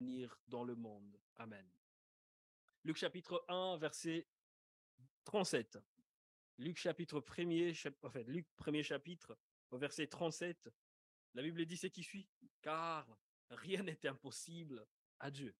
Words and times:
venir 0.00 0.40
dans 0.46 0.64
le 0.64 0.74
monde. 0.74 1.20
Amen. 1.36 1.68
Luc 2.84 2.96
chapitre 2.96 3.44
1, 3.48 3.76
verset 3.78 4.26
37. 5.24 5.78
Luc 6.58 6.76
chapitre 6.76 7.20
1er, 7.20 7.94
en 8.02 8.10
fait, 8.10 8.24
Luc 8.24 8.46
premier 8.56 8.82
chapitre, 8.82 9.38
au 9.70 9.78
verset 9.78 10.06
37, 10.06 10.70
la 11.34 11.42
Bible 11.42 11.64
dit 11.66 11.76
ce 11.76 11.86
qui 11.86 12.02
suit. 12.02 12.28
Car 12.62 13.06
rien 13.50 13.82
n'est 13.82 14.06
impossible 14.06 14.86
à 15.20 15.30
Dieu. 15.30 15.54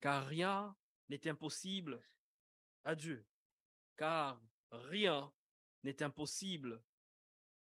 Car 0.00 0.26
rien 0.26 0.76
n'est 1.08 1.26
impossible 1.28 2.02
à 2.84 2.94
Dieu. 2.94 3.26
Car 3.96 4.40
rien 4.70 5.32
n'est 5.82 6.02
impossible 6.02 6.82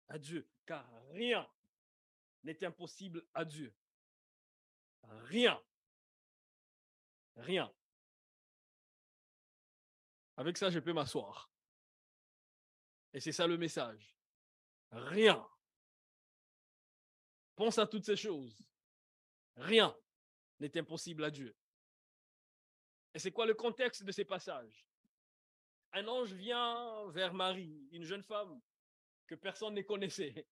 à 0.07 0.19
Dieu. 0.19 0.47
Car 0.65 0.89
rien 1.11 1.49
n'est 2.43 2.63
impossible 2.65 3.25
à 3.33 3.45
Dieu. 3.45 3.73
Rien. 5.03 5.61
Rien. 7.35 7.73
Avec 10.37 10.57
ça, 10.57 10.69
je 10.69 10.79
peux 10.79 10.93
m'asseoir. 10.93 11.51
Et 13.13 13.19
c'est 13.19 13.31
ça 13.31 13.47
le 13.47 13.57
message. 13.57 14.15
Rien. 14.91 15.47
Pense 17.55 17.77
à 17.77 17.87
toutes 17.87 18.05
ces 18.05 18.15
choses. 18.15 18.63
Rien 19.55 19.95
n'est 20.59 20.77
impossible 20.77 21.23
à 21.23 21.31
Dieu. 21.31 21.55
Et 23.13 23.19
c'est 23.19 23.31
quoi 23.31 23.45
le 23.45 23.53
contexte 23.53 24.03
de 24.03 24.11
ces 24.11 24.25
passages? 24.25 24.87
Un 25.93 26.07
ange 26.07 26.31
vient 26.31 27.07
vers 27.09 27.33
Marie, 27.33 27.87
une 27.91 28.05
jeune 28.05 28.23
femme 28.23 28.61
que 29.27 29.35
personne 29.35 29.73
ne 29.73 29.81
connaissait. 29.81 30.47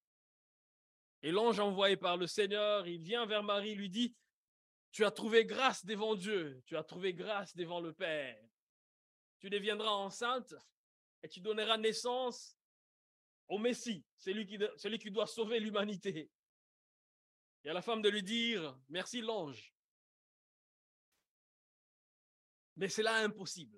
Et 1.21 1.31
l'ange 1.31 1.59
envoyé 1.59 1.98
par 1.98 2.17
le 2.17 2.27
Seigneur, 2.27 2.87
il 2.87 3.01
vient 3.01 3.25
vers 3.25 3.43
Marie, 3.43 3.75
lui 3.75 3.89
dit, 3.89 4.15
tu 4.91 5.05
as 5.05 5.11
trouvé 5.11 5.45
grâce 5.45 5.85
devant 5.85 6.16
Dieu, 6.16 6.61
tu 6.66 6.75
as 6.75 6.84
trouvé 6.84 7.13
grâce 7.13 7.55
devant 7.55 7.79
le 7.79 7.93
Père. 7.93 8.39
Tu 9.40 9.49
deviendras 9.49 9.91
enceinte 9.91 10.54
et 11.23 11.29
tu 11.29 11.40
donneras 11.40 11.77
naissance 11.77 12.57
au 13.48 13.57
Messie, 13.57 14.05
celui 14.17 14.45
qui, 14.45 14.60
celui 14.77 14.99
qui 14.99 15.12
doit 15.12 15.27
sauver 15.27 15.60
l'humanité. 15.60 16.32
Et 17.63 17.70
à 17.70 17.73
la 17.73 17.82
femme 17.82 18.01
de 18.01 18.10
lui 18.10 18.23
dire, 18.23 18.77
merci 18.90 19.21
l'ange. 19.21 19.73
Mais 22.77 22.87
c'est 22.87 23.04
là 23.04 23.15
impossible. 23.15 23.77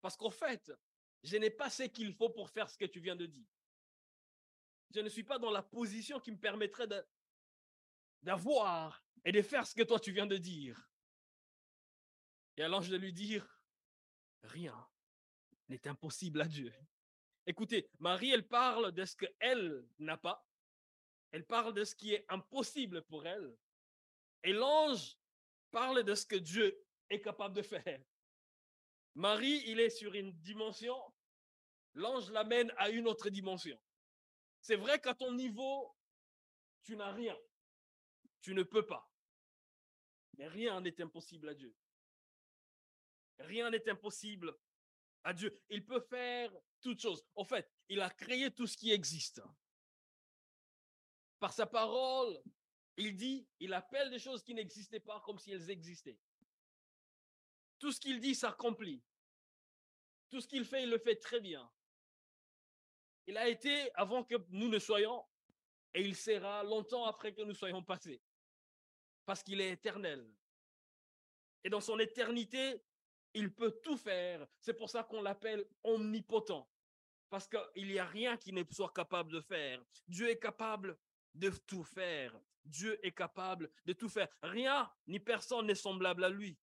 Parce 0.00 0.16
qu'en 0.16 0.30
fait, 0.30 0.70
je 1.22 1.36
n'ai 1.36 1.50
pas 1.50 1.70
ce 1.70 1.84
qu'il 1.84 2.12
faut 2.12 2.30
pour 2.30 2.50
faire 2.50 2.68
ce 2.68 2.76
que 2.76 2.84
tu 2.84 3.00
viens 3.00 3.16
de 3.16 3.26
dire. 3.26 3.48
Je 4.94 5.00
ne 5.00 5.08
suis 5.08 5.24
pas 5.24 5.38
dans 5.38 5.50
la 5.50 5.62
position 5.62 6.20
qui 6.20 6.30
me 6.30 6.38
permettrait 6.38 6.86
d'avoir 8.26 9.04
et 9.24 9.30
de 9.30 9.40
faire 9.40 9.66
ce 9.66 9.74
que 9.74 9.84
toi 9.84 10.00
tu 10.00 10.10
viens 10.10 10.26
de 10.26 10.36
dire. 10.36 10.90
Et 12.56 12.62
à 12.62 12.68
l'ange 12.68 12.88
de 12.88 12.96
lui 12.96 13.12
dire, 13.12 13.46
rien 14.42 14.76
n'est 15.68 15.86
impossible 15.86 16.40
à 16.40 16.48
Dieu. 16.48 16.74
Écoutez, 17.46 17.88
Marie, 18.00 18.32
elle 18.32 18.48
parle 18.48 18.90
de 18.90 19.04
ce 19.04 19.14
qu'elle 19.14 19.86
n'a 20.00 20.16
pas. 20.16 20.44
Elle 21.30 21.46
parle 21.46 21.72
de 21.72 21.84
ce 21.84 21.94
qui 21.94 22.14
est 22.14 22.24
impossible 22.28 23.02
pour 23.02 23.24
elle. 23.26 23.56
Et 24.42 24.52
l'ange 24.52 25.16
parle 25.70 26.02
de 26.02 26.14
ce 26.14 26.26
que 26.26 26.36
Dieu 26.36 26.84
est 27.08 27.20
capable 27.20 27.54
de 27.54 27.62
faire. 27.62 28.02
Marie, 29.14 29.62
il 29.66 29.78
est 29.78 29.90
sur 29.90 30.14
une 30.14 30.32
dimension. 30.40 30.96
L'ange 31.94 32.30
l'amène 32.30 32.72
à 32.76 32.90
une 32.90 33.06
autre 33.06 33.30
dimension. 33.30 33.80
C'est 34.60 34.76
vrai 34.76 35.00
qu'à 35.00 35.14
ton 35.14 35.32
niveau, 35.32 35.96
tu 36.82 36.96
n'as 36.96 37.12
rien. 37.12 37.36
Tu 38.46 38.54
ne 38.54 38.62
peux 38.62 38.86
pas. 38.86 39.10
Mais 40.38 40.46
rien 40.46 40.80
n'est 40.80 41.00
impossible 41.00 41.48
à 41.48 41.54
Dieu. 41.54 41.74
Rien 43.40 43.70
n'est 43.70 43.88
impossible 43.88 44.56
à 45.24 45.34
Dieu. 45.34 45.52
Il 45.68 45.84
peut 45.84 45.98
faire 45.98 46.56
toutes 46.80 47.00
choses. 47.00 47.26
En 47.34 47.44
fait, 47.44 47.68
il 47.88 48.00
a 48.00 48.08
créé 48.08 48.54
tout 48.54 48.68
ce 48.68 48.76
qui 48.76 48.92
existe. 48.92 49.42
Par 51.40 51.52
sa 51.52 51.66
parole, 51.66 52.40
il 52.96 53.16
dit, 53.16 53.48
il 53.58 53.74
appelle 53.74 54.10
des 54.10 54.20
choses 54.20 54.44
qui 54.44 54.54
n'existaient 54.54 55.00
pas 55.00 55.20
comme 55.22 55.40
si 55.40 55.50
elles 55.50 55.68
existaient. 55.68 56.20
Tout 57.80 57.90
ce 57.90 57.98
qu'il 57.98 58.20
dit 58.20 58.36
s'accomplit. 58.36 59.02
Tout 60.30 60.40
ce 60.40 60.46
qu'il 60.46 60.64
fait, 60.64 60.84
il 60.84 60.90
le 60.90 60.98
fait 61.00 61.16
très 61.16 61.40
bien. 61.40 61.68
Il 63.26 63.36
a 63.38 63.48
été 63.48 63.92
avant 63.96 64.22
que 64.22 64.36
nous 64.50 64.68
ne 64.68 64.78
soyons 64.78 65.26
et 65.94 66.02
il 66.02 66.14
sera 66.14 66.62
longtemps 66.62 67.06
après 67.06 67.34
que 67.34 67.42
nous 67.42 67.54
soyons 67.54 67.82
passés. 67.82 68.22
Parce 69.26 69.42
qu'il 69.42 69.60
est 69.60 69.72
éternel. 69.72 70.26
Et 71.64 71.68
dans 71.68 71.80
son 71.80 71.98
éternité, 71.98 72.80
il 73.34 73.52
peut 73.52 73.72
tout 73.82 73.96
faire. 73.96 74.46
C'est 74.60 74.74
pour 74.74 74.88
ça 74.88 75.02
qu'on 75.02 75.20
l'appelle 75.20 75.66
omnipotent. 75.82 76.66
Parce 77.28 77.48
qu'il 77.48 77.88
n'y 77.88 77.98
a 77.98 78.06
rien 78.06 78.36
qui 78.36 78.52
ne 78.52 78.62
soit 78.70 78.92
capable 78.92 79.32
de 79.32 79.40
faire. 79.40 79.84
Dieu 80.06 80.30
est 80.30 80.38
capable 80.38 80.96
de 81.34 81.50
tout 81.50 81.82
faire. 81.82 82.38
Dieu 82.64 82.98
est 83.04 83.12
capable 83.12 83.70
de 83.84 83.92
tout 83.92 84.08
faire. 84.08 84.28
Rien 84.42 84.90
ni 85.08 85.18
personne 85.18 85.66
n'est 85.66 85.74
semblable 85.74 86.24
à 86.24 86.30
lui. 86.30 86.56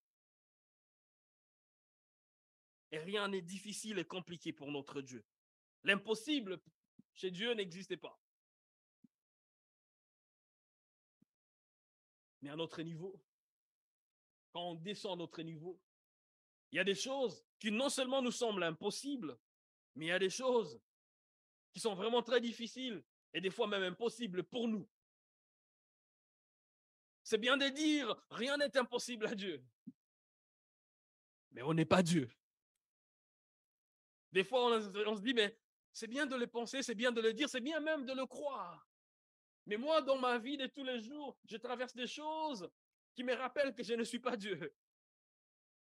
Et 2.91 2.99
rien 2.99 3.27
n'est 3.27 3.41
difficile 3.41 3.99
et 3.99 4.05
compliqué 4.05 4.53
pour 4.53 4.71
notre 4.71 5.01
Dieu. 5.01 5.25
L'impossible 5.83 6.61
chez 7.13 7.29
Dieu 7.29 7.53
n'existait 7.53 7.97
pas. 7.97 8.22
Mais 12.43 12.49
à 12.49 12.57
notre 12.57 12.81
niveau, 12.81 13.17
quand 14.51 14.71
on 14.71 14.75
descend 14.75 15.13
à 15.13 15.15
notre 15.15 15.41
niveau, 15.41 15.79
il 16.71 16.75
y 16.75 16.79
a 16.79 16.83
des 16.83 16.93
choses 16.93 17.41
qui 17.57 17.71
non 17.71 17.87
seulement 17.87 18.21
nous 18.21 18.33
semblent 18.33 18.63
impossibles, 18.63 19.39
mais 19.95 20.05
il 20.05 20.09
y 20.09 20.11
a 20.11 20.19
des 20.19 20.29
choses 20.29 20.81
qui 21.71 21.79
sont 21.79 21.95
vraiment 21.95 22.21
très 22.21 22.41
difficiles 22.41 23.01
et 23.33 23.39
des 23.39 23.49
fois 23.49 23.65
même 23.67 23.83
impossibles 23.83 24.43
pour 24.43 24.67
nous. 24.67 24.85
C'est 27.23 27.37
bien 27.37 27.55
de 27.55 27.69
dire, 27.69 28.13
rien 28.29 28.57
n'est 28.57 28.75
impossible 28.75 29.27
à 29.27 29.35
Dieu. 29.35 29.63
Mais 31.51 31.61
on 31.61 31.73
n'est 31.73 31.85
pas 31.85 32.03
Dieu. 32.03 32.29
Des 34.33 34.43
fois, 34.43 34.65
on, 34.65 35.15
se 35.15 35.21
dit, 35.21 35.33
mais 35.33 35.57
c'est 35.93 36.07
bien 36.07 36.25
de 36.25 36.35
le 36.35 36.47
penser, 36.47 36.83
c'est 36.83 36.95
bien 36.95 37.13
de 37.13 37.21
le 37.21 37.33
dire, 37.33 37.47
c'est 37.47 37.61
bien 37.61 37.79
même 37.79 38.05
de 38.05 38.13
le 38.13 38.25
croire. 38.25 38.85
Mais 39.65 39.77
moi, 39.77 40.01
dans 40.01 40.17
ma 40.17 40.37
vie 40.37 40.57
de 40.57 40.67
tous 40.67 40.83
les 40.83 40.99
jours, 41.01 41.37
je 41.45 41.57
traverse 41.57 41.95
des 41.95 42.07
choses 42.07 42.69
qui 43.15 43.23
me 43.23 43.33
rappellent 43.33 43.73
que 43.73 43.83
je 43.83 43.93
ne 43.93 44.03
suis 44.03 44.19
pas 44.19 44.35
Dieu. 44.35 44.73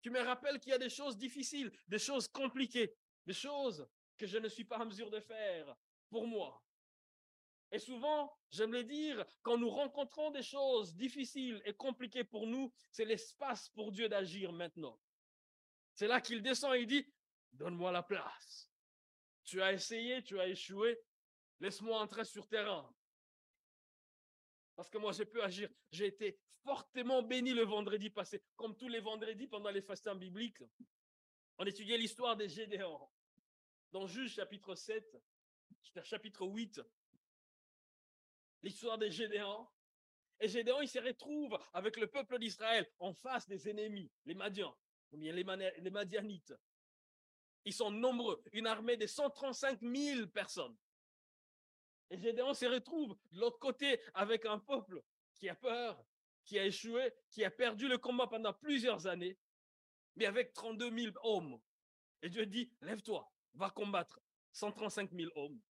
Qui 0.02 0.10
me 0.10 0.20
rappellent 0.20 0.60
qu'il 0.60 0.72
y 0.72 0.76
a 0.76 0.80
des 0.80 0.90
choses 0.90 1.18
difficiles, 1.18 1.72
des 1.88 2.00
choses 2.00 2.28
compliquées, 2.28 2.96
des 3.26 3.34
choses 3.34 3.88
que 4.18 4.26
je 4.26 4.38
ne 4.38 4.48
suis 4.48 4.66
pas 4.66 4.80
en 4.80 4.86
mesure 4.86 5.10
de 5.10 5.20
faire 5.20 5.76
pour 6.10 6.28
moi. 6.28 6.62
Et 7.72 7.80
souvent, 7.80 8.32
j'aime 8.50 8.74
le 8.74 8.84
dire, 8.84 9.26
quand 9.42 9.58
nous 9.58 9.70
rencontrons 9.70 10.30
des 10.32 10.44
choses 10.44 10.94
difficiles 10.94 11.62
et 11.66 11.74
compliquées 11.74 12.26
pour 12.26 12.46
nous, 12.46 12.74
c'est 12.92 13.06
l'espace 13.06 13.70
pour 13.70 13.92
Dieu 13.92 14.10
d'agir 14.10 14.52
maintenant. 14.52 15.00
C'est 15.94 16.08
là 16.08 16.20
qu'il 16.20 16.42
descend 16.42 16.76
et 16.76 16.82
il 16.82 16.88
dit, 16.88 17.06
donne-moi 17.54 17.92
la 17.92 18.04
place. 18.04 18.70
Tu 19.44 19.62
as 19.62 19.72
essayé, 19.72 20.22
tu 20.22 20.40
as 20.40 20.48
échoué, 20.48 21.00
laisse-moi 21.60 22.00
entrer 22.00 22.26
sur 22.26 22.48
terrain. 22.48 22.94
Parce 24.82 24.90
que 24.90 24.98
moi, 24.98 25.12
je 25.12 25.22
peux 25.22 25.44
agir. 25.44 25.70
J'ai 25.92 26.08
été 26.08 26.40
fortement 26.64 27.22
béni 27.22 27.54
le 27.54 27.62
vendredi 27.62 28.10
passé, 28.10 28.42
comme 28.56 28.76
tous 28.76 28.88
les 28.88 29.00
vendredis 29.00 29.46
pendant 29.46 29.70
les 29.70 29.84
fastins 29.84 30.16
bibliques. 30.16 30.64
On 31.60 31.66
étudiait 31.68 32.00
l'histoire 32.00 32.36
des 32.36 32.50
Gédéons. 32.50 33.08
Dans 33.92 34.08
Juge 34.08 34.34
chapitre 34.34 34.74
7, 34.74 35.22
chapitre 36.02 36.48
8, 36.48 36.82
l'histoire 38.64 38.98
des 38.98 39.12
Gédéons. 39.12 39.68
Et 40.40 40.48
Gédéon, 40.48 40.82
il 40.82 40.90
se 40.90 40.98
retrouve 40.98 41.60
avec 41.74 41.98
le 41.98 42.08
peuple 42.08 42.40
d'Israël 42.40 42.92
en 42.98 43.14
face 43.14 43.48
des 43.48 43.70
ennemis, 43.70 44.12
les 44.26 44.34
Madians, 44.34 44.76
ou 45.12 45.18
bien 45.18 45.32
les, 45.32 45.44
les 45.78 45.92
Madianites. 45.92 46.56
Ils 47.66 47.74
sont 47.74 47.92
nombreux, 47.92 48.44
une 48.52 48.66
armée 48.66 48.98
de 48.98 49.06
135 49.06 49.80
000 49.80 50.26
personnes. 50.30 50.76
Et 52.12 52.18
Gédéon 52.18 52.54
se 52.54 52.66
retrouve 52.66 53.18
de 53.32 53.40
l'autre 53.40 53.58
côté 53.58 54.00
avec 54.14 54.46
un 54.46 54.60
peuple 54.60 55.02
qui 55.34 55.48
a 55.48 55.56
peur, 55.56 56.06
qui 56.44 56.60
a 56.60 56.66
échoué, 56.66 57.14
qui 57.30 57.46
a 57.46 57.50
perdu 57.50 57.88
le 57.88 57.98
combat 57.98 58.28
pendant 58.28 58.54
plusieurs 58.54 59.08
années, 59.08 59.40
mais 60.18 60.26
avec 60.26 60.52
32 60.52 60.92
000 60.92 61.16
hommes. 61.24 61.58
Et 62.22 62.30
Dieu 62.30 62.46
dit, 62.46 62.70
lève-toi, 62.82 63.32
va 63.54 63.70
combattre 63.70 64.20
135 64.52 65.10
000 65.14 65.32
hommes. 65.36 65.62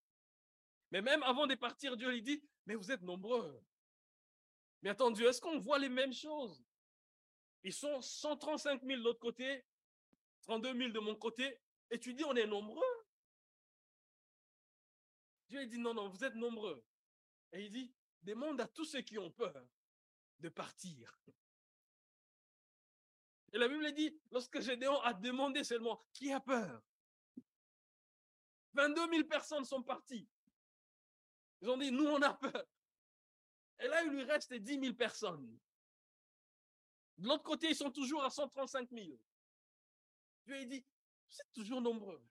Mais 0.89 1.03
même 1.03 1.21
avant 1.21 1.45
de 1.45 1.53
partir, 1.53 1.95
Dieu 1.95 2.09
lui 2.09 2.23
dit, 2.23 2.43
mais 2.65 2.73
vous 2.73 2.91
êtes 2.91 3.03
nombreux. 3.03 3.63
Mais 4.81 4.89
attends, 4.89 5.11
Dieu, 5.11 5.27
est-ce 5.27 5.41
qu'on 5.41 5.59
voit 5.59 5.77
les 5.77 5.89
mêmes 5.89 6.13
choses? 6.13 6.65
Ils 7.63 7.71
sont 7.71 8.01
135 8.01 8.81
000 8.81 8.97
de 8.97 9.03
l'autre 9.03 9.19
côté, 9.19 9.63
32 10.41 10.75
000 10.75 10.89
de 10.89 10.99
mon 10.99 11.15
côté, 11.15 11.61
et 11.91 11.99
tu 11.99 12.15
dis, 12.15 12.23
on 12.23 12.35
est 12.35 12.47
nombreux? 12.47 12.90
Dieu 15.51 15.65
dit, 15.65 15.79
non, 15.79 15.93
non, 15.93 16.07
vous 16.07 16.23
êtes 16.23 16.35
nombreux. 16.35 16.81
Et 17.51 17.65
il 17.65 17.71
dit, 17.71 17.93
demande 18.21 18.61
à 18.61 18.67
tous 18.69 18.85
ceux 18.85 19.01
qui 19.01 19.17
ont 19.19 19.29
peur 19.29 19.67
de 20.39 20.47
partir. 20.47 21.21
Et 23.51 23.57
la 23.57 23.67
Bible 23.67 23.91
dit, 23.91 24.17
lorsque 24.31 24.61
Gédéon 24.61 24.97
a 25.01 25.13
demandé 25.13 25.65
seulement, 25.65 26.01
qui 26.13 26.31
a 26.31 26.39
peur? 26.39 26.81
22 28.75 29.09
000 29.09 29.27
personnes 29.27 29.65
sont 29.65 29.83
parties. 29.83 30.25
Ils 31.59 31.69
ont 31.69 31.77
dit, 31.77 31.91
nous, 31.91 32.07
on 32.07 32.21
a 32.21 32.33
peur. 32.33 32.65
Et 33.81 33.89
là, 33.89 34.03
il 34.03 34.11
lui 34.11 34.23
reste 34.23 34.53
10 34.53 34.79
000 34.79 34.93
personnes. 34.93 35.59
De 37.17 37.27
l'autre 37.27 37.43
côté, 37.43 37.67
ils 37.67 37.75
sont 37.75 37.91
toujours 37.91 38.23
à 38.23 38.29
135 38.29 38.89
000. 38.89 39.19
Dieu 40.45 40.55
a 40.55 40.63
dit, 40.63 40.85
c'est 41.27 41.51
toujours 41.51 41.81
nombreux. 41.81 42.23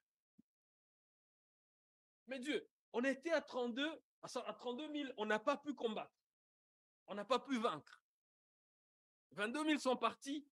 Mais 2.26 2.38
Dieu, 2.38 2.66
on 2.92 3.04
était 3.04 3.32
à 3.32 3.40
32, 3.40 4.02
à 4.22 4.54
32 4.54 4.92
000, 4.92 5.12
on 5.16 5.26
n'a 5.26 5.38
pas 5.38 5.56
pu 5.56 5.74
combattre. 5.74 6.14
On 7.06 7.14
n'a 7.14 7.24
pas 7.24 7.38
pu 7.38 7.58
vaincre. 7.58 8.02
22 9.32 9.64
000 9.64 9.78
sont 9.78 9.96
partis. 9.96 10.46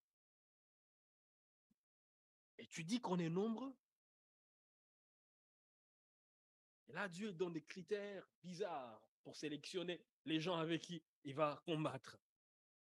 Et 2.59 2.67
tu 2.67 2.85
dis 2.85 3.01
qu'on 3.01 3.19
est 3.19 3.29
nombreux? 3.29 3.77
Et 6.89 6.93
là, 6.93 7.09
Dieu 7.09 7.33
donne 7.33 7.53
des 7.53 7.65
critères 7.65 8.27
bizarres 8.43 9.03
pour 9.23 9.37
sélectionner 9.37 10.05
les 10.25 10.41
gens 10.41 10.57
avec 10.57 10.83
qui 10.83 11.05
il 11.25 11.35
va 11.35 11.63
combattre. 11.67 12.19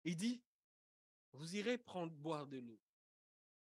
Il 0.05 0.17
dit, 0.17 0.43
vous 1.33 1.57
irez 1.57 1.79
prendre 1.79 2.13
boire 2.13 2.47
de 2.47 2.59
l'eau. 2.59 2.79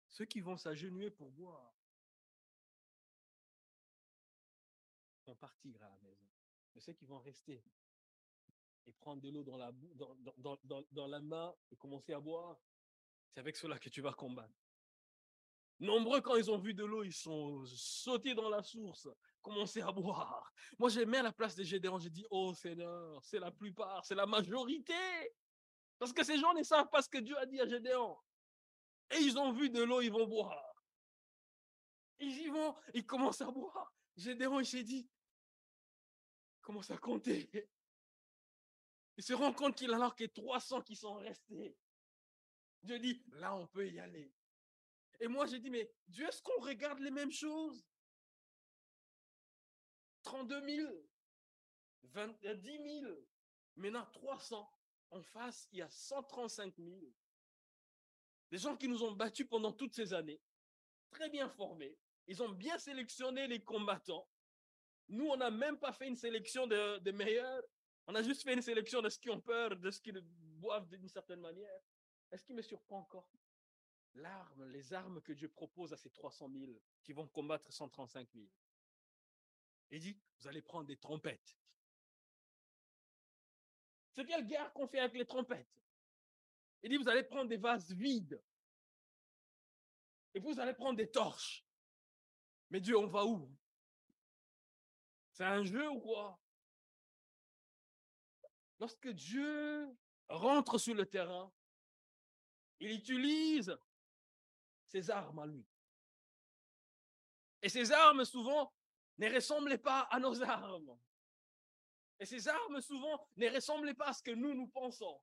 Ceux 0.10 0.26
qui 0.26 0.42
vont 0.42 0.58
s'agenouiller 0.58 1.12
pour 1.12 1.30
boire 1.32 1.75
vont 5.26 5.36
partir 5.36 5.82
à 5.84 5.90
la 5.90 5.98
maison. 6.00 6.28
Mais 6.74 6.82
ceux 6.82 6.94
qui 6.94 7.06
vont 7.06 7.20
rester 7.20 7.64
et 8.88 8.94
prendre 8.94 9.22
de 9.22 9.30
l'eau 9.30 9.44
dans, 9.44 11.08
la 11.08 11.22
main 11.22 11.56
et 11.72 11.76
commencer 11.76 12.14
à 12.14 12.20
boire, 12.20 12.60
c'est 13.34 13.40
avec 13.40 13.56
cela 13.56 13.80
que 13.80 13.90
tu 13.90 14.02
vas 14.02 14.14
combattre. 14.14 14.54
Nombreux, 15.80 16.22
quand 16.22 16.36
ils 16.36 16.50
ont 16.50 16.58
vu 16.58 16.74
de 16.74 16.86
l'eau, 16.86 17.04
ils 17.04 17.14
sont 17.14 17.66
sautés 17.66 18.34
dans 18.34 18.50
la 18.50 18.64
source, 18.64 19.10
commencé 19.42 19.82
à 19.82 19.92
boire. 19.92 20.54
Moi, 20.78 20.90
j'ai 20.90 21.06
mis 21.06 21.18
à 21.18 21.24
la 21.24 21.34
place 21.34 21.56
des 21.56 21.66
Gédéons, 21.66 22.00
j'ai 22.00 22.10
dit, 22.10 22.26
oh 22.30 22.54
Seigneur, 22.54 23.22
c'est 23.24 23.40
la 23.40 23.52
plupart, 23.52 24.06
c'est 24.06 24.16
la 24.16 24.26
majorité. 24.26 24.94
Parce 25.98 26.14
que 26.14 26.24
ces 26.24 26.38
gens 26.38 26.54
ne 26.54 26.64
savent 26.64 26.90
pas 26.90 27.02
ce 27.02 27.10
que 27.10 27.18
Dieu 27.18 27.38
a 27.38 27.46
dit 27.46 27.60
à 27.60 27.68
Gédéon. 27.68 28.18
Et 29.12 29.18
ils 29.18 29.38
ont 29.38 29.52
vu 29.52 29.70
de 29.70 29.84
l'eau, 29.84 30.02
ils 30.02 30.12
vont 30.12 30.28
boire. 30.28 30.76
Ils 32.20 32.38
y 32.38 32.48
vont, 32.48 32.76
ils 32.94 33.06
commencent 33.06 33.42
à 33.42 33.52
boire. 33.52 33.95
Gédéon, 34.16 34.60
il 34.60 34.66
s'est 34.66 34.84
dit, 34.84 35.10
commence 36.62 36.92
à 36.92 36.98
compter. 36.98 37.50
Il 39.18 39.24
se 39.24 39.34
rend 39.34 39.54
compte 39.54 39.78
qu'il 39.78 39.92
a 39.92 39.96
alors 39.96 40.16
que 40.16 40.26
300 40.26 40.82
qui 40.82 40.96
sont 40.96 41.16
restés. 41.16 41.78
Dieu 42.84 43.00
dit, 43.00 43.24
là, 43.34 43.56
on 43.56 43.68
peut 43.68 43.90
y 43.90 44.00
aller. 44.00 44.34
Et 45.20 45.28
moi, 45.28 45.46
j'ai 45.46 45.60
dit, 45.60 45.70
mais 45.70 45.92
Dieu, 46.08 46.28
est-ce 46.28 46.42
qu'on 46.42 46.60
regarde 46.62 47.00
les 47.00 47.12
mêmes 47.12 47.32
choses? 47.32 47.86
32 50.24 50.68
000, 50.68 50.92
20, 52.04 52.56
10 52.56 53.00
000, 53.02 53.16
maintenant 53.76 54.06
300. 54.12 54.72
En 55.12 55.22
face, 55.22 55.68
il 55.72 55.80
y 55.80 55.82
a 55.82 55.90
135 55.90 56.76
000. 56.78 57.00
Des 58.52 58.58
gens 58.58 58.76
qui 58.76 58.88
nous 58.88 59.04
ont 59.04 59.14
battus 59.14 59.48
pendant 59.48 59.72
toutes 59.72 59.94
ces 59.94 60.14
années, 60.14 60.42
très 61.10 61.30
bien 61.30 61.48
formés. 61.48 61.98
Ils 62.28 62.42
ont 62.42 62.50
bien 62.50 62.78
sélectionné 62.78 63.48
les 63.48 63.64
combattants. 63.64 64.28
Nous, 65.08 65.28
on 65.28 65.38
n'a 65.38 65.52
même 65.52 65.78
pas 65.78 65.94
fait 65.94 66.08
une 66.08 66.16
sélection 66.16 66.66
des 66.68 67.00
de 67.00 67.12
meilleurs. 67.12 67.64
On 68.08 68.16
a 68.16 68.24
juste 68.24 68.44
fait 68.44 68.54
une 68.54 68.62
sélection 68.62 69.02
de 69.02 69.10
ceux 69.10 69.20
qui 69.20 69.30
ont 69.30 69.42
peur, 69.42 69.76
de 69.76 69.92
ceux 69.92 70.02
qui 70.02 70.12
boivent 70.12 70.88
d'une 70.88 71.08
certaine 71.08 71.42
manière. 71.42 71.80
Est-ce 72.32 72.44
qui 72.44 72.54
me 72.54 72.62
surprend 72.62 73.00
encore? 73.00 73.28
L'arme, 74.16 74.66
les 74.72 74.94
armes 74.94 75.22
que 75.22 75.34
Dieu 75.34 75.50
propose 75.50 75.92
à 75.92 75.98
ces 75.98 76.10
300 76.10 76.50
000 76.52 76.72
qui 77.04 77.14
vont 77.14 77.28
combattre 77.28 77.72
135 77.72 78.28
000. 78.34 78.48
Il 79.92 80.00
dit, 80.00 80.18
vous 80.40 80.48
allez 80.48 80.62
prendre 80.62 80.88
des 80.88 80.98
trompettes. 80.98 81.58
C'est 84.14 84.26
quelle 84.26 84.48
guerre 84.48 84.72
qu'on 84.74 84.88
fait 84.88 85.00
avec 85.00 85.18
les 85.18 85.26
trompettes? 85.26 85.82
Il 86.82 86.90
dit, 86.90 86.98
vous 86.98 87.10
allez 87.10 87.24
prendre 87.24 87.50
des 87.50 87.58
vases 87.58 87.92
vides. 87.92 88.42
Et 90.34 90.40
vous 90.40 90.60
allez 90.60 90.74
prendre 90.74 90.98
des 90.98 91.10
torches. 91.10 91.65
Mais 92.70 92.80
Dieu, 92.80 92.98
on 92.98 93.08
va 93.08 93.26
où? 93.26 93.50
C'est 95.32 95.44
un 95.44 95.64
jeu 95.64 95.90
ou 95.90 96.00
quoi? 96.00 96.40
Lorsque 98.80 99.10
Dieu 99.10 99.88
rentre 100.30 100.78
sur 100.78 100.94
le 100.94 101.06
terrain, 101.06 101.52
il 102.80 102.92
utilise 102.92 103.78
ses 104.88 105.10
armes 105.10 105.40
à 105.40 105.46
lui. 105.46 105.66
Et 107.62 107.70
ces 107.70 107.92
armes, 107.92 108.26
souvent, 108.26 108.74
ne 109.18 109.34
ressemblaient 109.34 109.78
pas 109.78 110.02
à 110.02 110.20
nos 110.20 110.42
armes. 110.44 110.98
Et 112.20 112.26
ces 112.26 112.48
armes, 112.48 112.82
souvent, 112.82 113.28
ne 113.36 113.50
ressemblaient 113.50 113.94
pas 113.94 114.08
à 114.08 114.14
ce 114.14 114.24
que 114.24 114.32
nous, 114.32 114.54
nous 114.54 114.68
pensons. 114.68 115.22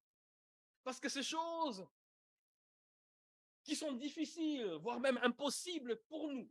Parce 0.82 0.98
que 0.98 1.08
ces 1.08 1.22
choses 1.22 1.86
qui 3.62 3.76
sont 3.76 3.92
difficiles, 3.92 4.72
voire 4.80 4.98
même 4.98 5.18
impossibles 5.22 6.02
pour 6.08 6.28
nous, 6.28 6.50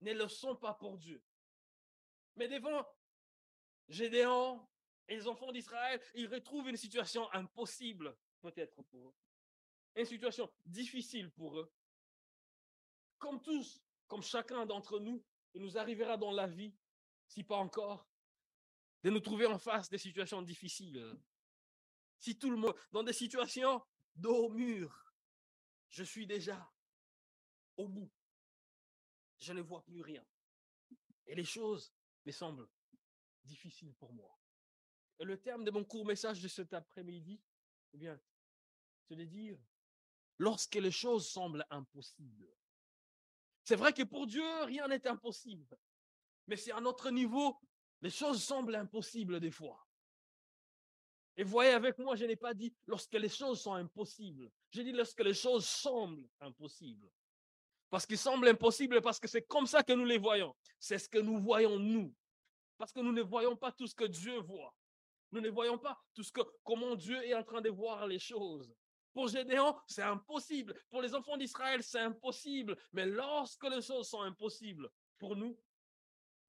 ne 0.00 0.12
le 0.12 0.28
sont 0.28 0.56
pas 0.56 0.74
pour 0.74 0.98
Dieu. 0.98 1.22
Mais 2.36 2.48
devant 2.48 2.86
Gédéon 3.88 4.66
et 5.08 5.16
les 5.16 5.26
enfants 5.26 5.52
d'Israël, 5.52 6.00
ils 6.14 6.28
retrouvent 6.28 6.68
une 6.68 6.76
situation 6.76 7.30
impossible, 7.32 8.16
peut-être 8.40 8.82
pour 8.82 9.08
eux. 9.08 9.14
Une 9.96 10.04
situation 10.04 10.50
difficile 10.66 11.30
pour 11.30 11.58
eux. 11.58 11.72
Comme 13.18 13.42
tous, 13.42 13.82
comme 14.06 14.22
chacun 14.22 14.66
d'entre 14.66 15.00
nous, 15.00 15.24
il 15.54 15.62
nous 15.62 15.76
arrivera 15.78 16.16
dans 16.16 16.30
la 16.30 16.46
vie, 16.46 16.74
si 17.26 17.42
pas 17.42 17.56
encore, 17.56 18.06
de 19.02 19.10
nous 19.10 19.20
trouver 19.20 19.46
en 19.46 19.58
face 19.58 19.88
des 19.88 19.98
situations 19.98 20.42
difficiles. 20.42 21.18
Si 22.18 22.38
tout 22.38 22.50
le 22.50 22.56
monde, 22.56 22.74
dans 22.92 23.02
des 23.02 23.12
situations 23.12 23.82
dos 24.14 24.46
au 24.46 24.48
mur, 24.50 25.14
je 25.88 26.04
suis 26.04 26.26
déjà 26.26 26.70
au 27.76 27.88
bout. 27.88 28.10
Je 29.38 29.52
ne 29.52 29.60
vois 29.60 29.84
plus 29.84 30.00
rien. 30.02 30.24
Et 31.26 31.34
les 31.34 31.44
choses 31.44 31.92
me 32.24 32.32
semblent 32.32 32.68
difficiles 33.44 33.94
pour 33.94 34.12
moi. 34.12 34.38
Et 35.18 35.24
le 35.24 35.40
terme 35.40 35.64
de 35.64 35.70
mon 35.70 35.84
court 35.84 36.06
message 36.06 36.40
de 36.40 36.48
cet 36.48 36.72
après-midi, 36.72 37.40
eh 37.92 37.98
bien, 37.98 38.20
c'est 39.06 39.16
de 39.16 39.24
dire, 39.24 39.58
lorsque 40.38 40.76
les 40.76 40.90
choses 40.90 41.28
semblent 41.28 41.66
impossibles, 41.70 42.48
c'est 43.64 43.76
vrai 43.76 43.92
que 43.92 44.02
pour 44.02 44.26
Dieu, 44.26 44.62
rien 44.62 44.88
n'est 44.88 45.06
impossible. 45.06 45.78
Mais 46.46 46.56
c'est 46.56 46.72
à 46.72 46.80
notre 46.80 47.10
niveau, 47.10 47.60
les 48.00 48.10
choses 48.10 48.42
semblent 48.42 48.74
impossibles 48.74 49.40
des 49.40 49.50
fois. 49.50 49.86
Et 51.36 51.44
voyez 51.44 51.72
avec 51.72 51.98
moi, 51.98 52.16
je 52.16 52.24
n'ai 52.24 52.36
pas 52.36 52.54
dit 52.54 52.74
lorsque 52.86 53.12
les 53.12 53.28
choses 53.28 53.60
sont 53.60 53.74
impossibles. 53.74 54.50
J'ai 54.70 54.84
dit 54.84 54.92
lorsque 54.92 55.20
les 55.20 55.34
choses 55.34 55.66
semblent 55.66 56.28
impossibles. 56.40 57.08
Parce 57.90 58.06
qu'ils 58.06 58.18
semblent 58.18 58.48
impossibles 58.48 59.00
parce 59.00 59.18
que 59.18 59.28
c'est 59.28 59.42
comme 59.42 59.66
ça 59.66 59.82
que 59.82 59.92
nous 59.92 60.04
les 60.04 60.18
voyons. 60.18 60.54
C'est 60.78 60.98
ce 60.98 61.08
que 61.08 61.18
nous 61.18 61.38
voyons 61.38 61.78
nous. 61.78 62.14
Parce 62.76 62.92
que 62.92 63.00
nous 63.00 63.12
ne 63.12 63.22
voyons 63.22 63.56
pas 63.56 63.72
tout 63.72 63.86
ce 63.86 63.94
que 63.94 64.04
Dieu 64.04 64.38
voit. 64.40 64.74
Nous 65.32 65.40
ne 65.40 65.50
voyons 65.50 65.78
pas 65.78 65.98
tout 66.14 66.22
ce 66.22 66.32
que, 66.32 66.40
comment 66.62 66.94
Dieu 66.94 67.22
est 67.24 67.34
en 67.34 67.42
train 67.42 67.60
de 67.60 67.70
voir 67.70 68.06
les 68.06 68.18
choses. 68.18 68.74
Pour 69.12 69.28
Gédéon, 69.28 69.74
c'est 69.86 70.02
impossible. 70.02 70.78
Pour 70.90 71.02
les 71.02 71.14
enfants 71.14 71.36
d'Israël, 71.36 71.82
c'est 71.82 72.00
impossible. 72.00 72.76
Mais 72.92 73.06
lorsque 73.06 73.64
les 73.64 73.82
choses 73.82 74.08
sont 74.08 74.22
impossibles, 74.22 74.88
pour 75.18 75.34
nous, 75.34 75.58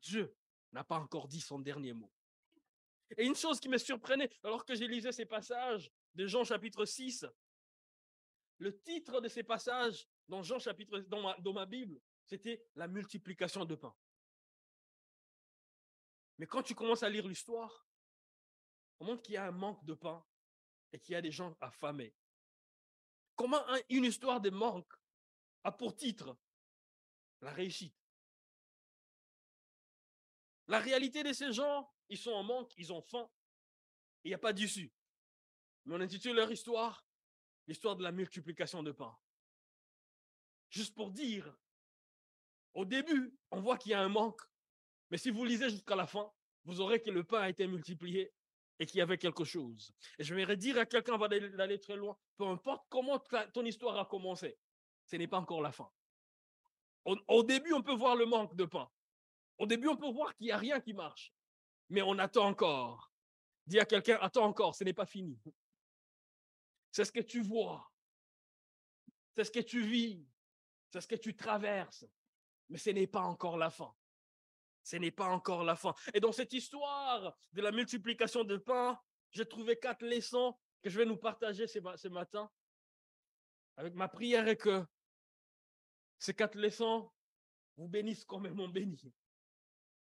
Dieu 0.02 0.36
n'a 0.72 0.84
pas 0.84 1.00
encore 1.00 1.28
dit 1.28 1.42
son 1.42 1.60
dernier 1.60 1.94
mot. 1.94 2.12
Et 3.18 3.26
une 3.26 3.36
chose 3.36 3.60
qui 3.60 3.70
me 3.70 3.78
surprenait, 3.78 4.30
alors 4.44 4.66
que 4.66 4.76
j'ai 4.76 4.88
lisé 4.88 5.12
ces 5.12 5.26
passages 5.26 5.90
de 6.14 6.28
Jean 6.28 6.44
chapitre 6.44 6.86
6, 6.86 7.26
le 8.60 8.80
titre 8.82 9.20
de 9.20 9.28
ces 9.28 9.44
passages 9.44 10.08
dans 10.30 10.44
Jean 10.44 10.60
chapitre, 10.60 11.00
dans 11.00 11.22
ma, 11.22 11.38
dans 11.40 11.54
ma 11.54 11.66
Bible, 11.66 12.00
c'était 12.24 12.64
la 12.76 12.88
multiplication 12.88 13.66
de 13.66 13.76
pain. 13.76 13.94
Mais 16.38 16.46
quand 16.46 16.64
tu 16.64 16.76
commences 16.76 17.04
à 17.04 17.10
lire 17.10 17.28
l'histoire, 17.28 17.88
on 19.00 19.06
montre 19.06 19.24
qu'il 19.24 19.34
y 19.34 19.38
a 19.38 19.46
un 19.46 19.52
manque 19.52 19.84
de 19.84 19.96
pain 19.96 20.24
et 20.94 21.00
qu'il 21.00 21.14
y 21.14 21.16
a 21.16 21.22
des 21.22 21.32
gens 21.32 21.58
affamés. 21.60 22.16
Comment 23.36 23.64
une 23.90 24.06
histoire 24.06 24.40
de 24.40 24.52
manque 24.52 24.94
a 25.64 25.72
pour 25.72 25.96
titre 25.96 26.38
la 27.42 27.52
réussite? 27.52 27.98
La 30.68 30.80
réalité 30.80 31.24
de 31.24 31.34
ces 31.34 31.52
gens, 31.52 31.92
ils 32.08 32.18
sont 32.18 32.32
en 32.32 32.44
manque, 32.44 32.72
ils 32.78 32.94
ont 32.94 33.02
faim, 33.02 33.28
il 34.24 34.30
n'y 34.30 34.36
a 34.36 34.40
pas 34.40 34.54
d'issue. 34.54 34.94
Mais 35.86 35.96
on 35.96 36.02
intitule 36.02 36.36
leur 36.36 36.52
histoire 36.52 37.04
l'histoire 37.66 37.96
de 37.96 38.04
la 38.04 38.12
multiplication 38.12 38.84
de 38.84 38.92
pain. 38.92 39.16
Juste 40.70 40.96
pour 40.96 41.12
dire, 41.12 41.56
au 42.74 42.86
début, 42.86 43.36
on 43.52 43.60
voit 43.60 43.78
qu'il 43.78 43.92
y 43.92 43.96
a 43.96 44.02
un 44.02 44.10
manque, 44.10 44.42
mais 45.10 45.18
si 45.18 45.32
vous 45.32 45.44
lisez 45.44 45.70
jusqu'à 45.70 45.96
la 45.96 46.06
fin, 46.06 46.32
vous 46.66 46.82
aurez 46.82 47.02
que 47.02 47.10
le 47.10 47.24
pain 47.24 47.42
a 47.42 47.50
été 47.50 47.66
multiplié 47.68 48.32
et 48.78 48.86
qu'il 48.86 49.00
y 49.00 49.02
avait 49.02 49.18
quelque 49.18 49.44
chose. 49.44 49.92
Et 50.18 50.24
je 50.24 50.36
vais 50.36 50.56
dire 50.56 50.78
à 50.78 50.86
quelqu'un 50.86 51.18
va 51.18 51.28
d'aller 51.28 51.80
très 51.80 51.96
loin, 51.96 52.18
peu 52.38 52.46
importe 52.46 52.86
comment 52.90 53.20
ton 53.54 53.66
histoire 53.66 53.98
a 53.98 54.06
commencé, 54.06 54.58
ce 55.06 55.16
n'est 55.16 55.28
pas 55.28 55.40
encore 55.40 55.62
la 55.62 55.72
fin. 55.72 55.90
Au, 57.06 57.18
au 57.28 57.44
début, 57.44 57.74
on 57.74 57.82
peut 57.82 57.96
voir 57.96 58.16
le 58.16 58.26
manque 58.26 58.56
de 58.56 58.66
pain. 58.66 58.90
Au 59.58 59.66
début, 59.66 59.88
on 59.88 59.98
peut 59.98 60.12
voir 60.12 60.36
qu'il 60.36 60.46
n'y 60.46 60.52
a 60.52 60.58
rien 60.58 60.80
qui 60.80 60.94
marche. 60.94 61.34
Mais 61.90 62.02
on 62.02 62.18
attend 62.20 62.46
encore. 62.46 63.12
Dis 63.66 63.80
à 63.80 63.86
quelqu'un, 63.86 64.18
attends 64.22 64.46
encore, 64.46 64.76
ce 64.76 64.84
n'est 64.84 64.94
pas 64.94 65.06
fini. 65.06 65.40
C'est 66.92 67.06
ce 67.06 67.12
que 67.12 67.20
tu 67.20 67.42
vois. 67.42 67.92
C'est 69.36 69.44
ce 69.44 69.52
que 69.52 69.60
tu 69.60 69.82
vis. 69.82 70.26
C'est 70.90 71.02
ce 71.02 71.08
que 71.08 71.16
tu 71.16 71.36
traverses. 71.36 72.06
Mais 72.70 72.78
ce 72.78 72.90
n'est 72.92 73.08
pas 73.08 73.22
encore 73.22 73.58
la 73.58 73.70
fin. 73.70 73.94
Ce 74.84 74.96
n'est 74.96 75.12
pas 75.12 75.28
encore 75.28 75.64
la 75.64 75.76
fin. 75.76 75.94
Et 76.14 76.20
dans 76.20 76.32
cette 76.32 76.54
histoire 76.54 77.38
de 77.54 77.62
la 77.62 77.72
multiplication 77.72 78.44
de 78.44 78.58
pain, 78.58 79.00
j'ai 79.32 79.46
trouvé 79.46 79.78
quatre 79.78 80.06
leçons 80.06 80.58
que 80.82 80.90
je 80.90 80.98
vais 80.98 81.06
nous 81.06 81.18
partager 81.18 81.68
ce, 81.68 82.08
matin. 82.08 82.50
Avec 83.78 83.94
ma 83.94 84.08
prière 84.08 84.48
et 84.48 84.58
que 84.58 84.86
ces 86.18 86.34
quatre 86.34 86.58
leçons 86.58 87.12
vous 87.78 87.88
bénissent 87.88 88.26
comme 88.26 88.46
elles 88.46 88.54
m'ont 88.54 88.70
béni. 88.70 89.14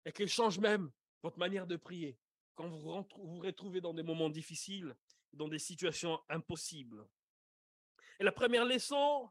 Et 0.04 0.12
qu'elles 0.12 0.28
changent 0.28 0.60
même 0.60 0.90
votre 1.22 1.38
manière 1.38 1.66
de 1.66 1.76
prier 1.76 2.18
quand 2.54 2.68
vous 2.68 2.80
vous 2.80 3.40
retrouvez 3.40 3.80
dans 3.80 3.94
des 3.94 4.02
moments 4.02 4.30
difficiles, 4.30 4.96
dans 5.32 5.48
des 5.48 5.58
situations 5.58 6.20
impossibles. 6.28 7.06
Et 8.18 8.24
la 8.24 8.32
première 8.32 8.64
leçon 8.64 9.30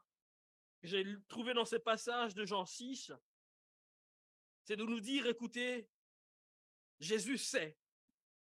que 0.79 0.87
j'ai 0.87 1.05
trouvée 1.27 1.53
dans 1.53 1.65
ces 1.65 1.79
passages 1.79 2.33
de 2.33 2.45
Jean 2.45 2.65
6, 2.65 3.11
c'est 4.63 4.75
de 4.75 4.83
nous 4.83 4.99
dire, 4.99 5.25
écoutez, 5.27 5.89
Jésus 6.99 7.37
sait 7.37 7.77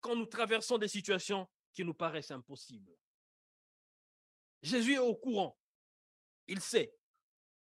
quand 0.00 0.16
nous 0.16 0.26
traversons 0.26 0.78
des 0.78 0.88
situations 0.88 1.48
qui 1.72 1.84
nous 1.84 1.94
paraissent 1.94 2.30
impossibles. 2.30 2.96
Jésus 4.62 4.94
est 4.94 4.98
au 4.98 5.14
courant. 5.14 5.58
Il 6.46 6.60
sait 6.60 6.94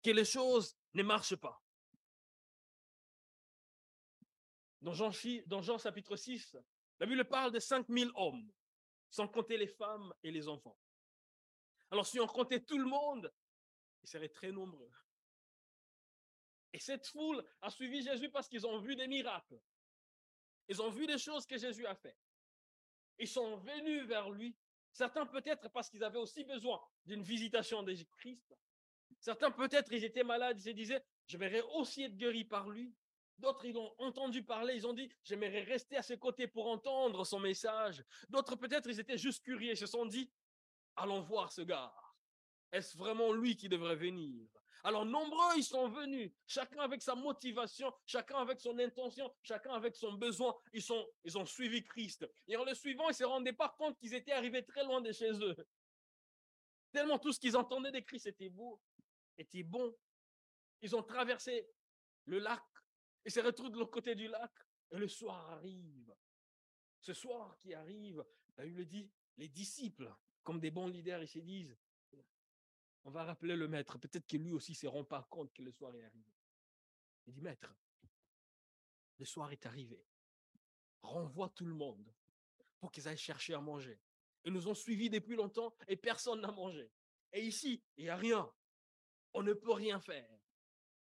que 0.04 0.12
les 0.12 0.26
choses 0.26 0.76
ne 0.94 1.04
marchent 1.04 1.36
pas. 1.36 1.62
Dans 4.82 4.94
Jean, 4.94 5.12
dans 5.48 5.62
Jean 5.62 5.80
chapitre 5.80 6.16
6, 6.16 6.58
la 7.00 7.06
Bible 7.08 7.26
parle 7.26 7.52
de 7.52 7.60
5000 7.60 8.12
hommes, 8.16 8.52
sans 9.10 9.28
compter 9.28 9.58
les 9.58 9.68
femmes 9.68 10.14
et 10.24 10.32
les 10.32 10.48
enfants. 10.48 10.78
Alors 11.90 12.06
si 12.06 12.20
on 12.20 12.28
comptait 12.28 12.64
tout 12.64 12.78
le 12.78 12.86
monde, 12.86 13.34
ils 14.06 14.10
seraient 14.10 14.30
très 14.30 14.52
nombreux. 14.52 14.92
Et 16.74 16.80
cette 16.80 17.08
foule 17.08 17.44
a 17.62 17.72
suivi 17.72 18.04
Jésus 18.04 18.30
parce 18.30 18.48
qu'ils 18.48 18.68
ont 18.68 18.78
vu 18.78 18.96
des 18.96 19.08
miracles. 19.08 19.60
Ils 20.68 20.80
ont 20.82 20.90
vu 20.90 21.08
des 21.08 21.18
choses 21.18 21.46
que 21.46 21.58
Jésus 21.58 21.86
a 21.88 21.96
fait. 21.96 22.18
Ils 23.18 23.28
sont 23.28 23.58
venus 23.58 24.04
vers 24.04 24.30
lui. 24.30 24.56
Certains 24.92 25.26
peut-être 25.26 25.70
parce 25.70 25.90
qu'ils 25.90 26.04
avaient 26.04 26.20
aussi 26.20 26.44
besoin 26.44 26.80
d'une 27.06 27.24
visitation 27.24 27.82
de 27.82 27.94
Christ. 28.18 28.56
Certains 29.20 29.52
peut-être 29.52 29.92
ils 29.92 30.04
étaient 30.04 30.24
malades, 30.24 30.60
ils 30.60 30.64
se 30.64 30.70
disaient, 30.70 31.04
je 31.26 31.38
verrai 31.38 31.62
aussi 31.62 32.04
être 32.04 32.16
guéri 32.16 32.46
par 32.46 32.70
lui. 32.70 32.94
D'autres, 33.40 33.66
ils 33.66 33.78
ont 33.78 33.94
entendu 33.98 34.44
parler, 34.44 34.76
ils 34.76 34.88
ont 34.88 34.94
dit, 34.94 35.12
j'aimerais 35.24 35.64
rester 35.64 35.98
à 35.98 36.04
ses 36.04 36.18
côtés 36.18 36.48
pour 36.48 36.68
entendre 36.68 37.26
son 37.26 37.40
message. 37.40 38.04
D'autres, 38.30 38.56
peut-être, 38.56 38.88
ils 38.88 39.00
étaient 39.00 39.18
juste 39.18 39.44
curieux, 39.44 39.72
ils 39.72 39.78
se 39.78 39.88
sont 39.88 40.06
dit, 40.06 40.32
allons 40.96 41.22
voir 41.22 41.52
ce 41.52 41.62
gars. 41.62 41.94
Est-ce 42.72 42.98
vraiment 42.98 43.32
lui 43.32 43.56
qui 43.56 43.70
devrait 43.70 43.96
venir? 43.96 44.48
Alors, 44.84 45.06
nombreux, 45.06 45.58
ils 45.58 45.64
sont 45.64 45.88
venus, 45.88 46.32
chacun 46.46 46.82
avec 46.82 47.02
sa 47.02 47.16
motivation, 47.16 47.92
chacun 48.06 48.38
avec 48.38 48.60
son 48.60 48.78
intention, 48.78 49.34
chacun 49.42 49.74
avec 49.74 49.96
son 49.96 50.14
besoin. 50.14 50.56
Ils, 50.74 50.82
sont, 50.84 51.08
ils 51.24 51.38
ont 51.38 51.46
suivi 51.46 51.84
Christ. 51.84 52.30
Et 52.48 52.56
en 52.56 52.64
le 52.64 52.76
suivant, 52.76 53.10
ils 53.10 53.16
se 53.16 53.24
rendaient 53.24 53.54
pas 53.54 53.70
compte 53.80 53.98
qu'ils 53.98 54.14
étaient 54.14 54.34
arrivés 54.34 54.64
très 54.64 54.84
loin 54.84 55.02
de 55.02 55.12
chez 55.12 55.32
eux. 55.32 55.56
Tellement 56.92 57.18
tout 57.18 57.34
ce 57.34 57.40
qu'ils 57.40 57.58
entendaient 57.58 57.92
de 57.92 58.00
Christ 58.00 58.28
était 58.28 58.50
beau, 58.50 58.80
était 59.38 59.64
bon. 59.64 59.96
Ils 60.82 60.96
ont 60.96 61.04
traversé 61.04 61.68
le 62.26 62.38
lac 62.38 62.62
il 63.26 63.32
se 63.32 63.40
retrouve 63.40 63.72
de 63.72 63.78
l'autre 63.78 63.92
côté 63.92 64.14
du 64.14 64.28
lac 64.28 64.52
et 64.92 64.98
le 64.98 65.08
soir 65.08 65.50
arrive. 65.50 66.16
Ce 67.02 67.14
soir 67.14 67.58
qui 67.58 67.74
arrive, 67.74 68.24
la 68.56 68.66
Bible 68.66 68.86
dit, 68.86 69.12
les 69.38 69.50
disciples, 69.50 70.14
comme 70.44 70.60
des 70.60 70.72
bons 70.72 70.88
leaders, 70.88 71.24
ils 71.24 71.28
se 71.28 71.40
disent, 71.40 71.76
on 73.06 73.12
va 73.12 73.24
rappeler 73.24 73.56
le 73.56 73.68
maître. 73.68 73.98
Peut-être 74.00 74.28
que 74.28 74.38
lui 74.38 74.52
aussi 74.52 74.72
ne 74.72 74.78
se 74.78 74.88
rend 74.88 75.04
pas 75.04 75.26
compte 75.30 75.54
que 75.54 75.62
le 75.62 75.72
soir 75.72 75.96
est 75.96 76.04
arrivé. 76.04 76.34
Il 77.28 77.34
dit, 77.34 77.42
maître, 77.42 77.74
le 79.18 79.26
soir 79.26 79.52
est 79.52 79.66
arrivé. 79.66 80.04
Renvoie 81.02 81.50
tout 81.50 81.66
le 81.66 81.76
monde 81.76 82.12
pour 82.80 82.92
qu'ils 82.92 83.08
aillent 83.08 83.18
chercher 83.18 83.54
à 83.54 83.62
manger. 83.62 84.00
Ils 84.44 84.54
nous 84.54 84.68
ont 84.68 84.74
suivis 84.74 85.10
depuis 85.10 85.36
longtemps 85.36 85.74
et 85.88 85.96
personne 85.96 86.42
n'a 86.42 86.52
mangé. 86.52 86.92
Et 87.32 87.42
ici, 87.46 87.84
il 87.98 88.06
n'y 88.06 88.10
a 88.10 88.16
rien. 88.16 88.52
On 89.34 89.44
ne 89.44 89.54
peut 89.54 89.72
rien 89.72 90.00
faire. 90.00 90.30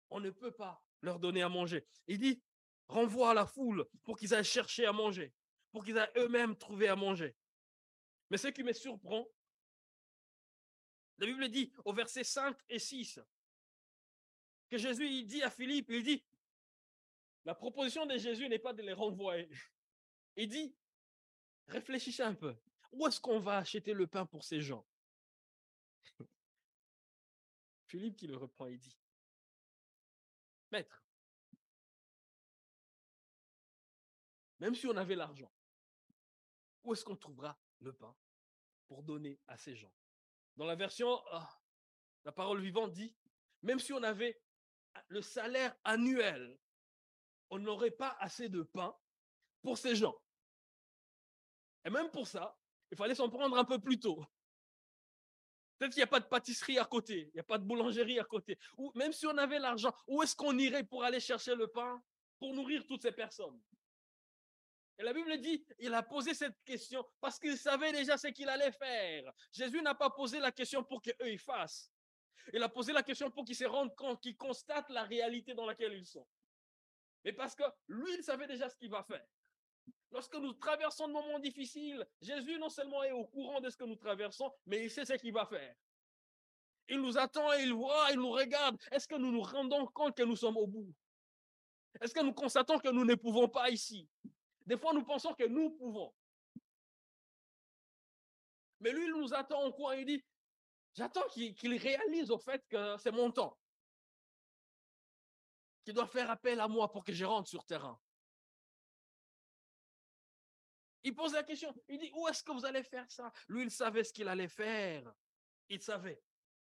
On 0.10 0.20
ne 0.20 0.30
peut 0.30 0.52
pas 0.52 0.82
leur 1.02 1.20
donner 1.20 1.42
à 1.42 1.50
manger. 1.50 1.86
Il 2.08 2.18
dit, 2.18 2.42
renvoie 2.88 3.32
à 3.32 3.34
la 3.34 3.46
foule 3.46 3.86
pour 4.04 4.18
qu'ils 4.18 4.34
aillent 4.34 4.44
chercher 4.44 4.86
à 4.86 4.94
manger, 4.94 5.34
pour 5.72 5.84
qu'ils 5.84 5.98
aillent 5.98 6.12
eux-mêmes 6.18 6.56
trouver 6.58 6.88
à 6.88 6.96
manger. 6.96 7.36
Mais 8.30 8.38
ce 8.38 8.48
qui 8.48 8.64
me 8.64 8.74
surprend, 8.74 9.28
la 11.20 11.26
Bible 11.26 11.50
dit 11.50 11.72
au 11.84 11.94
verset 11.94 12.24
5 12.24 12.58
et 12.70 12.80
6 12.80 13.20
que 14.70 14.78
Jésus 14.78 15.24
dit 15.24 15.44
à 15.44 15.50
Philippe, 15.50 15.90
il 15.90 16.04
dit, 16.04 16.24
la 17.44 17.56
proposition 17.56 18.06
de 18.06 18.18
Jésus 18.18 18.48
n'est 18.48 18.60
pas 18.60 18.74
de 18.74 18.82
les 18.84 18.94
renvoyer. 18.94 19.50
Il 20.36 20.48
dit, 20.48 20.76
réfléchissez 21.68 22.24
un 22.24 22.36
peu, 22.36 22.56
où 22.92 23.06
est-ce 23.08 23.20
qu'on 23.20 23.40
va 23.40 23.58
acheter 23.58 23.94
le 23.94 24.08
pain 24.08 24.26
pour 24.26 24.44
ces 24.44 24.62
gens? 24.62 24.86
Philippe 27.88 28.16
qui 28.16 28.28
le 28.28 28.38
reprend, 28.38 28.68
il 28.68 28.80
dit, 28.80 28.98
Maître, 30.72 31.04
même 34.60 34.76
si 34.76 34.86
on 34.86 34.96
avait 34.96 35.16
l'argent, 35.16 35.52
où 36.84 36.94
est-ce 36.94 37.04
qu'on 37.04 37.16
trouvera 37.16 37.60
le 37.80 37.92
pain 37.92 38.16
pour 38.88 39.04
donner 39.04 39.40
à 39.48 39.58
ces 39.58 39.76
gens? 39.76 39.92
Dans 40.60 40.66
la 40.66 40.76
version, 40.76 41.24
ah, 41.32 41.50
la 42.26 42.34
parole 42.34 42.60
vivante 42.60 42.92
dit, 42.92 43.16
même 43.62 43.80
si 43.80 43.94
on 43.94 44.04
avait 44.04 44.38
le 45.08 45.22
salaire 45.22 45.74
annuel, 45.86 46.60
on 47.50 47.60
n'aurait 47.60 47.92
pas 47.92 48.18
assez 48.20 48.50
de 48.50 48.64
pain 48.64 48.94
pour 49.62 49.78
ces 49.78 49.96
gens. 49.96 50.22
Et 51.86 51.90
même 51.90 52.12
pour 52.12 52.28
ça, 52.28 52.60
il 52.92 52.98
fallait 52.98 53.16
s'en 53.16 53.30
prendre 53.30 53.58
un 53.58 53.64
peu 53.64 53.80
plus 53.80 54.02
tôt. 54.02 54.22
Peut-être 55.78 55.94
qu'il 55.94 56.02
n'y 56.02 56.04
a 56.04 56.08
pas 56.08 56.20
de 56.20 56.26
pâtisserie 56.26 56.78
à 56.78 56.84
côté, 56.84 57.30
il 57.30 57.36
n'y 57.36 57.40
a 57.40 57.44
pas 57.44 57.58
de 57.58 57.64
boulangerie 57.64 58.20
à 58.20 58.26
côté. 58.26 58.60
Ou 58.78 58.92
même 58.96 59.14
si 59.14 59.26
on 59.28 59.38
avait 59.38 59.60
l'argent, 59.60 59.96
où 60.08 60.22
est-ce 60.24 60.36
qu'on 60.36 60.58
irait 60.58 60.84
pour 60.84 61.06
aller 61.06 61.22
chercher 61.22 61.56
le 61.56 61.68
pain 61.68 62.04
pour 62.38 62.54
nourrir 62.54 62.86
toutes 62.86 63.04
ces 63.04 63.14
personnes? 63.14 63.62
Et 65.00 65.04
la 65.04 65.14
Bible 65.14 65.40
dit, 65.40 65.66
il 65.80 65.94
a 65.94 66.04
posé 66.04 66.34
cette 66.34 66.62
question 66.66 67.06
parce 67.22 67.40
qu'il 67.40 67.58
savait 67.58 67.94
déjà 67.94 68.18
ce 68.18 68.28
qu'il 68.28 68.50
allait 68.50 68.74
faire. 68.74 69.32
Jésus 69.50 69.82
n'a 69.82 69.96
pas 69.96 70.10
posé 70.10 70.40
la 70.40 70.52
question 70.52 70.84
pour 70.84 71.02
qu'eux 71.02 71.14
ils 71.22 71.40
fassent. 71.40 71.90
Il 72.52 72.62
a 72.62 72.68
posé 72.68 72.92
la 72.92 73.02
question 73.02 73.32
pour 73.32 73.46
qu'ils 73.46 73.56
se 73.56 73.64
rendent 73.64 73.96
compte, 73.96 74.22
qu'ils 74.22 74.36
constatent 74.36 74.90
la 74.90 75.04
réalité 75.04 75.54
dans 75.54 75.66
laquelle 75.66 75.94
ils 75.94 76.06
sont. 76.06 76.28
Mais 77.24 77.32
parce 77.32 77.56
que 77.56 77.64
lui, 77.88 78.14
il 78.18 78.24
savait 78.24 78.48
déjà 78.48 78.70
ce 78.70 78.76
qu'il 78.76 78.90
va 78.90 79.02
faire. 79.04 79.26
Lorsque 80.12 80.36
nous 80.36 80.52
traversons 80.54 81.08
de 81.08 81.14
moments 81.14 81.40
difficiles, 81.40 82.06
Jésus 82.22 82.60
non 82.60 82.70
seulement 82.70 83.02
est 83.04 83.12
au 83.12 83.26
courant 83.26 83.62
de 83.62 83.70
ce 83.70 83.78
que 83.78 83.86
nous 83.86 83.96
traversons, 83.96 84.52
mais 84.66 84.84
il 84.84 84.92
sait 84.92 85.06
ce 85.06 85.14
qu'il 85.14 85.32
va 85.32 85.46
faire. 85.46 85.76
Il 86.90 87.00
nous 87.00 87.18
attend 87.18 87.54
il 87.54 87.72
voit, 87.72 88.12
il 88.12 88.18
nous 88.18 88.32
regarde. 88.32 88.78
Est-ce 88.92 89.08
que 89.08 89.16
nous 89.16 89.32
nous 89.32 89.44
rendons 89.44 89.86
compte 89.88 90.18
que 90.18 90.24
nous 90.24 90.36
sommes 90.36 90.58
au 90.58 90.68
bout? 90.68 90.94
Est-ce 92.02 92.14
que 92.14 92.22
nous 92.22 92.34
constatons 92.34 92.80
que 92.80 92.90
nous 92.90 93.06
ne 93.06 93.16
pouvons 93.16 93.48
pas 93.48 93.70
ici? 93.70 94.10
Des 94.70 94.78
fois, 94.78 94.94
nous 94.94 95.04
pensons 95.04 95.34
que 95.34 95.48
nous 95.48 95.72
pouvons. 95.72 96.14
Mais 98.82 98.92
lui, 98.92 99.06
il 99.06 99.14
nous 99.14 99.34
attend 99.34 99.66
au 99.66 99.74
coin. 99.74 99.96
Il 99.96 100.06
dit, 100.06 100.24
j'attends 100.94 101.28
qu'il 101.30 101.76
réalise 101.76 102.30
au 102.30 102.38
fait 102.38 102.64
que 102.70 102.96
c'est 103.00 103.12
mon 103.12 103.32
temps. 103.32 103.60
Qu'il 105.84 105.96
doit 105.96 106.06
faire 106.06 106.30
appel 106.30 106.60
à 106.60 106.68
moi 106.68 106.92
pour 106.92 107.04
que 107.04 107.12
je 107.12 107.26
rentre 107.26 107.50
sur 107.50 107.66
terrain. 107.66 108.00
Il 111.04 111.16
pose 111.16 111.34
la 111.34 111.42
question. 111.42 111.74
Il 111.88 111.98
dit, 111.98 112.12
où 112.14 112.28
est-ce 112.28 112.44
que 112.44 112.52
vous 112.52 112.64
allez 112.64 112.84
faire 112.84 113.10
ça? 113.10 113.34
Lui, 113.48 113.64
il 113.64 113.72
savait 113.72 114.04
ce 114.04 114.14
qu'il 114.14 114.28
allait 114.28 114.48
faire. 114.48 115.12
Il 115.68 115.82
savait 115.82 116.22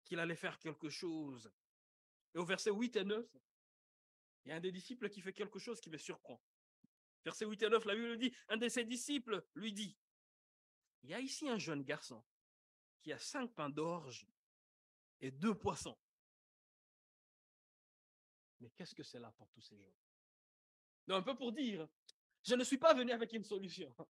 qu'il 0.02 0.18
allait 0.18 0.34
faire 0.34 0.58
quelque 0.58 0.88
chose. 0.88 1.48
Et 2.34 2.38
au 2.38 2.44
verset 2.44 2.72
8 2.72 2.96
et 2.96 3.04
9, 3.04 3.24
il 4.46 4.48
y 4.48 4.52
a 4.52 4.56
un 4.56 4.60
des 4.60 4.72
disciples 4.72 5.08
qui 5.08 5.20
fait 5.20 5.32
quelque 5.32 5.60
chose 5.60 5.80
qui 5.80 5.90
me 5.90 5.96
surprend. 5.96 6.42
Verset 7.24 7.46
8 7.46 7.62
et 7.62 7.68
9, 7.70 7.84
la 7.86 7.94
Bible 7.94 8.18
dit, 8.18 8.34
un 8.48 8.56
de 8.56 8.68
ses 8.68 8.84
disciples 8.84 9.46
lui 9.54 9.72
dit, 9.72 9.96
il 11.02 11.10
y 11.10 11.14
a 11.14 11.20
ici 11.20 11.48
un 11.48 11.58
jeune 11.58 11.82
garçon 11.82 12.22
qui 13.02 13.12
a 13.12 13.18
cinq 13.18 13.54
pains 13.54 13.70
d'orge 13.70 14.26
et 15.20 15.30
deux 15.30 15.54
poissons. 15.54 15.98
Mais 18.60 18.70
qu'est-ce 18.70 18.94
que 18.94 19.02
c'est 19.02 19.20
là 19.20 19.32
pour 19.32 19.48
tous 19.50 19.60
ces 19.60 19.78
gens? 19.78 19.94
Un 21.08 21.22
peu 21.22 21.36
pour 21.36 21.52
dire, 21.52 21.86
je 22.42 22.54
ne 22.54 22.64
suis 22.64 22.78
pas 22.78 22.94
venu 22.94 23.12
avec 23.12 23.32
une 23.32 23.44
solution. 23.44 23.94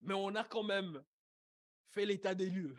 Mais 0.00 0.14
on 0.14 0.34
a 0.34 0.44
quand 0.44 0.64
même 0.64 1.04
fait 1.90 2.06
l'état 2.06 2.34
des 2.34 2.50
lieux. 2.50 2.76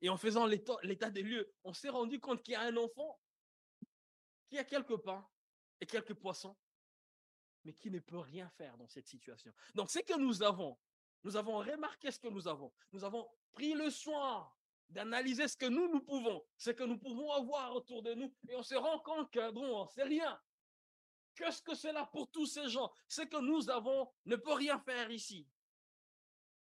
Et 0.00 0.08
en 0.08 0.16
faisant 0.16 0.46
l'état 0.46 1.10
des 1.10 1.22
lieux, 1.22 1.54
on 1.62 1.72
s'est 1.72 1.88
rendu 1.88 2.18
compte 2.20 2.42
qu'il 2.42 2.52
y 2.52 2.56
a 2.56 2.62
un 2.62 2.76
enfant 2.76 3.20
qui 4.48 4.58
a 4.58 4.64
quelques 4.64 4.96
pains 4.96 5.28
et 5.82 5.86
quelques 5.86 6.14
poissons, 6.14 6.56
mais 7.64 7.74
qui 7.74 7.90
ne 7.90 7.98
peut 7.98 8.20
rien 8.20 8.48
faire 8.50 8.76
dans 8.76 8.86
cette 8.86 9.08
situation. 9.08 9.52
Donc, 9.74 9.90
c'est 9.90 10.04
que 10.04 10.16
nous 10.16 10.44
avons, 10.44 10.78
nous 11.24 11.36
avons 11.36 11.58
remarqué 11.58 12.12
ce 12.12 12.20
que 12.20 12.28
nous 12.28 12.46
avons. 12.46 12.72
Nous 12.92 13.02
avons 13.02 13.28
pris 13.50 13.74
le 13.74 13.90
soin 13.90 14.48
d'analyser 14.88 15.48
ce 15.48 15.56
que 15.56 15.66
nous, 15.66 15.88
nous 15.88 16.00
pouvons, 16.00 16.46
ce 16.56 16.70
que 16.70 16.84
nous 16.84 16.98
pouvons 16.98 17.32
avoir 17.32 17.74
autour 17.74 18.00
de 18.00 18.14
nous, 18.14 18.32
et 18.48 18.54
on 18.54 18.62
se 18.62 18.76
rend 18.76 19.00
compte 19.00 19.32
que, 19.32 19.50
bon, 19.50 19.88
c'est 19.88 20.04
rien. 20.04 20.40
Qu'est-ce 21.34 21.62
que 21.62 21.74
c'est 21.74 21.92
là 21.92 22.06
pour 22.12 22.30
tous 22.30 22.46
ces 22.46 22.68
gens? 22.68 22.92
Ce 23.08 23.22
que 23.22 23.40
nous 23.40 23.68
avons 23.68 24.08
ne 24.26 24.36
peut 24.36 24.52
rien 24.52 24.78
faire 24.78 25.10
ici. 25.10 25.48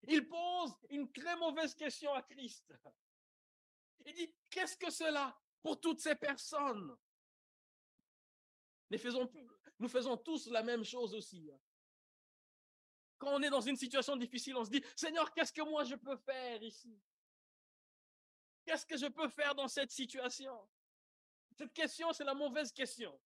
Il 0.03 0.29
pose 0.29 0.73
une 0.91 1.11
très 1.11 1.35
mauvaise 1.35 1.75
question 1.75 2.13
à 2.13 2.21
Christ. 2.21 2.73
Il 4.05 4.13
dit, 4.13 4.33
qu'est-ce 4.49 4.77
que 4.77 4.89
c'est 4.89 5.11
là 5.11 5.37
pour 5.61 5.77
toutes 5.81 5.99
ces 5.99 6.15
personnes? 6.15 6.95
Nous 8.89 9.87
faisons, 9.87 10.17
tous 10.17 10.47
la 10.47 10.63
même 10.63 10.83
chose 10.83 11.13
aussi. 11.13 11.51
Quand 13.17 13.35
on 13.35 13.41
est 13.41 13.49
dans 13.49 13.61
une 13.61 13.75
situation 13.75 14.15
difficile, 14.15 14.55
on 14.55 14.65
se 14.65 14.69
dit, 14.69 14.83
Seigneur, 14.95 15.31
qu'est-ce 15.33 15.53
que 15.53 15.61
moi 15.61 15.83
je 15.83 15.95
peux 15.95 16.15
faire 16.17 16.63
ici? 16.63 16.99
Qu'est-ce 18.65 18.85
que 18.85 18.97
je 18.97 19.07
peux 19.07 19.27
faire 19.29 19.53
dans 19.55 19.67
cette 19.67 19.91
situation? 19.91 20.69
Cette 21.57 21.73
question, 21.73 22.13
c'est 22.13 22.23
la 22.23 22.33
mauvaise 22.33 22.71
question. 22.71 23.19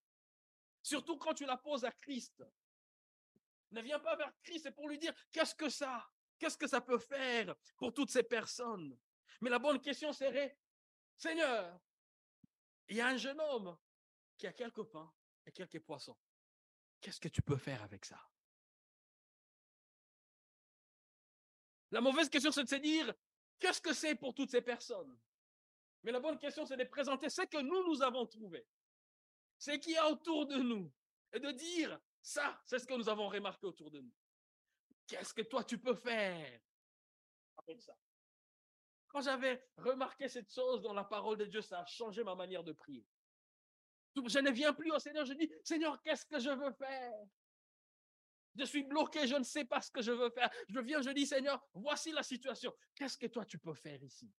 Surtout 0.82 1.18
quand 1.18 1.34
tu 1.34 1.46
la 1.46 1.58
poses 1.58 1.86
à 1.86 1.92
Christ. 1.92 2.44
Ne 3.72 3.82
viens 3.82 4.00
pas 4.00 4.16
vers 4.16 4.32
Christ, 4.42 4.70
pour 4.72 4.90
lui 4.90 4.98
dire, 4.98 5.14
qu'est-ce 5.32 5.56
que 5.56 5.70
ça? 5.70 6.10
Qu'est-ce 6.38 6.58
que 6.58 6.68
ça 6.68 6.82
peut 6.82 7.00
faire 7.00 7.56
pour 7.78 7.94
toutes 7.94 8.10
ces 8.10 8.24
personnes? 8.24 8.98
Mais 9.42 9.50
la 9.50 9.60
bonne 9.60 9.80
question 9.80 10.12
serait, 10.12 10.58
Seigneur, 11.16 11.80
il 12.90 12.98
y 12.98 13.02
a 13.02 13.08
un 13.08 13.18
jeune 13.18 13.40
homme 13.40 13.78
qui 14.38 14.48
a 14.48 14.54
quelques 14.54 14.84
pains 14.84 15.12
et 15.46 15.52
quelques 15.52 15.80
poissons. 15.80 16.18
Qu'est-ce 17.02 17.20
que 17.20 17.28
tu 17.28 17.42
peux 17.42 17.58
faire 17.58 17.82
avec 17.84 18.06
ça? 18.06 18.20
La 21.92 22.02
mauvaise 22.02 22.30
question, 22.30 22.52
c'est 22.52 22.64
de 22.64 22.70
se 22.70 22.76
dire, 22.76 23.14
qu'est-ce 23.60 23.82
que 23.82 23.94
c'est 23.94 24.16
pour 24.16 24.34
toutes 24.34 24.50
ces 24.50 24.62
personnes? 24.62 25.20
Mais 26.02 26.12
la 26.12 26.20
bonne 26.20 26.40
question, 26.40 26.66
c'est 26.66 26.78
de 26.78 26.84
présenter 26.86 27.30
ce 27.30 27.44
que 27.44 27.62
nous, 27.62 27.84
nous 27.88 28.02
avons 28.02 28.26
trouvé. 28.26 28.68
Ce 29.58 29.72
qui 29.72 29.92
y 29.92 29.98
a 29.98 30.10
autour 30.10 30.48
de 30.48 30.58
nous. 30.58 30.92
Et 31.32 31.40
de 31.40 31.52
dire, 31.52 32.00
ça, 32.22 32.62
c'est 32.66 32.80
ce 32.80 32.86
que 32.86 32.94
nous 32.94 33.10
avons 33.10 33.28
remarqué 33.28 33.66
autour 33.66 33.92
de 33.92 34.02
nous. 34.02 34.14
Qu'est-ce 35.08 35.34
que 35.34 35.42
toi, 35.42 35.64
tu 35.64 35.78
peux 35.78 35.96
faire 35.96 36.62
avec 37.58 37.82
ça? 37.82 37.98
Quand 39.08 39.22
j'avais 39.22 39.64
remarqué 39.78 40.28
cette 40.28 40.52
chose 40.52 40.82
dans 40.82 40.94
la 40.94 41.04
parole 41.04 41.38
de 41.38 41.46
Dieu, 41.46 41.62
ça 41.62 41.82
a 41.82 41.86
changé 41.86 42.24
ma 42.24 42.34
manière 42.34 42.64
de 42.64 42.72
prier. 42.72 43.06
Je 44.16 44.40
ne 44.40 44.52
viens 44.52 44.74
plus 44.74 44.92
au 44.92 45.00
Seigneur, 45.00 45.26
je 45.26 45.34
dis, 45.34 45.52
Seigneur, 45.64 46.02
qu'est-ce 46.02 46.26
que 46.26 46.40
je 46.40 46.50
veux 46.50 46.72
faire? 46.74 47.26
Je 48.56 48.64
suis 48.66 48.84
bloqué, 48.84 49.28
je 49.28 49.36
ne 49.36 49.44
sais 49.44 49.66
pas 49.66 49.82
ce 49.82 49.90
que 49.90 50.02
je 50.02 50.12
veux 50.12 50.30
faire. 50.30 50.50
Je 50.70 50.80
viens, 50.80 51.02
je 51.02 51.10
dis, 51.10 51.26
Seigneur, 51.26 51.60
voici 51.74 52.12
la 52.12 52.22
situation. 52.22 52.72
Qu'est-ce 52.94 53.18
que 53.18 53.26
toi 53.26 53.46
tu 53.46 53.58
peux 53.58 53.74
faire 53.74 54.02
ici? 54.04 54.32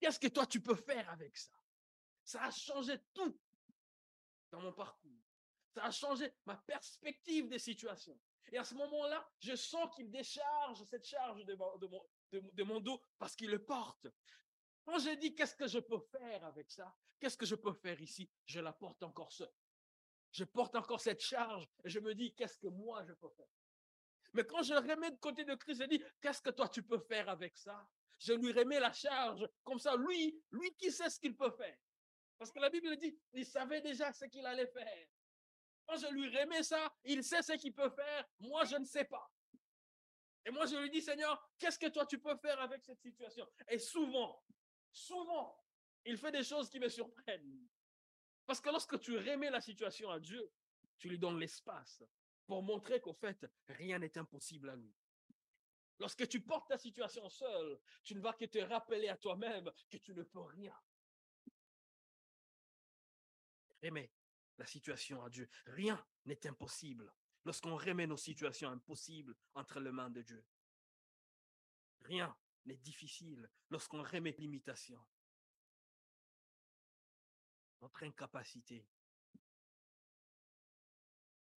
Qu'est-ce 0.00 0.18
que 0.18 0.28
toi 0.28 0.46
tu 0.46 0.62
peux 0.62 0.74
faire 0.74 1.08
avec 1.10 1.36
ça? 1.36 1.52
Ça 2.24 2.42
a 2.44 2.50
changé 2.50 2.98
tout 3.12 3.38
dans 4.50 4.60
mon 4.60 4.72
parcours. 4.72 5.22
Ça 5.74 5.84
a 5.84 5.90
changé 5.90 6.32
ma 6.46 6.56
perspective 6.56 7.48
des 7.48 7.58
situations. 7.58 8.18
Et 8.50 8.56
à 8.56 8.64
ce 8.64 8.74
moment-là, 8.74 9.28
je 9.40 9.54
sens 9.54 9.94
qu'il 9.94 10.10
décharge 10.10 10.82
cette 10.84 11.04
charge 11.04 11.44
de 11.44 11.54
mon, 11.54 12.02
de 12.32 12.62
mon 12.62 12.80
dos 12.80 13.02
parce 13.18 13.36
qu'il 13.36 13.50
le 13.50 13.62
porte. 13.62 14.06
Quand 14.86 15.00
je 15.00 15.10
dis 15.16 15.34
qu'est-ce 15.34 15.56
que 15.56 15.66
je 15.66 15.80
peux 15.80 15.98
faire 15.98 16.44
avec 16.44 16.70
ça, 16.70 16.96
qu'est-ce 17.18 17.36
que 17.36 17.44
je 17.44 17.56
peux 17.56 17.72
faire 17.72 18.00
ici, 18.00 18.30
je 18.46 18.60
la 18.60 18.72
porte 18.72 19.02
encore 19.02 19.32
seul. 19.32 19.52
Je 20.30 20.44
porte 20.44 20.76
encore 20.76 21.00
cette 21.00 21.20
charge 21.20 21.66
et 21.84 21.88
je 21.88 21.98
me 21.98 22.14
dis 22.14 22.32
qu'est-ce 22.34 22.56
que 22.56 22.68
moi 22.68 23.02
je 23.04 23.12
peux 23.12 23.30
faire? 23.30 23.50
Mais 24.32 24.44
quand 24.44 24.62
je 24.62 24.74
remets 24.74 25.10
de 25.10 25.16
côté 25.16 25.44
de 25.44 25.54
Christ, 25.56 25.82
je 25.82 25.88
dis 25.88 26.02
qu'est-ce 26.20 26.40
que 26.40 26.50
toi 26.50 26.68
tu 26.68 26.84
peux 26.84 27.00
faire 27.00 27.28
avec 27.28 27.56
ça? 27.56 27.88
Je 28.18 28.32
lui 28.32 28.52
remets 28.52 28.78
la 28.78 28.92
charge. 28.92 29.46
Comme 29.64 29.78
ça, 29.78 29.96
lui, 29.96 30.40
lui 30.52 30.72
qui 30.76 30.92
sait 30.92 31.10
ce 31.10 31.18
qu'il 31.18 31.36
peut 31.36 31.50
faire. 31.50 31.76
Parce 32.38 32.52
que 32.52 32.60
la 32.60 32.70
Bible 32.70 32.96
dit, 32.96 33.18
il 33.32 33.44
savait 33.44 33.80
déjà 33.80 34.12
ce 34.12 34.26
qu'il 34.26 34.46
allait 34.46 34.66
faire. 34.68 35.06
Quand 35.86 35.96
je 35.96 36.06
lui 36.12 36.28
remets 36.36 36.62
ça, 36.62 36.94
il 37.04 37.24
sait 37.24 37.42
ce 37.42 37.52
qu'il 37.54 37.74
peut 37.74 37.90
faire. 37.90 38.28
Moi, 38.38 38.64
je 38.64 38.76
ne 38.76 38.84
sais 38.84 39.04
pas. 39.04 39.30
Et 40.44 40.50
moi, 40.50 40.66
je 40.66 40.76
lui 40.76 40.90
dis, 40.90 41.02
Seigneur, 41.02 41.42
qu'est-ce 41.58 41.78
que 41.78 41.88
toi 41.88 42.06
tu 42.06 42.18
peux 42.18 42.36
faire 42.36 42.60
avec 42.60 42.84
cette 42.84 43.00
situation? 43.00 43.46
Et 43.68 43.78
souvent, 43.78 44.42
souvent, 44.96 45.62
il 46.04 46.16
fait 46.16 46.32
des 46.32 46.42
choses 46.42 46.70
qui 46.70 46.80
me 46.80 46.88
surprennent. 46.88 47.68
Parce 48.46 48.60
que 48.60 48.70
lorsque 48.70 48.98
tu 49.00 49.16
remets 49.18 49.50
la 49.50 49.60
situation 49.60 50.10
à 50.10 50.18
Dieu, 50.18 50.50
tu 50.98 51.08
lui 51.08 51.18
donnes 51.18 51.38
l'espace 51.38 52.02
pour 52.46 52.62
montrer 52.62 53.00
qu'au 53.00 53.12
fait, 53.12 53.44
rien 53.68 53.98
n'est 53.98 54.16
impossible 54.16 54.70
à 54.70 54.76
lui. 54.76 54.94
Lorsque 55.98 56.28
tu 56.28 56.40
portes 56.40 56.68
ta 56.68 56.78
situation 56.78 57.28
seule, 57.28 57.78
tu 58.02 58.14
ne 58.14 58.20
vas 58.20 58.32
que 58.32 58.44
te 58.44 58.58
rappeler 58.58 59.08
à 59.08 59.16
toi-même 59.16 59.70
que 59.90 59.96
tu 59.98 60.14
ne 60.14 60.22
peux 60.22 60.40
rien. 60.40 60.74
Remets 63.82 64.12
la 64.58 64.66
situation 64.66 65.22
à 65.22 65.30
Dieu. 65.30 65.48
Rien 65.66 66.02
n'est 66.24 66.46
impossible 66.46 67.12
lorsqu'on 67.44 67.76
remet 67.76 68.06
nos 68.06 68.16
situations 68.16 68.70
impossibles 68.70 69.36
entre 69.54 69.80
les 69.80 69.92
mains 69.92 70.10
de 70.10 70.22
Dieu. 70.22 70.44
Rien 72.00 72.36
n'est 72.66 72.76
difficile 72.76 73.48
lorsqu'on 73.70 74.02
remet 74.02 74.34
l'imitation. 74.38 75.04
Notre 77.80 78.02
incapacité. 78.04 78.86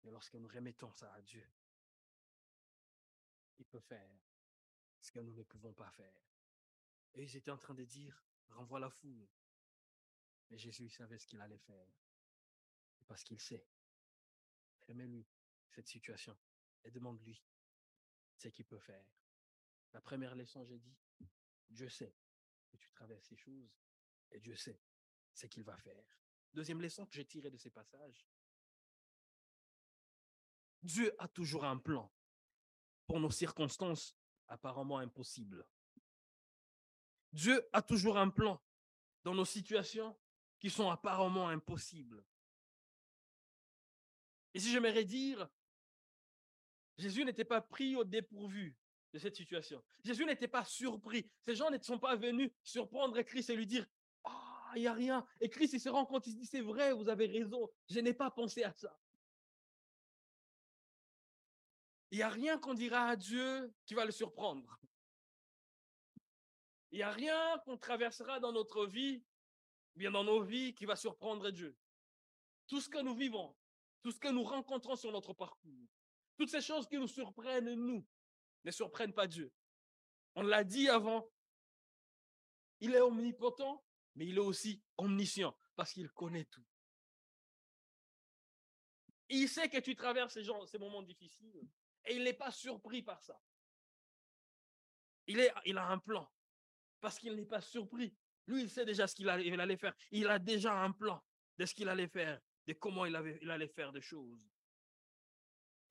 Mais 0.05 0.11
lorsque 0.11 0.35
nous 0.35 0.49
remettons 0.49 0.93
ça 0.93 1.13
à 1.13 1.23
Dieu, 1.23 1.47
il 3.59 3.67
peut 3.67 3.81
faire 3.81 4.19
ce 5.01 5.11
que 5.11 5.21
nous 5.21 5.35
ne 5.35 5.43
pouvons 5.43 5.73
pas 5.73 5.91
faire. 5.91 6.23
Et 7.15 7.23
ils 7.23 7.37
étaient 7.37 7.51
en 7.51 7.59
train 7.59 7.75
de 7.75 7.85
dire, 7.85 8.23
renvoie 8.51 8.81
la 8.81 8.91
foule. 8.91 9.29
Mais 10.51 10.59
Jésus 10.59 10.89
savait 10.89 11.19
ce 11.19 11.27
qu'il 11.27 11.41
allait 11.41 11.59
faire. 11.59 11.89
Parce 13.07 13.25
qu'il 13.25 13.41
sait. 13.41 13.67
Remets-lui 14.87 15.27
cette 15.71 15.89
situation 15.89 16.39
et 16.85 16.91
demande-lui 16.91 17.43
ce 18.37 18.49
qu'il 18.49 18.65
peut 18.65 18.79
faire. 18.79 19.18
La 19.93 20.01
première 20.01 20.35
leçon, 20.35 20.65
j'ai 20.65 20.79
dit, 20.79 20.97
Dieu 21.69 21.89
sait 21.89 22.15
que 22.71 22.77
tu 22.77 22.91
traverses 22.91 23.27
ces 23.27 23.37
choses 23.37 23.75
et 24.31 24.41
Dieu 24.41 24.57
sait 24.57 24.81
ce 25.35 25.47
qu'il 25.47 25.65
va 25.65 25.77
faire. 25.77 26.05
Deuxième 26.53 26.81
leçon 26.81 27.07
que 27.07 27.15
j'ai 27.15 27.25
tirée 27.25 27.51
de 27.51 27.57
ces 27.57 27.71
passages, 27.71 28.27
Dieu 30.83 31.15
a 31.19 31.29
toujours 31.29 31.65
un 31.65 31.79
plan 31.79 32.13
pour 33.07 33.21
nos 33.21 33.31
circonstances 33.31 34.17
apparemment 34.47 34.99
impossibles. 34.99 35.67
Dieu 37.33 37.69
a 37.73 37.83
toujours 37.83 38.17
un 38.17 38.31
plan 38.31 38.63
dans 39.25 39.35
nos 39.35 39.45
situations 39.45 40.19
qui 40.59 40.71
sont 40.71 40.91
apparemment 40.91 41.49
impossibles. 41.49 42.25
Et 44.55 44.61
si 44.61 44.73
j'aimerais 44.73 45.05
dire, 45.05 45.49
Jésus 46.97 47.25
n'était 47.25 47.45
pas 47.45 47.61
pris 47.61 47.95
au 47.95 48.05
dépourvu 48.05 48.77
de 49.13 49.19
cette 49.19 49.37
situation. 49.37 49.83
Jésus 50.05 50.25
n'était 50.25 50.49
pas 50.49 50.65
surpris. 50.65 51.31
Ces 51.45 51.55
gens 51.55 51.71
ne 51.71 51.79
sont 51.79 51.99
pas 51.99 52.17
venus 52.17 52.51
surprendre 52.63 53.21
Christ 53.23 53.51
et 53.51 53.57
lui 53.57 53.67
dire 53.67 53.87
Ah, 54.25 54.73
il 54.77 54.83
n'y 54.83 54.87
a 54.87 54.93
rien. 54.93 55.27
Et 55.41 55.49
Christ, 55.49 55.73
il 55.73 55.81
se 55.81 55.89
rend 55.89 56.05
compte, 56.05 56.27
il 56.27 56.33
se 56.33 56.37
dit 56.37 56.47
C'est 56.47 56.61
vrai, 56.61 56.93
vous 56.93 57.09
avez 57.09 57.27
raison, 57.27 57.69
je 57.89 58.01
n'ai 58.01 58.15
pas 58.15 58.31
pensé 58.31 58.65
à 58.65 58.73
ça. 58.73 58.99
Il 62.11 62.19
n'y 62.19 62.23
a 62.23 62.29
rien 62.29 62.59
qu'on 62.59 62.75
dira 62.75 63.09
à 63.09 63.17
Dieu 63.17 63.73
qui 63.85 63.95
va 63.95 64.05
le 64.05 64.13
surprendre. 64.13 64.79
Il 66.91 66.97
n'y 66.97 67.03
a 67.03 67.11
rien 67.11 67.59
qu'on 67.65 67.77
traversera 67.77 68.41
dans 68.41 68.53
notre 68.53 68.87
vie, 68.87 69.23
bien 69.95 70.11
dans 70.11 70.25
nos 70.25 70.43
vies, 70.43 70.75
qui 70.75 70.87
va 70.87 70.97
surprendre 70.97 71.51
Dieu. 71.51 71.77
Tout 72.67 72.81
ce 72.81 72.89
que 72.89 73.03
nous 73.03 73.15
vivons, 73.15 73.55
tout 74.03 74.11
ce 74.11 74.19
que 74.19 74.29
nous 74.29 74.43
rencontrons 74.43 74.97
sur 74.97 75.13
notre 75.13 75.35
parcours, 75.35 75.89
toutes 76.39 76.49
ces 76.49 76.63
choses 76.63 76.87
qui 76.87 76.97
nous 76.97 77.09
surprennent, 77.09 77.75
nous, 77.75 78.07
ne 78.65 78.71
surprennent 78.71 79.13
pas 79.13 79.27
Dieu. 79.27 79.53
On 80.35 80.43
l'a 80.43 80.65
dit 80.65 80.89
avant, 80.89 81.29
il 82.81 82.95
est 82.95 83.01
omnipotent, 83.01 83.85
mais 84.15 84.27
il 84.27 84.37
est 84.37 84.41
aussi 84.41 84.83
omniscient, 84.97 85.57
parce 85.77 85.93
qu'il 85.93 86.09
connaît 86.11 86.45
tout. 86.45 86.65
Il 89.29 89.49
sait 89.49 89.69
que 89.69 89.79
tu 89.79 89.95
traverses 89.95 90.35
ces, 90.35 90.79
moments 90.79 91.03
difficiles, 91.03 91.69
et 92.07 92.17
il 92.17 92.25
n'est 92.25 92.35
pas 92.35 92.51
surpris 92.51 93.03
par 93.03 93.23
ça. 93.23 93.39
Il, 95.27 95.41
a 95.77 95.87
un 95.89 95.99
plan, 95.99 96.31
parce 97.01 97.19
qu'il 97.19 97.35
n'est 97.35 97.45
pas 97.45 97.61
surpris. 97.61 98.17
Lui, 98.47 98.63
il 98.63 98.71
sait 98.71 98.87
déjà 98.87 99.07
ce 99.07 99.15
qu'il 99.15 99.29
allait 99.29 99.77
faire. 99.77 99.95
Il 100.11 100.27
a 100.29 100.39
déjà 100.39 100.73
un 100.73 100.93
plan 100.93 101.23
de 101.59 101.67
ce 101.67 101.75
qu'il 101.75 101.89
allait 101.89 102.09
faire, 102.09 102.41
de 102.67 102.73
comment 102.73 103.05
il 103.05 103.15
allait 103.15 103.69
faire 103.69 103.93
des 103.93 104.01
choses. 104.01 104.49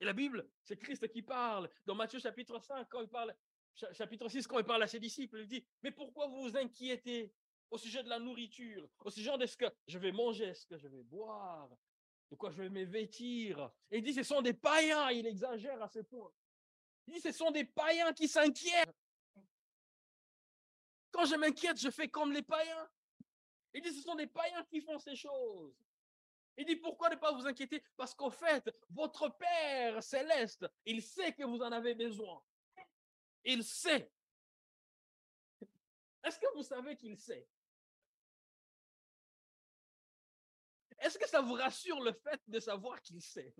Et 0.00 0.04
la 0.04 0.12
Bible, 0.12 0.48
c'est 0.62 0.76
Christ 0.76 1.08
qui 1.08 1.22
parle. 1.22 1.68
Dans 1.84 1.94
Matthieu 1.94 2.18
chapitre 2.18 2.58
5, 2.60 2.88
quand 2.88 3.00
il 3.00 3.08
parle, 3.08 3.34
chapitre 3.74 4.28
6, 4.28 4.46
quand 4.46 4.58
il 4.58 4.64
parle 4.64 4.82
à 4.82 4.86
ses 4.86 5.00
disciples, 5.00 5.40
il 5.40 5.46
dit, 5.46 5.64
mais 5.82 5.90
pourquoi 5.90 6.28
vous 6.28 6.42
vous 6.42 6.56
inquiétez 6.56 7.32
au 7.70 7.78
sujet 7.78 8.02
de 8.02 8.08
la 8.08 8.18
nourriture, 8.18 8.88
au 9.00 9.10
sujet 9.10 9.36
de 9.36 9.46
ce 9.46 9.56
que 9.56 9.66
je 9.86 9.98
vais 9.98 10.12
manger, 10.12 10.54
ce 10.54 10.66
que 10.66 10.78
je 10.78 10.88
vais 10.88 11.02
boire, 11.02 11.68
de 12.30 12.36
quoi 12.36 12.50
je 12.50 12.62
vais 12.62 12.70
me 12.70 12.84
vêtir. 12.84 13.70
Et 13.90 13.98
il 13.98 14.04
dit, 14.04 14.14
ce 14.14 14.22
sont 14.22 14.40
des 14.40 14.54
païens, 14.54 15.10
il 15.10 15.26
exagère 15.26 15.82
à 15.82 15.88
ce 15.88 16.00
point. 16.00 16.32
Il 17.06 17.14
dit, 17.14 17.20
ce 17.20 17.32
sont 17.32 17.50
des 17.50 17.64
païens 17.64 18.12
qui 18.12 18.28
s'inquiètent. 18.28 18.94
Quand 21.10 21.24
je 21.24 21.34
m'inquiète, 21.34 21.80
je 21.80 21.90
fais 21.90 22.08
comme 22.08 22.32
les 22.32 22.42
païens. 22.42 22.88
Il 23.74 23.82
dit, 23.82 23.92
ce 23.92 24.02
sont 24.02 24.14
des 24.14 24.26
païens 24.26 24.64
qui 24.64 24.80
font 24.80 24.98
ces 24.98 25.16
choses. 25.16 25.74
Il 26.58 26.66
dit, 26.66 26.74
pourquoi 26.74 27.08
ne 27.08 27.14
pas 27.14 27.32
vous 27.32 27.46
inquiéter? 27.46 27.84
Parce 27.96 28.14
qu'au 28.14 28.30
fait, 28.30 28.68
votre 28.90 29.28
Père 29.28 30.02
céleste, 30.02 30.66
il 30.84 31.00
sait 31.00 31.32
que 31.32 31.44
vous 31.44 31.62
en 31.62 31.70
avez 31.70 31.94
besoin. 31.94 32.44
Il 33.44 33.62
sait. 33.62 34.12
Est-ce 36.24 36.40
que 36.40 36.52
vous 36.56 36.64
savez 36.64 36.96
qu'il 36.96 37.16
sait? 37.16 37.48
Est-ce 40.98 41.16
que 41.16 41.28
ça 41.28 41.40
vous 41.40 41.54
rassure 41.54 42.00
le 42.00 42.12
fait 42.12 42.40
de 42.48 42.58
savoir 42.58 43.00
qu'il 43.02 43.22
sait? 43.22 43.54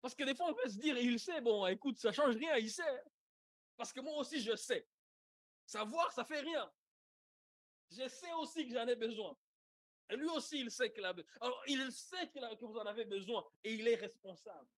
Parce 0.00 0.14
que 0.14 0.22
des 0.22 0.36
fois, 0.36 0.50
on 0.50 0.54
peut 0.54 0.68
se 0.68 0.78
dire, 0.78 0.96
il 0.96 1.18
sait, 1.18 1.40
bon, 1.40 1.66
écoute, 1.66 1.98
ça 1.98 2.12
change 2.12 2.36
rien, 2.36 2.56
il 2.58 2.70
sait. 2.70 3.02
Parce 3.76 3.92
que 3.92 4.00
moi 4.00 4.16
aussi, 4.18 4.40
je 4.40 4.54
sais. 4.54 4.86
Savoir, 5.66 6.12
ça 6.12 6.24
fait 6.24 6.40
rien. 6.40 6.72
Je 7.90 8.06
sais 8.06 8.32
aussi 8.34 8.68
que 8.68 8.72
j'en 8.72 8.86
ai 8.86 8.94
besoin. 8.94 9.36
Et 10.12 10.16
lui 10.16 10.28
aussi, 10.28 10.60
il 10.60 10.70
sait 10.70 10.92
qu'il 10.92 11.04
a 11.06 11.12
besoin. 11.14 11.30
Alors, 11.40 11.62
il 11.66 11.90
sait 11.90 12.28
que 12.28 12.64
vous 12.66 12.76
en 12.76 12.84
avez 12.84 13.06
besoin 13.06 13.42
et 13.64 13.72
il 13.72 13.88
est 13.88 13.94
responsable. 13.94 14.68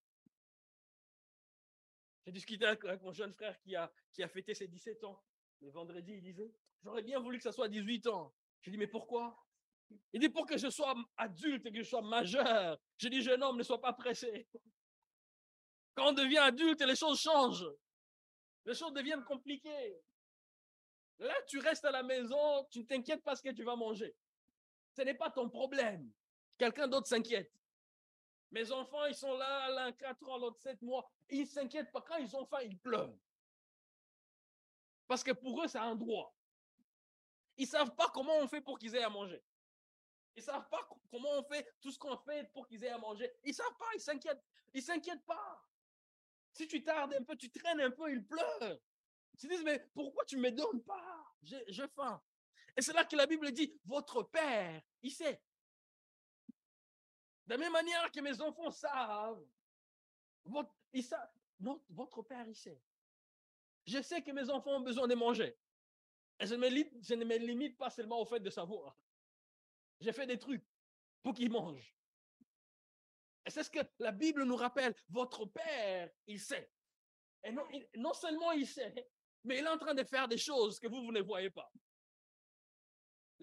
J'ai 2.24 2.30
discuté 2.30 2.64
avec 2.64 3.02
mon 3.02 3.12
jeune 3.12 3.34
frère 3.34 3.58
qui 3.58 3.74
a, 3.74 3.92
qui 4.12 4.22
a 4.22 4.28
fêté 4.28 4.54
ses 4.54 4.68
17 4.68 5.02
ans. 5.02 5.20
Le 5.60 5.70
vendredi, 5.70 6.12
il 6.12 6.22
disait, 6.22 6.54
j'aurais 6.84 7.02
bien 7.02 7.18
voulu 7.18 7.38
que 7.38 7.42
ça 7.42 7.50
soit 7.50 7.68
18 7.68 8.06
ans. 8.06 8.32
Je 8.60 8.70
dis, 8.70 8.78
mais 8.78 8.86
pourquoi? 8.86 9.36
Il 10.12 10.20
dit, 10.20 10.28
pour 10.28 10.46
que 10.46 10.56
je 10.56 10.70
sois 10.70 10.94
adulte 11.16 11.66
et 11.66 11.72
que 11.72 11.82
je 11.82 11.88
sois 11.88 12.02
majeur. 12.02 12.78
Je 12.96 13.08
dis, 13.08 13.20
jeune 13.20 13.42
homme, 13.42 13.58
ne 13.58 13.64
sois 13.64 13.80
pas 13.80 13.92
pressé. 13.92 14.48
Quand 15.96 16.10
on 16.10 16.12
devient 16.12 16.38
adulte, 16.38 16.80
les 16.82 16.96
choses 16.96 17.20
changent. 17.20 17.68
Les 18.66 18.74
choses 18.74 18.92
deviennent 18.92 19.24
compliquées. 19.24 20.00
Là, 21.18 21.34
tu 21.48 21.58
restes 21.58 21.84
à 21.84 21.90
la 21.90 22.04
maison, 22.04 22.64
tu 22.70 22.80
ne 22.80 22.84
t'inquiètes 22.84 23.24
pas 23.24 23.34
ce 23.34 23.42
que 23.42 23.50
tu 23.50 23.64
vas 23.64 23.74
manger. 23.74 24.14
Ce 24.96 25.02
n'est 25.02 25.14
pas 25.14 25.30
ton 25.30 25.48
problème. 25.48 26.10
Quelqu'un 26.56 26.86
d'autre 26.86 27.08
s'inquiète. 27.08 27.52
Mes 28.50 28.70
enfants, 28.70 29.04
ils 29.06 29.14
sont 29.14 29.36
là, 29.36 29.68
l'un 29.70 29.92
4 29.92 30.28
ans, 30.28 30.38
l'autre 30.38 30.60
7 30.60 30.80
mois. 30.82 31.10
Ils 31.28 31.40
ne 31.40 31.46
s'inquiètent 31.46 31.90
pas. 31.90 32.02
Quand 32.02 32.16
ils 32.16 32.36
ont 32.36 32.46
faim, 32.46 32.60
ils 32.62 32.78
pleurent. 32.78 33.18
Parce 35.08 35.24
que 35.24 35.32
pour 35.32 35.62
eux, 35.62 35.66
c'est 35.66 35.78
un 35.78 35.96
droit. 35.96 36.34
Ils 37.56 37.64
ne 37.64 37.68
savent 37.68 37.94
pas 37.96 38.08
comment 38.10 38.36
on 38.38 38.46
fait 38.46 38.60
pour 38.60 38.78
qu'ils 38.78 38.94
aient 38.94 39.02
à 39.02 39.10
manger. 39.10 39.42
Ils 40.36 40.40
ne 40.40 40.44
savent 40.44 40.68
pas 40.68 40.88
comment 41.10 41.30
on 41.38 41.42
fait 41.44 41.68
tout 41.80 41.90
ce 41.90 41.98
qu'on 41.98 42.16
fait 42.18 42.50
pour 42.52 42.66
qu'ils 42.66 42.84
aient 42.84 42.90
à 42.90 42.98
manger. 42.98 43.30
Ils 43.44 43.50
ne 43.50 43.54
savent 43.54 43.76
pas, 43.76 43.86
ils 43.94 44.00
s'inquiètent. 44.00 44.44
Ils 44.72 44.78
ne 44.78 44.84
s'inquiètent 44.84 45.24
pas. 45.24 45.64
Si 46.52 46.68
tu 46.68 46.82
tardes 46.82 47.14
un 47.14 47.24
peu, 47.24 47.36
tu 47.36 47.50
traînes 47.50 47.80
un 47.80 47.90
peu, 47.90 48.12
ils 48.12 48.24
pleurent. 48.24 48.78
Ils 49.42 49.48
disent, 49.48 49.64
mais 49.64 49.80
pourquoi 49.94 50.24
tu 50.24 50.36
ne 50.36 50.42
me 50.42 50.52
donnes 50.52 50.82
pas? 50.84 51.34
J'ai 51.42 51.88
faim. 51.88 52.22
Et 52.76 52.82
c'est 52.82 52.92
là 52.92 53.04
que 53.04 53.16
la 53.16 53.26
Bible 53.26 53.52
dit, 53.52 53.78
votre 53.84 54.22
Père, 54.24 54.82
il 55.02 55.12
sait. 55.12 55.40
De 57.46 57.52
la 57.52 57.58
même 57.58 57.72
manière 57.72 58.10
que 58.10 58.20
mes 58.20 58.40
enfants 58.40 58.70
savent, 58.70 59.44
votre, 60.44 60.74
votre 61.90 62.22
Père, 62.22 62.46
il 62.48 62.56
sait. 62.56 62.80
Je 63.86 64.00
sais 64.00 64.22
que 64.22 64.30
mes 64.32 64.48
enfants 64.50 64.76
ont 64.76 64.80
besoin 64.80 65.06
de 65.06 65.14
manger. 65.14 65.56
Et 66.40 66.46
je, 66.46 66.54
ne 66.54 67.24
me 67.24 67.36
limite 67.36 67.76
pas 67.76 67.90
seulement 67.90 68.20
au 68.20 68.24
fait 68.24 68.40
de 68.40 68.50
savoir. 68.50 68.96
J'ai 70.00 70.12
fait 70.12 70.26
des 70.26 70.38
trucs 70.38 70.64
pour 71.22 71.34
qu'ils 71.34 71.50
mangent. 71.50 71.94
Et 73.46 73.50
c'est 73.50 73.62
ce 73.62 73.70
que 73.70 73.80
la 73.98 74.10
Bible 74.10 74.44
nous 74.44 74.56
rappelle. 74.56 74.94
Votre 75.10 75.44
Père, 75.44 76.10
il 76.26 76.40
sait. 76.40 76.70
Et 77.44 77.52
non, 77.96 78.14
seulement 78.14 78.52
il 78.52 78.66
sait, 78.66 78.94
mais 79.44 79.58
il 79.58 79.64
est 79.64 79.68
en 79.68 79.76
train 79.76 79.92
de 79.92 80.02
faire 80.02 80.26
des 80.26 80.38
choses 80.38 80.80
que 80.80 80.88
vous 80.88 81.12
ne 81.12 81.20
voyez 81.20 81.50
pas. 81.50 81.70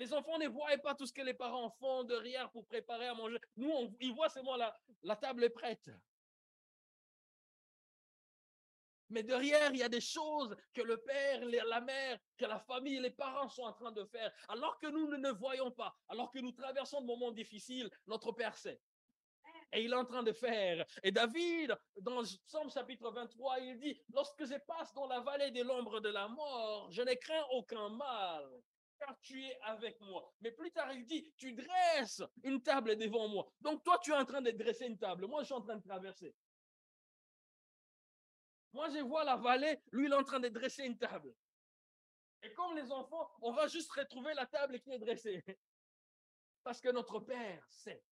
Les 0.02 0.16
enfants 0.16 0.40
ne 0.40 0.48
voient 0.48 0.76
pas 0.80 0.96
tout 0.96 1.06
ce 1.06 1.14
que 1.14 1.22
les 1.22 1.36
parents 1.36 1.70
font 1.70 2.04
derrière 2.04 2.50
pour 2.50 2.66
préparer 2.66 3.06
à 3.06 3.14
manger. 3.14 3.38
Nous, 3.56 3.70
on, 3.70 3.96
ils 4.00 4.12
voient 4.12 4.30
seulement 4.30 4.56
la, 4.56 4.76
la 5.04 5.16
table 5.16 5.44
est 5.44 5.52
prête. 5.52 5.92
Mais 9.10 9.22
derrière, 9.22 9.70
il 9.72 9.78
y 9.78 9.84
a 9.84 9.90
des 9.90 10.02
choses 10.02 10.58
que 10.74 10.82
le 10.82 10.98
père, 10.98 11.46
la 11.46 11.82
mère, 11.82 12.18
que 12.36 12.46
la 12.46 12.58
famille, 12.58 13.00
les 13.00 13.12
parents 13.12 13.48
sont 13.48 13.62
en 13.62 13.74
train 13.74 13.92
de 13.92 14.04
faire. 14.06 14.34
Alors 14.48 14.80
que 14.80 14.88
nous 14.88 15.16
ne 15.18 15.30
voyons 15.34 15.70
pas, 15.70 15.96
alors 16.10 16.32
que 16.32 16.40
nous 16.40 16.52
traversons 16.52 17.02
de 17.02 17.06
moments 17.06 17.32
difficiles, 17.32 17.88
notre 18.08 18.32
père 18.32 18.58
sait. 18.58 18.82
Et 19.72 19.84
il 19.84 19.92
est 19.92 19.96
en 19.96 20.06
train 20.06 20.24
de 20.24 20.34
faire. 20.34 20.84
Et 21.04 21.12
David, 21.12 21.78
dans 21.98 22.24
Psaume 22.48 22.72
chapitre 22.72 23.12
23, 23.12 23.60
il 23.60 23.78
dit, 23.78 24.02
lorsque 24.12 24.46
je 24.46 24.58
passe 24.66 24.92
dans 24.96 25.06
la 25.06 25.20
vallée 25.20 25.52
de 25.52 25.62
l'ombre 25.62 26.00
de 26.00 26.10
la 26.10 26.28
mort, 26.28 26.90
je 26.90 27.04
ne 27.04 27.14
crains 27.14 27.46
aucun 27.52 27.90
mal, 27.90 28.50
car 29.02 29.20
tu 29.20 29.44
es 29.44 29.60
avec 29.62 30.00
moi. 30.02 30.32
Mais 30.42 30.52
plus 30.52 30.72
tard, 30.72 30.94
il 30.94 31.06
dit, 31.06 31.34
tu 31.36 31.54
dresses 31.54 32.22
une 32.44 32.62
table 32.62 32.96
devant 32.98 33.28
moi. 33.28 33.52
Donc 33.60 33.84
toi, 33.84 34.00
tu 34.04 34.12
es 34.12 34.16
en 34.16 34.26
train 34.26 34.42
de 34.42 34.52
dresser 34.52 34.86
une 34.86 34.98
table. 34.98 35.26
Moi, 35.26 35.42
je 35.42 35.46
suis 35.46 35.56
en 35.56 35.62
train 35.62 35.78
de 35.78 35.82
traverser. 35.84 36.36
Moi, 38.74 38.90
je 38.90 39.00
vois 39.00 39.24
la 39.24 39.36
vallée, 39.36 39.82
lui, 39.92 40.06
il 40.06 40.12
est 40.12 40.16
en 40.16 40.24
train 40.24 40.40
de 40.40 40.50
dresser 40.50 40.84
une 40.84 40.98
table. 40.98 41.34
Et 42.44 42.54
comme 42.54 42.76
les 42.76 42.92
enfants, 42.92 43.30
on 43.42 43.52
va 43.52 43.68
juste 43.68 43.92
retrouver 43.92 44.34
la 44.34 44.46
table 44.46 44.80
qui 44.80 44.92
est 44.92 45.00
dressée. 45.00 45.44
Parce 46.64 46.80
que 46.80 46.90
notre 46.90 47.20
Père 47.20 47.66
sait. 47.70 48.04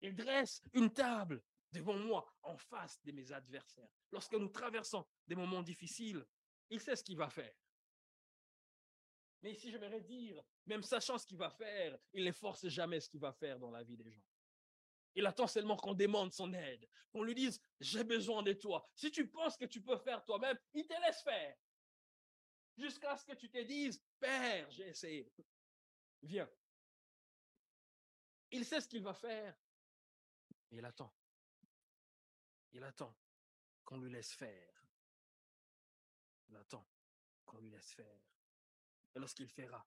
Il 0.00 0.16
dresse 0.16 0.62
une 0.72 0.90
table 0.90 1.42
devant 1.70 1.96
moi 1.96 2.34
en 2.42 2.56
face 2.56 3.00
de 3.04 3.12
mes 3.12 3.30
adversaires. 3.30 3.90
Lorsque 4.10 4.32
nous 4.32 4.48
traversons 4.48 5.06
des 5.26 5.36
moments 5.36 5.62
difficiles, 5.62 6.24
il 6.70 6.80
sait 6.80 6.96
ce 6.96 7.04
qu'il 7.04 7.18
va 7.18 7.28
faire. 7.28 7.52
Mais 9.42 9.52
ici, 9.52 9.70
j'aimerais 9.70 10.00
dire, 10.02 10.42
même 10.66 10.82
sachant 10.82 11.16
ce 11.16 11.26
qu'il 11.26 11.38
va 11.38 11.50
faire, 11.50 11.98
il 12.12 12.24
ne 12.24 12.32
force 12.32 12.66
jamais 12.68 13.00
ce 13.00 13.08
qu'il 13.08 13.20
va 13.20 13.32
faire 13.32 13.58
dans 13.58 13.70
la 13.70 13.82
vie 13.82 13.96
des 13.96 14.10
gens. 14.10 14.24
Il 15.14 15.26
attend 15.26 15.46
seulement 15.46 15.76
qu'on 15.76 15.94
demande 15.94 16.32
son 16.32 16.52
aide, 16.52 16.88
qu'on 17.10 17.22
lui 17.22 17.34
dise, 17.34 17.60
j'ai 17.80 18.04
besoin 18.04 18.42
de 18.42 18.52
toi. 18.52 18.88
Si 18.94 19.10
tu 19.10 19.28
penses 19.28 19.56
que 19.56 19.64
tu 19.64 19.82
peux 19.82 19.96
faire 19.98 20.24
toi-même, 20.24 20.58
il 20.74 20.86
te 20.86 20.94
laisse 21.00 21.22
faire. 21.22 21.56
Jusqu'à 22.76 23.16
ce 23.16 23.24
que 23.24 23.34
tu 23.34 23.50
te 23.50 23.62
dises, 23.62 24.02
Père, 24.18 24.70
j'ai 24.70 24.88
essayé. 24.88 25.32
Viens. 26.22 26.48
Il 28.52 28.64
sait 28.64 28.80
ce 28.80 28.88
qu'il 28.88 29.02
va 29.02 29.14
faire. 29.14 29.56
il 30.70 30.84
attend. 30.84 31.12
Il 32.72 32.84
attend 32.84 33.16
qu'on 33.84 33.98
lui 33.98 34.10
laisse 34.10 34.32
faire. 34.32 34.84
Il 36.48 36.56
attend 36.56 36.86
qu'on 37.44 37.58
lui 37.58 37.70
laisse 37.70 37.92
faire. 37.92 38.20
Et 39.14 39.18
lorsqu'il 39.18 39.48
fera, 39.48 39.86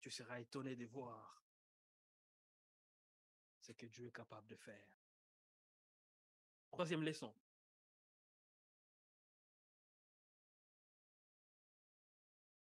tu 0.00 0.10
seras 0.10 0.40
étonné 0.40 0.76
de 0.76 0.86
voir 0.86 1.44
ce 3.60 3.72
que 3.72 3.86
Dieu 3.86 4.06
est 4.06 4.12
capable 4.12 4.46
de 4.46 4.56
faire. 4.56 4.88
Troisième 6.70 7.02
leçon. 7.02 7.34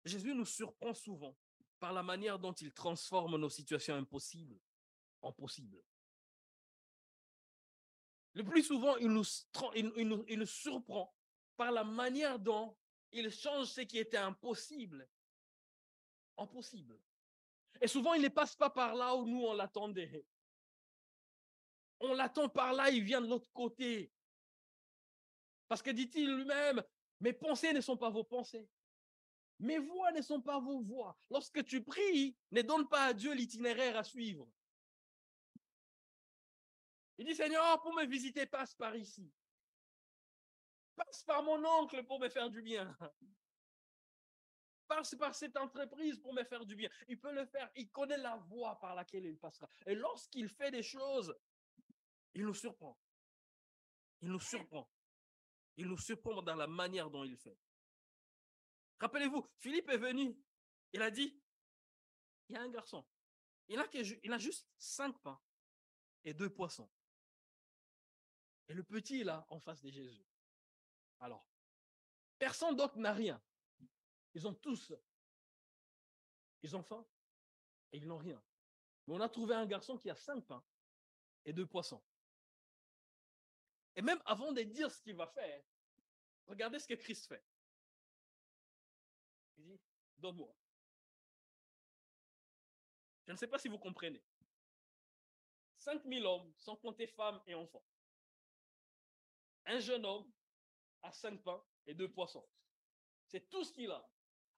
Jésus 0.05 0.33
nous 0.33 0.45
surprend 0.45 0.93
souvent 0.93 1.37
par 1.79 1.93
la 1.93 2.03
manière 2.03 2.37
dont 2.37 2.53
il 2.53 2.73
transforme 2.73 3.37
nos 3.37 3.49
situations 3.49 3.95
impossibles 3.95 4.59
en 5.21 5.31
possibles. 5.31 5.83
Le 8.33 8.43
plus 8.43 8.63
souvent, 8.63 8.95
il 8.97 9.09
nous, 9.09 10.45
surprend 10.45 11.13
par 11.57 11.71
la 11.71 11.83
manière 11.83 12.39
dont 12.39 12.77
il 13.11 13.29
change 13.29 13.67
ce 13.67 13.81
qui 13.81 13.97
était 13.97 14.17
impossible 14.17 15.07
en 16.41 16.47
possible. 16.47 16.99
Et 17.79 17.87
souvent, 17.87 18.13
il 18.13 18.21
ne 18.21 18.29
passe 18.29 18.55
pas 18.55 18.69
par 18.69 18.95
là 18.95 19.15
où 19.15 19.25
nous, 19.25 19.43
on 19.43 19.53
l'attendait. 19.53 20.25
On 21.99 22.13
l'attend 22.13 22.49
par 22.49 22.73
là, 22.73 22.89
il 22.89 23.03
vient 23.03 23.21
de 23.21 23.27
l'autre 23.27 23.51
côté. 23.53 24.11
Parce 25.67 25.81
que 25.81 25.91
dit-il 25.91 26.35
lui-même, 26.35 26.83
mes 27.19 27.33
pensées 27.33 27.73
ne 27.73 27.81
sont 27.81 27.97
pas 27.97 28.09
vos 28.09 28.23
pensées. 28.23 28.67
Mes 29.59 29.77
voix 29.77 30.11
ne 30.11 30.21
sont 30.21 30.41
pas 30.41 30.59
vos 30.59 30.81
voix. 30.81 31.15
Lorsque 31.29 31.63
tu 31.63 31.83
pries, 31.83 32.35
ne 32.51 32.63
donne 32.63 32.89
pas 32.89 33.05
à 33.05 33.13
Dieu 33.13 33.33
l'itinéraire 33.33 33.95
à 33.95 34.03
suivre. 34.03 34.51
Il 37.19 37.27
dit, 37.27 37.35
Seigneur, 37.35 37.79
pour 37.81 37.93
me 37.93 38.05
visiter, 38.05 38.47
passe 38.47 38.73
par 38.73 38.95
ici. 38.95 39.31
Passe 40.95 41.23
par 41.23 41.43
mon 41.43 41.63
oncle 41.63 42.03
pour 42.03 42.19
me 42.19 42.29
faire 42.29 42.49
du 42.49 42.63
bien. 42.63 42.97
Par 45.19 45.35
cette 45.35 45.55
entreprise 45.57 46.19
pour 46.19 46.33
me 46.33 46.43
faire 46.43 46.65
du 46.65 46.75
bien. 46.75 46.89
Il 47.07 47.19
peut 47.19 47.33
le 47.33 47.45
faire. 47.45 47.69
Il 47.75 47.89
connaît 47.91 48.17
la 48.17 48.35
voie 48.35 48.77
par 48.79 48.93
laquelle 48.93 49.25
il 49.25 49.37
passera. 49.37 49.69
Et 49.85 49.95
lorsqu'il 49.95 50.49
fait 50.49 50.71
des 50.71 50.83
choses 50.83 51.33
il 52.33 52.45
nous 52.45 52.53
surprend. 52.53 52.97
Il 54.21 54.29
nous 54.29 54.39
surprend. 54.39 54.89
Il 55.77 55.87
nous 55.87 55.97
surprend 55.97 56.41
dans 56.41 56.55
la 56.55 56.67
manière 56.67 57.09
dont 57.09 57.23
il 57.23 57.37
fait. 57.37 57.57
Rappelez-vous, 58.99 59.45
Philippe 59.57 59.89
est 59.89 59.97
venu. 59.97 60.37
Il 60.93 61.01
a 61.01 61.09
dit, 61.09 61.41
il 62.49 62.55
y 62.55 62.57
a 62.57 62.61
un 62.61 62.69
garçon. 62.69 63.05
Il 63.67 63.79
a, 63.79 63.87
il 63.93 64.33
a 64.33 64.37
juste 64.37 64.67
cinq 64.77 65.17
pains 65.21 65.41
et 66.23 66.33
deux 66.33 66.49
poissons. 66.49 66.89
Et 68.67 68.73
le 68.73 68.83
petit 68.83 69.21
est 69.21 69.23
là, 69.23 69.45
en 69.49 69.59
face 69.59 69.81
de 69.81 69.89
Jésus. 69.89 70.25
Alors, 71.19 71.45
personne 72.37 72.75
d'autre 72.75 72.97
n'a 72.97 73.13
rien. 73.13 73.41
Ils 74.33 74.47
ont 74.47 74.53
tous, 74.53 74.93
ils 76.63 76.75
ont 76.75 76.83
faim 76.83 77.05
et 77.91 77.97
ils 77.97 78.07
n'ont 78.07 78.17
rien. 78.17 78.41
Mais 79.07 79.15
on 79.15 79.19
a 79.19 79.29
trouvé 79.29 79.55
un 79.55 79.65
garçon 79.65 79.97
qui 79.97 80.09
a 80.09 80.15
cinq 80.15 80.45
pains 80.45 80.63
et 81.45 81.53
deux 81.53 81.65
poissons. 81.65 82.01
Et 83.95 84.01
même 84.01 84.21
avant 84.25 84.51
de 84.51 84.61
dire 84.61 84.89
ce 84.89 85.01
qu'il 85.01 85.15
va 85.15 85.27
faire, 85.27 85.63
regardez 86.47 86.79
ce 86.79 86.87
que 86.87 86.93
Christ 86.93 87.27
fait. 87.27 87.43
Il 89.57 89.65
dit, 89.65 89.81
donne-moi. 90.17 90.55
Je 93.27 93.33
ne 93.33 93.37
sais 93.37 93.47
pas 93.47 93.59
si 93.59 93.67
vous 93.67 93.79
comprenez. 93.79 94.23
5000 95.77 96.25
hommes, 96.25 96.53
sans 96.57 96.75
compter 96.75 97.07
femmes 97.07 97.41
et 97.47 97.55
enfants. 97.55 97.83
Un 99.65 99.79
jeune 99.79 100.05
homme 100.05 100.31
a 101.01 101.11
cinq 101.11 101.41
pains 101.43 101.63
et 101.87 101.93
deux 101.93 102.11
poissons. 102.11 102.47
C'est 103.27 103.49
tout 103.49 103.63
ce 103.63 103.73
qu'il 103.73 103.89
a. 103.89 104.07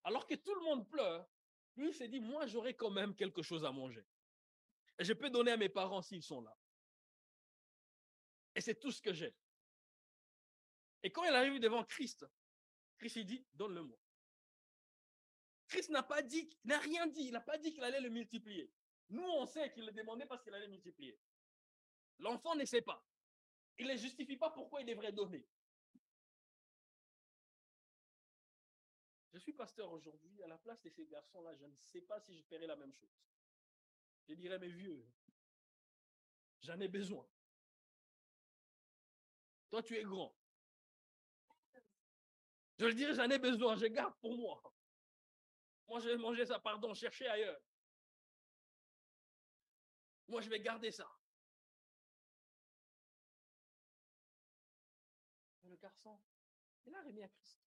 Alors 0.03 0.27
que 0.27 0.35
tout 0.35 0.53
le 0.55 0.61
monde 0.61 0.89
pleure, 0.89 1.29
lui 1.75 1.89
il 1.89 1.93
s'est 1.93 2.07
dit, 2.07 2.19
moi 2.19 2.45
j'aurai 2.45 2.75
quand 2.75 2.91
même 2.91 3.15
quelque 3.15 3.41
chose 3.41 3.65
à 3.65 3.71
manger. 3.71 4.05
Et 4.99 5.03
je 5.03 5.13
peux 5.13 5.29
donner 5.29 5.51
à 5.51 5.57
mes 5.57 5.69
parents 5.69 6.01
s'ils 6.01 6.23
sont 6.23 6.41
là. 6.41 6.55
Et 8.55 8.61
c'est 8.61 8.79
tout 8.79 8.91
ce 8.91 9.01
que 9.01 9.13
j'ai. 9.13 9.33
Et 11.01 11.11
quand 11.11 11.23
il 11.23 11.33
arrive 11.33 11.59
devant 11.59 11.83
Christ, 11.83 12.25
Christ 12.97 13.15
il 13.17 13.25
dit, 13.25 13.45
donne-le-moi. 13.53 13.97
Christ 15.67 15.89
n'a 15.89 16.03
pas 16.03 16.21
dit, 16.21 16.55
n'a 16.63 16.77
rien 16.79 17.07
dit, 17.07 17.25
il 17.25 17.31
n'a 17.31 17.41
pas 17.41 17.57
dit 17.57 17.73
qu'il 17.73 17.83
allait 17.83 17.99
le 17.99 18.09
multiplier. 18.09 18.71
Nous, 19.09 19.23
on 19.23 19.45
sait 19.45 19.71
qu'il 19.71 19.85
le 19.85 19.91
demandait 19.91 20.25
parce 20.25 20.43
qu'il 20.43 20.53
allait 20.53 20.67
multiplier. 20.67 21.19
L'enfant 22.19 22.55
ne 22.55 22.65
sait 22.65 22.81
pas. 22.81 23.03
Il 23.79 23.87
ne 23.87 23.95
justifie 23.95 24.37
pas 24.37 24.51
pourquoi 24.51 24.81
il 24.81 24.85
devrait 24.85 25.11
donner. 25.11 25.45
Je 29.33 29.39
suis 29.39 29.53
pasteur 29.53 29.91
aujourd'hui, 29.91 30.43
à 30.43 30.47
la 30.47 30.59
place 30.59 30.81
de 30.83 30.89
ces 30.89 31.07
garçons-là, 31.07 31.55
je 31.55 31.65
ne 31.65 31.75
sais 31.81 32.01
pas 32.01 32.19
si 32.19 32.35
je 32.37 32.43
ferais 32.43 32.67
la 32.67 32.75
même 32.75 32.93
chose. 32.93 33.09
Je 34.27 34.35
dirais, 34.35 34.59
mes 34.59 34.69
vieux, 34.69 35.05
j'en 36.61 36.79
ai 36.79 36.87
besoin. 36.87 37.27
Toi, 39.69 39.81
tu 39.81 39.97
es 39.97 40.03
grand. 40.03 40.35
Je 42.77 42.85
le 42.85 42.93
dirais, 42.93 43.15
j'en 43.15 43.29
ai 43.29 43.39
besoin, 43.39 43.75
je 43.75 43.87
garde 43.87 44.15
pour 44.19 44.37
moi. 44.37 44.61
Moi, 45.87 45.99
je 45.99 46.09
vais 46.09 46.17
manger 46.17 46.45
ça, 46.45 46.59
pardon, 46.59 46.93
chercher 46.93 47.27
ailleurs. 47.27 47.61
Moi, 50.27 50.41
je 50.41 50.49
vais 50.49 50.59
garder 50.59 50.91
ça. 50.91 51.09
le 55.73 55.77
garçon, 55.77 56.19
il 56.85 56.93
a 56.93 57.01
remis 57.01 57.23
à 57.23 57.27
Christ. 57.29 57.62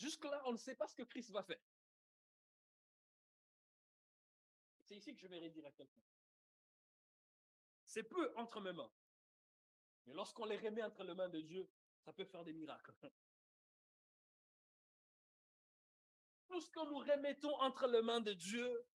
Jusque-là, 0.00 0.42
on 0.46 0.52
ne 0.52 0.56
sait 0.56 0.74
pas 0.74 0.86
ce 0.88 0.94
que 0.94 1.02
Christ 1.02 1.30
va 1.30 1.42
faire. 1.42 1.60
C'est 4.82 4.96
ici 4.96 5.14
que 5.14 5.20
je 5.20 5.26
vais 5.26 5.38
redire 5.38 5.66
à 5.66 5.72
quelqu'un. 5.72 6.00
C'est 7.84 8.04
peu 8.04 8.32
entre 8.36 8.62
mes 8.62 8.72
mains. 8.72 8.90
Mais 10.06 10.14
lorsqu'on 10.14 10.46
les 10.46 10.56
remet 10.56 10.82
entre 10.82 11.04
les 11.04 11.14
mains 11.14 11.28
de 11.28 11.42
Dieu, 11.42 11.70
ça 12.02 12.14
peut 12.14 12.24
faire 12.24 12.42
des 12.44 12.54
miracles. 12.54 12.94
Tout 16.48 16.62
ce 16.62 16.70
que 16.70 16.88
nous 16.88 16.98
remettons 16.98 17.54
entre 17.60 17.86
les 17.86 18.00
mains 18.00 18.22
de 18.22 18.32
Dieu 18.32 18.86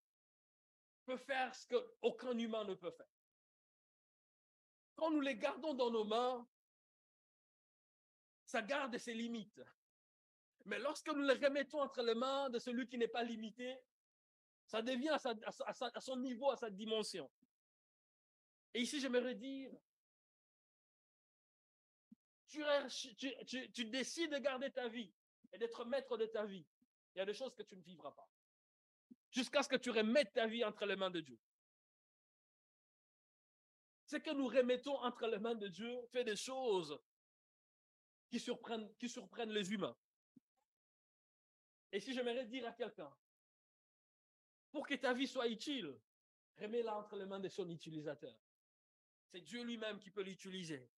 peut 1.05 1.17
faire 1.17 1.53
ce 1.53 1.67
qu'aucun 1.67 2.35
humain 2.35 2.63
ne 2.63 2.73
peut 2.73 2.89
faire. 2.89 3.05
Quand 4.95 5.11
nous 5.11 5.21
les 5.21 5.37
gardons 5.37 5.75
dans 5.75 5.91
nos 5.91 6.03
mains, 6.03 6.49
ça 8.43 8.63
garde 8.63 8.97
ses 8.97 9.13
limites. 9.13 9.61
Mais 10.65 10.79
lorsque 10.79 11.07
nous 11.09 11.21
les 11.21 11.35
remettons 11.35 11.81
entre 11.81 12.01
les 12.01 12.15
mains 12.15 12.49
de 12.49 12.57
celui 12.57 12.87
qui 12.87 12.97
n'est 12.97 13.07
pas 13.07 13.23
limité, 13.23 13.77
ça 14.65 14.81
devient 14.81 15.09
à, 15.09 16.01
son 16.01 16.17
niveau, 16.17 16.49
à 16.49 16.57
sa 16.57 16.71
dimension. 16.71 17.29
Et 18.73 18.81
ici, 18.81 18.99
j'aimerais 18.99 19.35
dire, 19.35 19.71
tu, 22.47 22.63
tu, 23.71 23.85
décides 23.85 24.31
de 24.31 24.39
garder 24.39 24.71
ta 24.71 24.87
vie 24.87 25.13
et 25.53 25.57
d'être 25.59 25.85
maître 25.85 26.17
de 26.17 26.25
ta 26.25 26.45
vie. 26.45 26.65
Il 27.13 27.19
y 27.19 27.21
a 27.21 27.25
des 27.25 27.33
choses 27.33 27.53
que 27.53 27.63
tu 27.63 27.77
ne 27.77 27.81
vivras 27.81 28.11
pas. 28.11 28.27
Jusqu'à 29.29 29.61
ce 29.61 29.69
que 29.69 29.75
tu 29.75 29.91
remettes 29.91 30.33
ta 30.33 30.47
vie 30.47 30.63
entre 30.63 30.85
les 30.85 30.95
mains 30.95 31.11
de 31.11 31.21
Dieu. 31.21 31.39
Ce 34.07 34.17
que 34.17 34.31
nous 34.31 34.47
remettons 34.47 34.97
entre 35.03 35.27
les 35.27 35.39
mains 35.39 35.55
de 35.55 35.67
Dieu 35.67 36.05
fait 36.11 36.23
des 36.23 36.35
choses 36.35 36.97
qui 38.29 38.39
surprennent 38.39 39.51
les 39.51 39.71
humains. 39.71 39.95
Et 41.95 42.01
si 42.01 42.13
j'aimerais 42.13 42.45
dire 42.45 42.67
à 42.67 42.73
quelqu'un, 42.73 43.09
pour 44.69 44.85
que 44.85 44.95
ta 44.95 45.13
vie 45.13 45.29
soit 45.29 45.47
utile, 45.47 45.97
remets-la 46.59 46.97
entre 46.97 47.15
les 47.15 47.25
mains 47.25 47.39
de 47.39 47.47
son 47.47 47.69
utilisateur. 47.69 48.37
C'est 49.31 49.39
Dieu 49.39 49.63
lui-même 49.63 49.97
qui 49.97 50.11
peut 50.11 50.21
l'utiliser. 50.21 50.89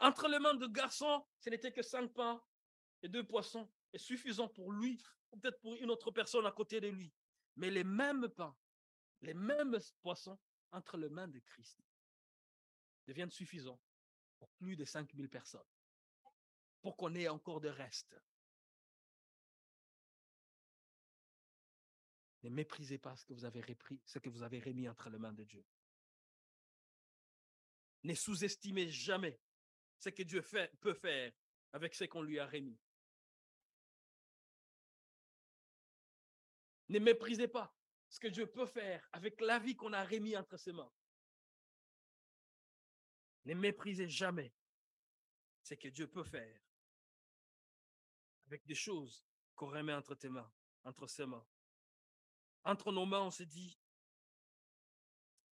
Entre 0.00 0.26
les 0.28 0.38
mains 0.38 0.54
de 0.54 0.66
garçon, 0.66 1.22
ce 1.38 1.50
n'était 1.50 1.72
que 1.72 1.82
cinq 1.82 2.14
pains 2.14 2.42
et 3.02 3.08
deux 3.10 3.26
poissons, 3.26 3.70
et 3.92 3.98
suffisant 3.98 4.48
pour 4.48 4.72
lui, 4.72 4.98
ou 5.30 5.36
peut-être 5.36 5.60
pour 5.60 5.74
une 5.74 5.90
autre 5.90 6.10
personne 6.10 6.46
à 6.46 6.52
côté 6.52 6.80
de 6.80 6.88
lui. 6.88 7.12
Mais 7.56 7.68
les 7.68 7.84
mêmes 7.84 8.30
pains, 8.30 8.56
les 9.20 9.34
mêmes 9.34 9.76
poissons 10.00 10.38
entre 10.72 10.96
les 10.96 11.10
mains 11.10 11.28
de 11.28 11.38
Christ 11.40 11.84
deviennent 13.06 13.30
suffisants 13.30 13.78
pour 14.38 14.48
plus 14.52 14.74
de 14.74 14.86
5000 14.86 15.28
personnes, 15.28 15.68
pour 16.80 16.96
qu'on 16.96 17.14
ait 17.14 17.28
encore 17.28 17.60
de 17.60 17.68
reste. 17.68 18.16
Ne 22.44 22.50
méprisez 22.50 22.98
pas 22.98 23.16
ce 23.16 23.24
que 23.24 23.32
vous 23.32 23.46
avez 23.46 23.62
repris, 23.62 24.00
ce 24.04 24.18
que 24.18 24.28
vous 24.28 24.42
avez 24.42 24.60
remis 24.60 24.86
entre 24.86 25.08
les 25.08 25.18
mains 25.18 25.32
de 25.32 25.44
Dieu. 25.44 25.64
Ne 28.02 28.14
sous-estimez 28.14 28.90
jamais 28.90 29.40
ce 29.98 30.10
que 30.10 30.22
Dieu 30.22 30.44
peut 30.78 30.92
faire 30.92 31.32
avec 31.72 31.94
ce 31.94 32.04
qu'on 32.04 32.20
lui 32.20 32.38
a 32.38 32.46
remis. 32.46 32.78
Ne 36.90 36.98
méprisez 36.98 37.48
pas 37.48 37.74
ce 38.10 38.20
que 38.20 38.28
Dieu 38.28 38.46
peut 38.46 38.66
faire 38.66 39.08
avec 39.12 39.40
la 39.40 39.58
vie 39.58 39.74
qu'on 39.74 39.94
a 39.94 40.04
remis 40.04 40.36
entre 40.36 40.58
ses 40.58 40.72
mains. 40.72 40.92
Ne 43.46 43.54
méprisez 43.54 44.06
jamais 44.06 44.52
ce 45.62 45.72
que 45.72 45.88
Dieu 45.88 46.08
peut 46.08 46.24
faire 46.24 46.60
avec 48.48 48.66
des 48.66 48.74
choses 48.74 49.24
qu'on 49.54 49.70
remet 49.70 49.94
entre 49.94 50.14
entre 50.84 51.06
ses 51.06 51.24
mains. 51.24 51.46
Entre 52.64 52.92
nos 52.92 53.04
mains, 53.04 53.20
on 53.20 53.30
se 53.30 53.42
dit, 53.42 53.78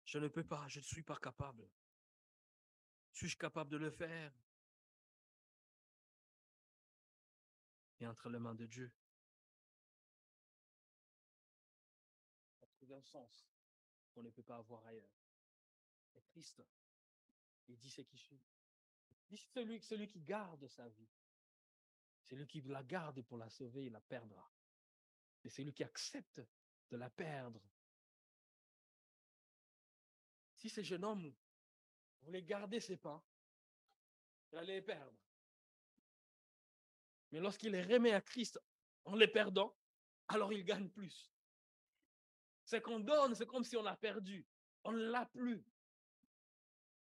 je 0.05 0.19
ne 0.19 0.29
peux 0.29 0.45
pas, 0.45 0.67
je 0.69 0.79
ne 0.79 0.85
suis 0.85 1.03
pas 1.03 1.17
capable. 1.17 1.69
Suis-je 3.13 3.37
capable 3.37 3.71
de 3.71 3.77
le 3.77 3.91
faire? 3.91 4.33
Et 8.01 8.07
entre 8.07 8.29
les 8.31 8.39
mains 8.39 8.55
de 8.55 8.67
Dieu, 8.67 8.93
trouvé 12.83 12.97
un 12.97 13.03
sens 13.03 13.47
qu'on 14.13 14.23
ne 14.23 14.31
peut 14.31 14.43
pas 14.43 14.57
avoir 14.57 14.85
ailleurs. 14.87 15.15
C'est 16.13 16.25
triste. 16.25 16.63
Il 17.69 17.79
dit 17.79 17.91
ce 17.91 18.03
qui 18.03 18.19
suit. 18.19 18.43
Il 19.11 19.37
dit 19.37 19.37
celui, 19.37 19.81
celui 19.81 20.09
qui 20.09 20.21
garde 20.21 20.67
sa 20.67 20.89
vie. 20.89 21.09
Celui 22.25 22.47
qui 22.47 22.61
la 22.63 22.83
garde 22.83 23.23
pour 23.23 23.39
la 23.39 23.49
sauver, 23.49 23.87
il 23.87 23.93
la 23.93 24.01
perdra. 24.01 24.51
Et 25.45 25.49
celui 25.49 25.73
qui 25.73 25.85
accepte 25.85 26.41
de 26.93 26.99
la 26.99 27.09
perdre. 27.09 27.61
Si 30.59 30.69
ce 30.69 30.83
jeune 30.83 31.05
homme 31.05 31.35
voulait 32.21 32.43
garder 32.43 32.81
ses 32.81 32.99
pains, 32.99 33.23
il 34.53 34.59
allait 34.59 34.75
les 34.75 34.83
perdre. 34.83 35.19
Mais 37.33 37.41
lorsqu'il 37.41 37.73
les 37.73 37.83
remet 37.83 38.13
à 38.13 38.21
Christ 38.21 38.61
en 39.07 39.17
les 39.17 39.27
perdant, 39.27 39.75
alors 40.29 40.53
il 40.53 40.65
gagne 40.65 40.91
plus. 40.91 41.33
Ce 42.65 42.77
qu'on 42.77 43.01
donne, 43.01 43.35
c'est 43.35 43.47
comme 43.47 43.65
si 43.65 43.77
on 43.77 43.83
l'a 43.83 43.97
perdu. 43.97 44.47
On 44.85 44.93
ne 44.93 45.11
l'a 45.11 45.25
plus. 45.27 45.65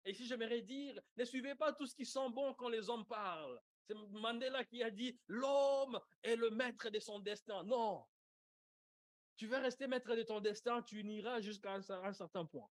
Et 0.06 0.14
si 0.14 0.26
j'aimerais 0.26 0.62
dire, 0.62 1.00
ne 1.18 1.26
suivez 1.26 1.54
pas 1.54 1.74
tout 1.74 1.86
ce 1.86 1.96
qui 1.96 2.06
sent 2.06 2.30
bon 2.30 2.54
quand 2.54 2.70
les 2.70 2.90
hommes 2.90 3.06
parlent. 3.06 3.62
C'est 3.84 3.94
Mandela 3.94 4.64
qui 4.64 4.82
a 4.84 4.90
dit, 4.90 5.20
l'homme 5.28 6.00
est 6.24 6.38
le 6.38 6.50
maître 6.50 6.90
de 6.90 7.00
son 7.00 7.20
destin. 7.20 7.64
Non, 7.64 8.08
tu 9.36 9.48
veux 9.48 9.58
rester 9.58 9.88
maître 9.88 10.16
de 10.16 10.24
ton 10.24 10.40
destin, 10.40 10.82
tu 10.84 11.04
n'iras 11.04 11.42
jusqu'à 11.42 11.74
un, 11.74 12.14
certain 12.14 12.46
point. 12.46 12.70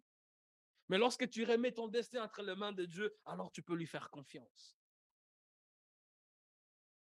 Mais 0.90 0.98
lorsque 0.98 1.30
tu 1.30 1.44
remets 1.44 1.74
ton 1.74 1.88
destin 1.88 2.24
entre 2.24 2.42
les 2.42 2.56
mains 2.56 2.72
de 2.72 2.86
Dieu, 2.86 3.18
alors 3.26 3.52
tu 3.52 3.62
peux 3.62 3.76
lui 3.76 3.88
faire 3.88 4.10
confiance. 4.10 4.78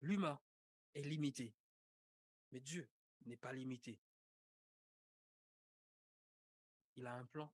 L'humain 0.01 0.39
est 0.93 1.01
limité, 1.01 1.55
mais 2.51 2.59
Dieu 2.59 2.89
n'est 3.25 3.37
pas 3.37 3.53
limité. 3.53 3.99
Il 6.95 7.07
a 7.07 7.15
un 7.15 7.25
plan. 7.25 7.53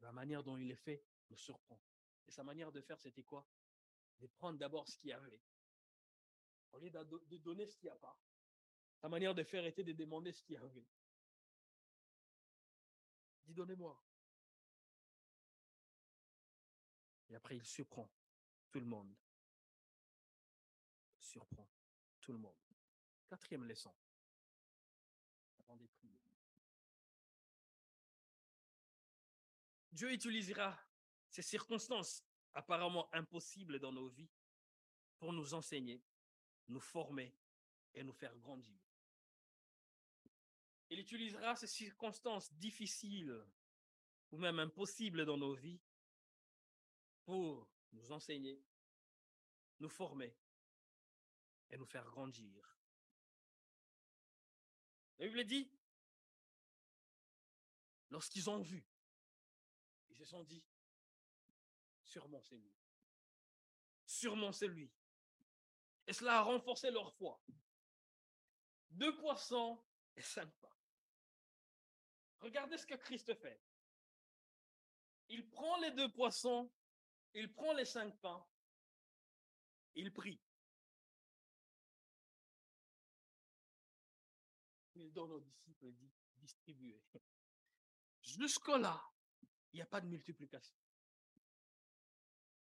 La 0.00 0.12
manière 0.12 0.44
dont 0.44 0.56
il 0.56 0.70
est 0.70 0.76
fait 0.76 1.04
me 1.30 1.36
surprend. 1.36 1.80
Et 2.28 2.30
sa 2.30 2.44
manière 2.44 2.70
de 2.70 2.80
faire, 2.80 3.00
c'était 3.00 3.24
quoi? 3.24 3.46
De 4.18 4.26
prendre 4.26 4.58
d'abord 4.58 4.86
ce 4.88 4.98
qu'il 4.98 5.10
y 5.10 5.12
avait. 5.12 5.40
Au 6.72 6.78
lieu 6.78 6.90
de 6.90 7.36
donner 7.38 7.66
ce 7.66 7.76
qu'il 7.76 7.86
n'y 7.86 7.94
a 7.94 7.96
pas. 7.96 8.16
Sa 9.00 9.08
manière 9.08 9.34
de 9.34 9.42
faire 9.42 9.64
était 9.64 9.84
de 9.84 9.92
demander 9.92 10.32
ce 10.32 10.42
y 10.52 10.56
avait. 10.56 10.86
Dis, 13.44 13.54
donnez-moi. 13.54 14.02
Et 17.28 17.34
après, 17.34 17.56
il 17.56 17.64
surprend 17.64 18.10
tout 18.70 18.80
le 18.80 18.86
monde. 18.86 19.14
Il 21.18 21.24
surprend 21.24 21.68
tout 22.20 22.32
le 22.32 22.38
monde. 22.38 22.56
Quatrième 23.28 23.64
leçon. 23.64 23.94
Dieu 29.96 30.12
utilisera 30.12 30.78
ces 31.30 31.40
circonstances 31.40 32.22
apparemment 32.52 33.08
impossibles 33.14 33.80
dans 33.80 33.92
nos 33.92 34.08
vies 34.08 34.28
pour 35.18 35.32
nous 35.32 35.54
enseigner, 35.54 36.04
nous 36.68 36.80
former 36.80 37.34
et 37.94 38.04
nous 38.04 38.12
faire 38.12 38.36
grandir. 38.36 38.85
Il 40.88 41.00
utilisera 41.00 41.56
ces 41.56 41.66
circonstances 41.66 42.52
difficiles 42.54 43.44
ou 44.30 44.38
même 44.38 44.58
impossibles 44.58 45.24
dans 45.24 45.36
nos 45.36 45.54
vies 45.54 45.80
pour 47.24 47.68
nous 47.92 48.12
enseigner, 48.12 48.62
nous 49.80 49.88
former 49.88 50.36
et 51.70 51.76
nous 51.76 51.86
faire 51.86 52.04
grandir. 52.04 52.78
La 55.18 55.26
Bible 55.26 55.44
dit, 55.44 55.70
lorsqu'ils 58.10 58.48
ont 58.48 58.60
vu, 58.60 58.86
ils 60.10 60.16
se 60.16 60.24
sont 60.24 60.44
dit, 60.44 60.64
sûrement 62.04 62.40
c'est 62.42 62.56
lui. 62.56 62.74
Sûrement 64.04 64.52
c'est 64.52 64.68
lui. 64.68 64.92
Et 66.06 66.12
cela 66.12 66.38
a 66.38 66.42
renforcé 66.42 66.90
leur 66.90 67.12
foi. 67.14 67.42
Deux 68.90 69.16
poissons 69.16 69.82
et 70.14 70.22
cinq 70.22 70.48
pains. 70.60 70.75
Regardez 72.46 72.78
ce 72.78 72.86
que 72.86 72.94
Christ 72.94 73.34
fait. 73.34 73.60
Il 75.28 75.50
prend 75.50 75.76
les 75.80 75.90
deux 75.90 76.08
poissons, 76.12 76.72
il 77.34 77.52
prend 77.52 77.72
les 77.72 77.84
cinq 77.84 78.16
pains, 78.20 78.46
il 79.96 80.12
prie. 80.12 80.40
Il 84.94 85.12
donne 85.12 85.32
aux 85.32 85.40
disciples 85.40 85.90
dit 85.90 86.12
distribuer. 86.36 87.02
Jusque-là, 88.22 89.02
il 89.72 89.78
n'y 89.78 89.82
a 89.82 89.86
pas 89.86 90.00
de 90.00 90.06
multiplication. 90.06 90.76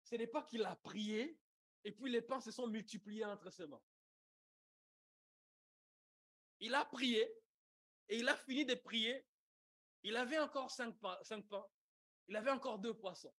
Ce 0.02 0.14
n'est 0.14 0.26
pas 0.26 0.44
qu'il 0.44 0.64
a 0.64 0.76
prié 0.76 1.38
et 1.84 1.92
puis 1.92 2.10
les 2.10 2.22
pains 2.22 2.40
se 2.40 2.50
sont 2.50 2.68
multipliés 2.68 3.26
entre 3.26 3.50
ses 3.50 3.66
mains. 3.66 3.84
Il 6.60 6.74
a 6.74 6.86
prié 6.86 7.30
et 8.08 8.18
il 8.18 8.26
a 8.30 8.36
fini 8.38 8.64
de 8.64 8.76
prier. 8.76 9.26
Il 10.04 10.16
avait 10.16 10.38
encore 10.38 10.70
cinq 10.70 10.98
pains. 11.00 11.18
Il 12.28 12.36
avait 12.36 12.50
encore 12.50 12.78
deux 12.78 12.94
poissons. 12.94 13.34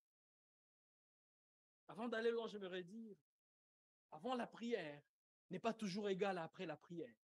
Avant 1.87 2.07
d'aller 2.07 2.31
loin, 2.31 2.47
j'aimerais 2.47 2.83
dire, 2.83 3.15
avant 4.11 4.33
la 4.35 4.47
prière 4.47 5.01
n'est 5.51 5.59
pas 5.59 5.73
toujours 5.73 6.09
égal 6.09 6.37
après 6.39 6.65
la 6.65 6.75
prière. 6.75 7.15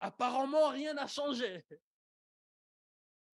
Apparemment, 0.00 0.68
rien 0.68 0.94
n'a 0.94 1.06
changé. 1.06 1.66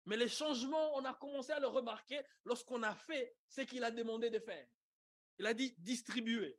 Mais 0.04 0.16
les 0.16 0.28
changements, 0.28 0.94
on 0.96 1.04
a 1.04 1.14
commencé 1.14 1.50
à 1.50 1.58
le 1.58 1.66
remarquer 1.66 2.24
lorsqu'on 2.44 2.82
a 2.84 2.94
fait 2.94 3.36
ce 3.48 3.62
qu'il 3.62 3.82
a 3.82 3.90
demandé 3.90 4.30
de 4.30 4.38
faire. 4.38 4.68
Il 5.38 5.46
a 5.46 5.54
dit 5.54 5.74
distribuer. 5.78 6.58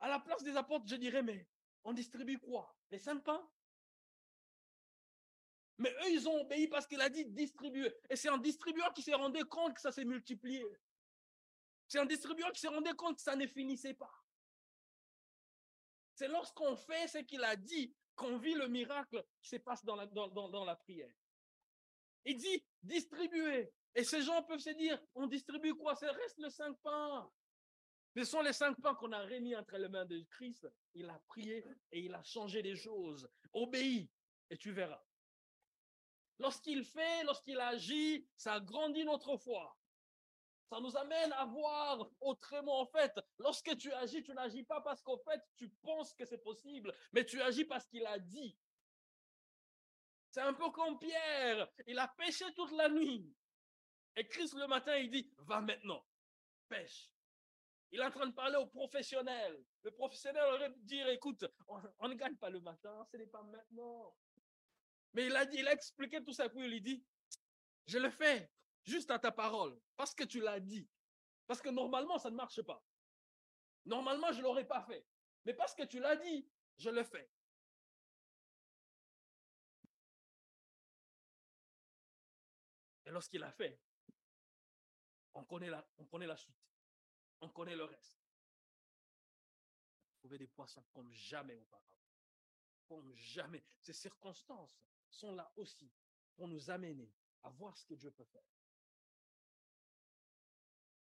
À 0.00 0.08
la 0.08 0.18
place 0.18 0.42
des 0.42 0.56
apôtres, 0.56 0.86
je 0.88 0.96
dirais, 0.96 1.22
mais 1.22 1.48
on 1.84 1.92
distribue 1.92 2.38
quoi? 2.38 2.76
Les 2.90 2.98
cinq 2.98 3.22
pains? 3.22 3.48
Mais 5.78 5.90
eux, 5.90 6.10
ils 6.10 6.28
ont 6.28 6.40
obéi 6.40 6.68
parce 6.68 6.86
qu'il 6.86 7.00
a 7.00 7.08
dit 7.08 7.26
distribuer. 7.26 7.92
Et 8.08 8.16
c'est 8.16 8.28
un 8.28 8.38
distribueur 8.38 8.92
qui 8.94 9.02
s'est 9.02 9.14
rendu 9.14 9.44
compte 9.44 9.74
que 9.74 9.80
ça 9.80 9.92
s'est 9.92 10.04
multiplié. 10.04 10.64
C'est 11.88 11.98
un 11.98 12.06
distribueur 12.06 12.50
qui 12.52 12.60
s'est 12.60 12.68
rendu 12.68 12.92
compte 12.94 13.16
que 13.16 13.22
ça 13.22 13.36
ne 13.36 13.46
finissait 13.46 13.94
pas. 13.94 14.12
C'est 16.14 16.28
lorsqu'on 16.28 16.76
fait 16.76 17.08
ce 17.08 17.18
qu'il 17.18 17.44
a 17.44 17.56
dit 17.56 17.94
qu'on 18.14 18.38
vit 18.38 18.54
le 18.54 18.68
miracle 18.68 19.22
qui 19.42 19.50
se 19.50 19.56
passe 19.56 19.84
dans 19.84 19.96
la, 19.96 20.76
prière. 20.76 21.12
Il 22.24 22.38
dit 22.38 22.64
distribuer. 22.82 23.70
Et 23.94 24.04
ces 24.04 24.22
gens 24.22 24.42
peuvent 24.42 24.60
se 24.60 24.70
dire, 24.70 25.00
on 25.14 25.26
distribue 25.26 25.74
quoi? 25.74 25.94
C'est 25.94 26.08
reste 26.08 26.38
le 26.38 26.48
cinq 26.48 26.74
pains. 26.82 27.30
Ce 28.16 28.24
sont 28.24 28.40
les 28.40 28.54
cinq 28.54 28.80
pains 28.80 28.94
qu'on 28.94 29.12
a 29.12 29.22
remis 29.22 29.54
entre 29.54 29.76
les 29.76 29.88
mains 29.88 30.06
de 30.06 30.22
Christ. 30.30 30.66
Il 30.94 31.08
a 31.10 31.20
prié 31.28 31.62
et 31.92 32.00
il 32.00 32.14
a 32.14 32.22
changé 32.22 32.62
les 32.62 32.76
choses. 32.76 33.28
Obéis 33.52 34.10
et 34.48 34.56
tu 34.56 34.72
verras. 34.72 35.02
Lorsqu'il 36.38 36.84
fait, 36.84 37.24
lorsqu'il 37.24 37.58
agit, 37.58 38.26
ça 38.36 38.60
grandit 38.60 39.04
notre 39.04 39.36
foi. 39.36 39.76
Ça 40.68 40.80
nous 40.80 40.96
amène 40.96 41.32
à 41.32 41.44
voir 41.44 42.08
autrement. 42.20 42.80
En 42.80 42.86
fait, 42.86 43.12
lorsque 43.38 43.76
tu 43.78 43.92
agis, 43.92 44.22
tu 44.22 44.32
n'agis 44.34 44.64
pas 44.64 44.80
parce 44.80 45.02
qu'en 45.02 45.18
fait, 45.18 45.40
tu 45.56 45.68
penses 45.82 46.12
que 46.12 46.24
c'est 46.24 46.42
possible, 46.42 46.92
mais 47.12 47.24
tu 47.24 47.40
agis 47.40 47.64
parce 47.64 47.86
qu'il 47.86 48.04
a 48.04 48.18
dit. 48.18 48.58
C'est 50.30 50.40
un 50.42 50.52
peu 50.52 50.70
comme 50.70 50.98
Pierre. 50.98 51.68
Il 51.86 51.98
a 51.98 52.08
pêché 52.08 52.44
toute 52.54 52.72
la 52.72 52.88
nuit. 52.88 53.32
Et 54.16 54.26
Christ 54.26 54.54
le 54.54 54.66
matin, 54.66 54.96
il 54.96 55.10
dit, 55.10 55.30
va 55.38 55.60
maintenant, 55.60 56.04
pêche. 56.68 57.10
Il 57.90 58.00
est 58.00 58.04
en 58.04 58.10
train 58.10 58.26
de 58.26 58.34
parler 58.34 58.56
aux 58.56 58.66
professionnels. 58.66 59.62
Le 59.82 59.90
professionnel 59.92 60.42
aurait 60.54 60.74
dire, 60.78 61.08
écoute, 61.08 61.44
on, 61.68 62.08
ne 62.08 62.14
gagne 62.14 62.36
pas 62.36 62.50
le 62.50 62.60
matin, 62.60 63.06
ce 63.10 63.16
n'est 63.16 63.26
pas 63.26 63.42
maintenant. 63.42 64.14
Mais 65.12 65.26
il 65.26 65.36
a 65.36 65.46
dit, 65.46 65.58
il 65.58 65.68
a 65.68 65.72
expliqué 65.72 66.22
tout 66.22 66.32
ça, 66.32 66.48
puis 66.48 66.64
il 66.64 66.82
dit, 66.82 67.04
je 67.86 67.98
le 67.98 68.10
fais 68.10 68.50
juste 68.84 69.10
à 69.10 69.18
ta 69.18 69.32
parole, 69.32 69.80
parce 69.96 70.14
que 70.14 70.24
tu 70.24 70.40
l'as 70.40 70.60
dit. 70.60 70.88
Parce 71.46 71.62
que 71.62 71.68
normalement, 71.68 72.18
ça 72.18 72.30
ne 72.30 72.36
marche 72.36 72.62
pas. 72.62 72.84
Normalement, 73.84 74.32
je 74.32 74.38
ne 74.38 74.42
l'aurais 74.42 74.66
pas 74.66 74.82
fait. 74.82 75.06
Mais 75.44 75.54
parce 75.54 75.74
que 75.74 75.84
tu 75.84 76.00
l'as 76.00 76.16
dit, 76.16 76.48
je 76.76 76.90
le 76.90 77.04
fais. 77.04 77.30
Et 83.04 83.10
lorsqu'il 83.10 83.42
a 83.44 83.52
fait, 83.52 83.80
on 85.34 85.44
connaît 85.44 85.70
la, 85.70 85.88
on 85.98 86.04
connaît 86.06 86.26
la 86.26 86.36
suite. 86.36 86.58
On 87.40 87.48
connaît 87.50 87.76
le 87.76 87.84
reste. 87.84 88.18
Trouver 90.18 90.38
des 90.38 90.48
poissons 90.48 90.84
comme 90.92 91.12
jamais 91.12 91.54
auparavant. 91.54 91.86
Comme 92.88 93.14
jamais. 93.14 93.64
Ces 93.80 93.92
circonstances 93.92 94.76
sont 95.16 95.34
là 95.34 95.50
aussi 95.56 95.90
pour 96.36 96.48
nous 96.48 96.70
amener 96.70 97.10
à 97.42 97.50
voir 97.50 97.76
ce 97.76 97.84
que 97.86 97.94
Dieu 97.94 98.10
peut 98.10 98.24
faire. 98.24 98.46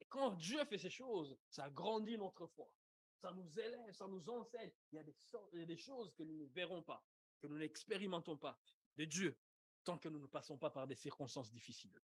Et 0.00 0.04
quand 0.06 0.32
Dieu 0.32 0.64
fait 0.66 0.78
ces 0.78 0.90
choses, 0.90 1.36
ça 1.48 1.70
grandit 1.70 2.16
notre 2.16 2.46
foi. 2.46 2.70
Ça 3.20 3.32
nous 3.32 3.58
élève, 3.58 3.94
ça 3.94 4.06
nous 4.06 4.28
enseigne. 4.28 4.70
Il 4.92 4.96
y 4.96 4.98
a 4.98 5.02
des, 5.02 5.66
des 5.66 5.76
choses 5.76 6.12
que 6.14 6.22
nous 6.22 6.36
ne 6.36 6.46
verrons 6.46 6.82
pas, 6.82 7.04
que 7.40 7.46
nous 7.46 7.58
n'expérimentons 7.58 8.36
pas 8.36 8.58
de 8.96 9.04
Dieu 9.04 9.38
tant 9.82 9.98
que 9.98 10.08
nous 10.08 10.20
ne 10.20 10.26
passons 10.26 10.58
pas 10.58 10.70
par 10.70 10.86
des 10.86 10.94
circonstances 10.94 11.50
difficiles. 11.50 11.98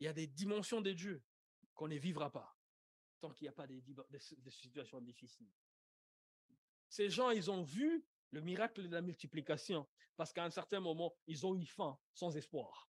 Il 0.00 0.04
y 0.04 0.08
a 0.08 0.12
des 0.12 0.26
dimensions 0.26 0.80
de 0.80 0.92
Dieu 0.92 1.22
qu'on 1.74 1.88
ne 1.88 1.96
vivra 1.96 2.30
pas 2.30 2.56
tant 3.20 3.32
qu'il 3.32 3.46
n'y 3.46 3.48
a 3.48 3.52
pas 3.52 3.66
des, 3.66 3.82
situations 4.50 5.00
difficiles. 5.00 5.50
Ces 6.94 7.10
gens, 7.10 7.30
ils 7.30 7.50
ont 7.50 7.64
vu 7.64 8.06
le 8.30 8.40
miracle 8.40 8.86
de 8.88 8.94
la 8.94 9.02
multiplication 9.02 9.84
parce 10.14 10.32
qu'à 10.32 10.44
un 10.44 10.50
certain 10.50 10.78
moment, 10.78 11.12
ils 11.26 11.44
ont 11.44 11.56
eu 11.56 11.66
faim 11.66 11.98
sans 12.12 12.36
espoir. 12.36 12.88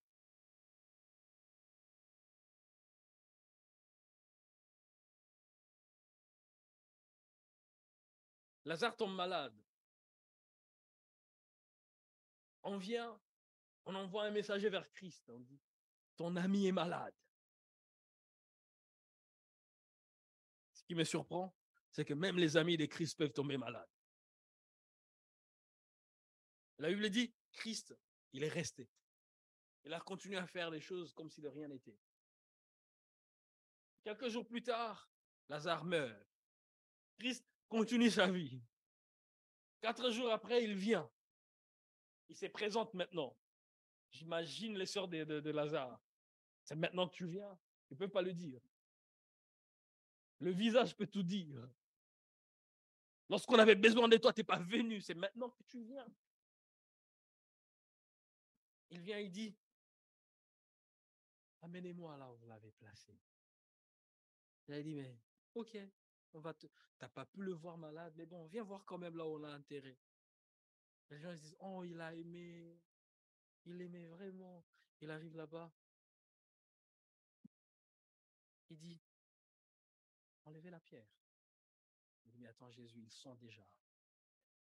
Lazare 8.65 8.95
tombe 8.95 9.15
malade. 9.15 9.59
On 12.61 12.77
vient, 12.77 13.19
on 13.87 13.95
envoie 13.95 14.25
un 14.25 14.31
messager 14.31 14.69
vers 14.69 14.87
Christ. 14.91 15.27
On 15.29 15.39
dit, 15.39 15.59
ton 16.15 16.35
ami 16.35 16.67
est 16.67 16.71
malade. 16.71 17.15
Ce 20.73 20.83
qui 20.83 20.93
me 20.93 21.03
surprend, 21.03 21.55
c'est 21.89 22.05
que 22.05 22.13
même 22.13 22.37
les 22.37 22.55
amis 22.55 22.77
de 22.77 22.85
Christ 22.85 23.17
peuvent 23.17 23.33
tomber 23.33 23.57
malades. 23.57 23.94
La 26.79 26.89
Bible 26.89 27.09
dit, 27.09 27.33
Christ, 27.53 27.95
il 28.33 28.43
est 28.43 28.49
resté. 28.49 28.89
Il 29.83 29.93
a 29.93 29.99
continué 29.99 30.37
à 30.37 30.47
faire 30.47 30.69
les 30.69 30.81
choses 30.81 31.13
comme 31.13 31.29
si 31.29 31.41
de 31.41 31.47
rien 31.47 31.67
n'était. 31.67 31.97
Quelques 34.03 34.29
jours 34.29 34.45
plus 34.45 34.61
tard, 34.61 35.09
Lazare 35.49 35.85
meurt. 35.85 36.27
Christ 37.17 37.45
continue 37.69 38.09
sa 38.09 38.29
vie. 38.29 38.61
Quatre 39.81 40.09
jours 40.11 40.31
après, 40.31 40.63
il 40.63 40.75
vient. 40.75 41.09
Il 42.29 42.35
se 42.35 42.47
présente 42.47 42.93
maintenant. 42.93 43.37
J'imagine 44.11 44.77
les 44.77 44.85
sœurs 44.85 45.07
de, 45.07 45.49
Lazare. 45.51 45.99
C'est 46.63 46.75
maintenant 46.75 47.07
que 47.07 47.15
tu 47.15 47.27
viens. 47.27 47.57
Tu 47.87 47.93
ne 47.93 47.99
peux 47.99 48.09
pas 48.09 48.21
le 48.21 48.33
dire. 48.33 48.61
Le 50.39 50.51
visage 50.51 50.95
peut 50.95 51.07
tout 51.07 51.23
dire. 51.23 51.69
Lorsqu'on 53.29 53.59
avait 53.59 53.75
besoin 53.75 54.07
de 54.07 54.17
toi, 54.17 54.33
tu 54.33 54.41
n'es 54.41 54.45
pas 54.45 54.59
venu. 54.59 55.01
C'est 55.01 55.13
maintenant 55.13 55.49
que 55.49 55.63
tu 55.63 55.83
viens. 55.83 56.07
Il 58.95 59.01
vient, 59.01 59.19
il 59.19 59.29
dit, 59.29 59.53
amenez-moi 61.63 62.15
là 62.15 62.31
où 62.31 62.37
vous 62.37 62.47
l'avez 62.47 62.71
placé. 62.71 63.13
Il 64.69 64.73
a 64.73 64.81
dit, 64.81 64.95
mais 64.95 65.19
ok, 65.53 65.77
on 66.31 66.39
va 66.39 66.53
te... 66.53 66.65
T'as 66.97 67.09
pas 67.09 67.25
pu 67.25 67.41
le 67.41 67.51
voir 67.51 67.77
malade, 67.77 68.13
mais 68.15 68.25
bon, 68.25 68.45
viens 68.47 68.63
voir 68.63 68.85
quand 68.85 68.97
même 68.97 69.17
là 69.17 69.25
où 69.25 69.33
on 69.33 69.37
l'a 69.39 69.53
enterré. 69.53 69.99
Les 71.09 71.19
gens 71.19 71.35
disent, 71.35 71.57
oh, 71.59 71.83
il 71.83 71.99
a 71.99 72.13
aimé, 72.13 72.79
il 73.65 73.81
aimait 73.81 74.07
vraiment. 74.07 74.65
Il 75.01 75.11
arrive 75.11 75.35
là-bas. 75.35 75.69
Il 78.69 78.77
dit, 78.77 79.01
enlevez 80.45 80.69
la 80.69 80.79
pierre. 80.79 81.11
Il 82.23 82.31
dit, 82.31 82.39
mais 82.39 82.47
attends, 82.47 82.71
Jésus, 82.71 83.01
ils 83.01 83.11
sont 83.11 83.35
déjà. 83.35 83.67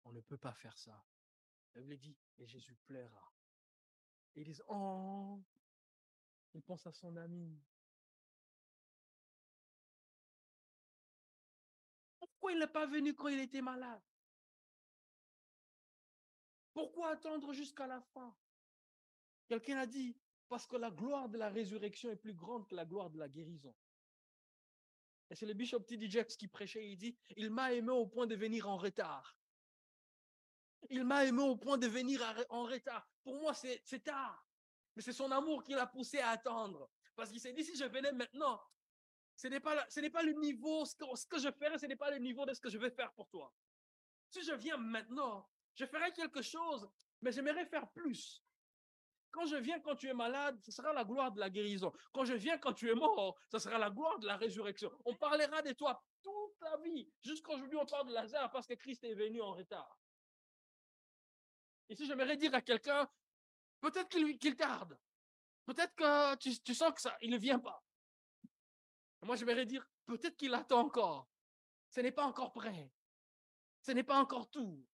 On 0.04 0.12
ne 0.12 0.22
peut 0.22 0.40
pas 0.40 0.56
faire 0.56 0.80
ça. 0.80 1.06
La 1.76 1.82
Bible 1.82 1.98
dit, 1.98 2.18
et 2.40 2.48
Jésus 2.48 2.76
pleura. 2.88 3.32
Et 4.36 4.42
ils 4.42 4.46
disent, 4.46 4.64
oh, 4.68 5.42
il 6.54 6.62
pense 6.62 6.86
à 6.88 6.92
son 6.92 7.16
ami. 7.16 7.58
Pourquoi 12.20 12.52
il 12.52 12.60
n'est 12.60 12.68
pas 12.68 12.86
venu 12.86 13.14
quand 13.14 13.30
il 13.30 13.40
était 13.40 13.62
malade? 13.62 14.02
Pourquoi 16.74 17.12
attendre 17.12 17.54
jusqu'à 17.54 17.88
la 17.88 18.02
fin? 18.02 18.36
Quelqu'un 19.48 19.78
a 19.78 19.86
dit, 19.86 20.18
parce 20.50 20.68
que 20.68 20.76
la 20.76 20.92
gloire 20.92 21.30
de 21.30 21.38
la 21.38 21.50
résurrection 21.50 22.10
est 22.10 22.16
plus 22.18 22.34
grande 22.34 22.68
que 22.68 22.76
la 22.76 22.86
gloire 22.86 23.10
de 23.10 23.18
la 23.18 23.30
guérison. 23.30 23.74
Et 25.30 25.36
c'est 25.36 25.46
le 25.46 25.54
bishop 25.54 25.80
T.D. 25.82 26.08
Qui 26.38 26.48
prêchait, 26.48 26.92
il 26.92 26.98
dit, 26.98 27.18
il 27.36 27.50
m'a 27.50 27.74
aimé 27.74 27.92
au 27.92 28.06
point 28.06 28.28
de 28.28 28.36
venir 28.36 28.70
en 28.70 28.78
retard. 28.78 29.38
Il 30.90 31.04
m'a 31.04 31.26
aimé 31.26 31.42
au 31.42 31.56
point 31.56 31.78
de 31.78 31.88
venir 31.88 32.22
en 32.50 32.64
retard. 32.64 33.08
Pour 33.24 33.36
moi, 33.40 33.54
c'est 33.54 34.04
tard. 34.04 34.46
Mais 34.96 35.02
c'est 35.02 35.14
son 35.14 35.32
amour 35.32 35.64
qui 35.64 35.74
l'a 35.74 35.88
poussé 35.88 36.20
à 36.20 36.30
attendre. 36.30 36.90
Parce 37.16 37.30
qu'il 37.30 37.40
s'est 37.40 37.54
dit, 37.54 37.64
si 37.64 37.76
je 37.76 37.86
venais 37.86 38.12
maintenant, 38.12 38.62
ce 39.36 39.48
n'est 39.48 39.60
pas, 39.60 39.76
pas 40.14 40.24
le 40.24 40.34
niveau, 40.34 40.86
ce 40.86 40.96
que, 40.96 41.06
ce 41.16 41.28
que 41.28 41.40
je 41.40 41.52
ferais, 41.52 41.78
ce 41.78 41.86
n'est 41.86 41.96
pas 41.96 42.12
le 42.12 42.18
niveau 42.18 42.46
de 42.46 42.54
ce 42.54 42.62
que 42.62 42.70
je 42.70 42.78
vais 42.78 42.90
faire 42.90 43.14
pour 43.14 43.28
toi. 43.30 43.54
Si 44.30 44.44
je 44.44 44.54
viens 44.54 44.78
maintenant, 44.78 45.50
je 45.76 45.86
ferai 45.86 46.12
quelque 46.14 46.42
chose, 46.42 46.90
mais 47.22 47.32
j'aimerais 47.32 47.66
faire 47.66 47.90
plus. 47.92 48.42
Quand 49.32 49.46
je 49.46 49.58
viens 49.58 49.82
quand 49.82 49.96
tu 49.96 50.08
es 50.08 50.14
malade, 50.14 50.58
ce 50.64 50.72
sera 50.72 50.94
la 50.94 51.04
gloire 51.04 51.32
de 51.34 51.42
la 51.42 51.50
guérison. 51.50 51.92
Quand 52.14 52.24
je 52.24 52.34
viens 52.34 52.58
quand 52.58 52.72
tu 52.72 52.90
es 52.90 52.96
mort, 52.96 53.38
ce 53.52 53.60
sera 53.60 53.78
la 53.78 53.90
gloire 53.90 54.18
de 54.20 54.28
la 54.28 54.38
résurrection. 54.38 54.90
On 55.04 55.14
parlera 55.14 55.62
de 55.62 55.74
toi 55.74 56.02
toute 56.24 56.62
la 56.62 56.78
vie. 56.78 57.12
Jusqu'aujourd'hui, 57.22 57.78
on 57.78 57.86
parle 57.86 58.08
de 58.08 58.14
Lazare 58.14 58.50
parce 58.52 58.66
que 58.66 58.76
Christ 58.76 59.04
est 59.04 59.14
venu 59.14 59.42
en 59.42 59.52
retard. 59.52 60.00
Et 61.90 61.96
si 61.96 62.06
j'aimerais 62.06 62.38
dire 62.38 62.54
à 62.54 62.62
quelqu'un, 62.62 63.10
peut-être 63.82 64.10
qu'il 64.10 64.56
tarde. 64.56 64.98
Peut-être 65.66 65.96
que 65.96 66.36
tu, 66.36 66.76
sens 66.76 66.94
que 66.94 67.02
ça, 67.02 67.18
il 67.22 67.32
ne 67.32 67.38
vient 67.38 67.60
pas. 67.60 67.84
Moi, 69.24 69.36
j'aimerais 69.36 69.66
dire, 69.66 69.88
peut-être 70.06 70.38
qu'il 70.38 70.54
attend 70.54 70.82
encore. 70.82 71.28
Ce 71.90 72.00
n'est 72.00 72.12
pas 72.12 72.26
encore 72.26 72.54
prêt. 72.54 72.92
Ce 73.82 73.92
n'est 73.92 74.04
pas 74.04 74.20
encore 74.20 74.50
tout. 74.50 74.86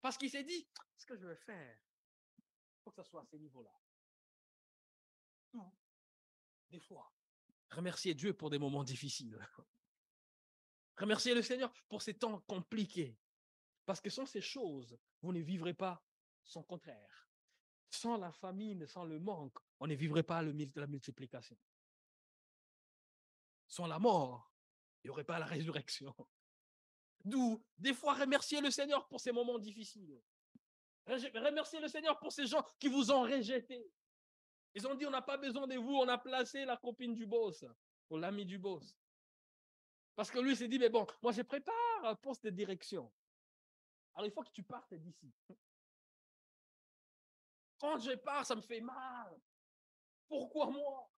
Parce 0.00 0.16
qu'il 0.16 0.30
s'est 0.30 0.44
dit, 0.44 0.66
ce 0.96 1.04
que 1.04 1.16
je 1.16 1.26
vais 1.26 1.36
faire, 1.36 1.78
il 2.38 2.82
faut 2.82 2.90
que 2.90 3.02
ce 3.02 3.08
soit 3.08 3.22
à 3.22 3.26
ces 3.26 3.38
niveaux-là. 3.38 3.72
Des 6.70 6.80
fois, 6.80 7.12
remercier 7.70 8.14
Dieu 8.14 8.34
pour 8.34 8.50
des 8.50 8.58
moments 8.58 8.84
difficiles. 8.84 9.38
Remercier 10.96 11.34
le 11.34 11.42
Seigneur 11.42 11.72
pour 11.88 12.02
ces 12.02 12.14
temps 12.14 12.40
compliqués. 12.40 13.18
Parce 13.86 14.00
que 14.00 14.10
sans 14.10 14.26
ces 14.26 14.40
choses, 14.40 14.98
vous 15.22 15.32
ne 15.32 15.40
vivrez 15.40 15.72
pas 15.72 16.04
son 16.42 16.62
contraire. 16.64 17.28
Sans 17.88 18.16
la 18.16 18.32
famine, 18.32 18.86
sans 18.86 19.04
le 19.04 19.20
manque, 19.20 19.56
on 19.78 19.86
ne 19.86 19.94
vivrait 19.94 20.24
pas 20.24 20.42
la 20.42 20.86
multiplication. 20.86 21.56
Sans 23.68 23.86
la 23.86 24.00
mort, 24.00 24.52
il 25.02 25.06
n'y 25.06 25.10
aurait 25.10 25.24
pas 25.24 25.38
la 25.38 25.46
résurrection. 25.46 26.14
D'où, 27.24 27.64
des 27.78 27.94
fois, 27.94 28.14
remercier 28.14 28.60
le 28.60 28.70
Seigneur 28.70 29.06
pour 29.06 29.20
ces 29.20 29.32
moments 29.32 29.58
difficiles. 29.58 30.20
Remercier 31.06 31.80
le 31.80 31.88
Seigneur 31.88 32.18
pour 32.18 32.32
ces 32.32 32.46
gens 32.46 32.64
qui 32.80 32.88
vous 32.88 33.12
ont 33.12 33.22
rejeté. 33.22 33.88
Ils 34.74 34.86
ont 34.86 34.94
dit, 34.94 35.06
on 35.06 35.10
n'a 35.10 35.22
pas 35.22 35.36
besoin 35.36 35.66
de 35.66 35.76
vous, 35.76 35.94
on 35.94 36.08
a 36.08 36.18
placé 36.18 36.64
la 36.64 36.76
copine 36.76 37.14
du 37.14 37.24
boss, 37.24 37.64
ou 38.10 38.18
l'ami 38.18 38.44
du 38.44 38.58
boss. 38.58 38.96
Parce 40.16 40.30
que 40.30 40.38
lui 40.38 40.56
s'est 40.56 40.68
dit, 40.68 40.78
mais 40.78 40.88
bon, 40.88 41.06
moi 41.22 41.32
je 41.32 41.42
prépare 41.42 42.04
un 42.04 42.14
poste 42.16 42.44
de 42.44 42.50
direction. 42.50 43.12
Alors 44.16 44.26
il 44.26 44.32
faut 44.32 44.42
que 44.42 44.50
tu 44.50 44.62
partes 44.62 44.94
d'ici. 44.94 45.32
Quand 47.78 47.98
je 47.98 48.12
pars, 48.12 48.46
ça 48.46 48.56
me 48.56 48.62
fait 48.62 48.80
mal. 48.80 49.38
Pourquoi 50.26 50.70
moi? 50.70 51.10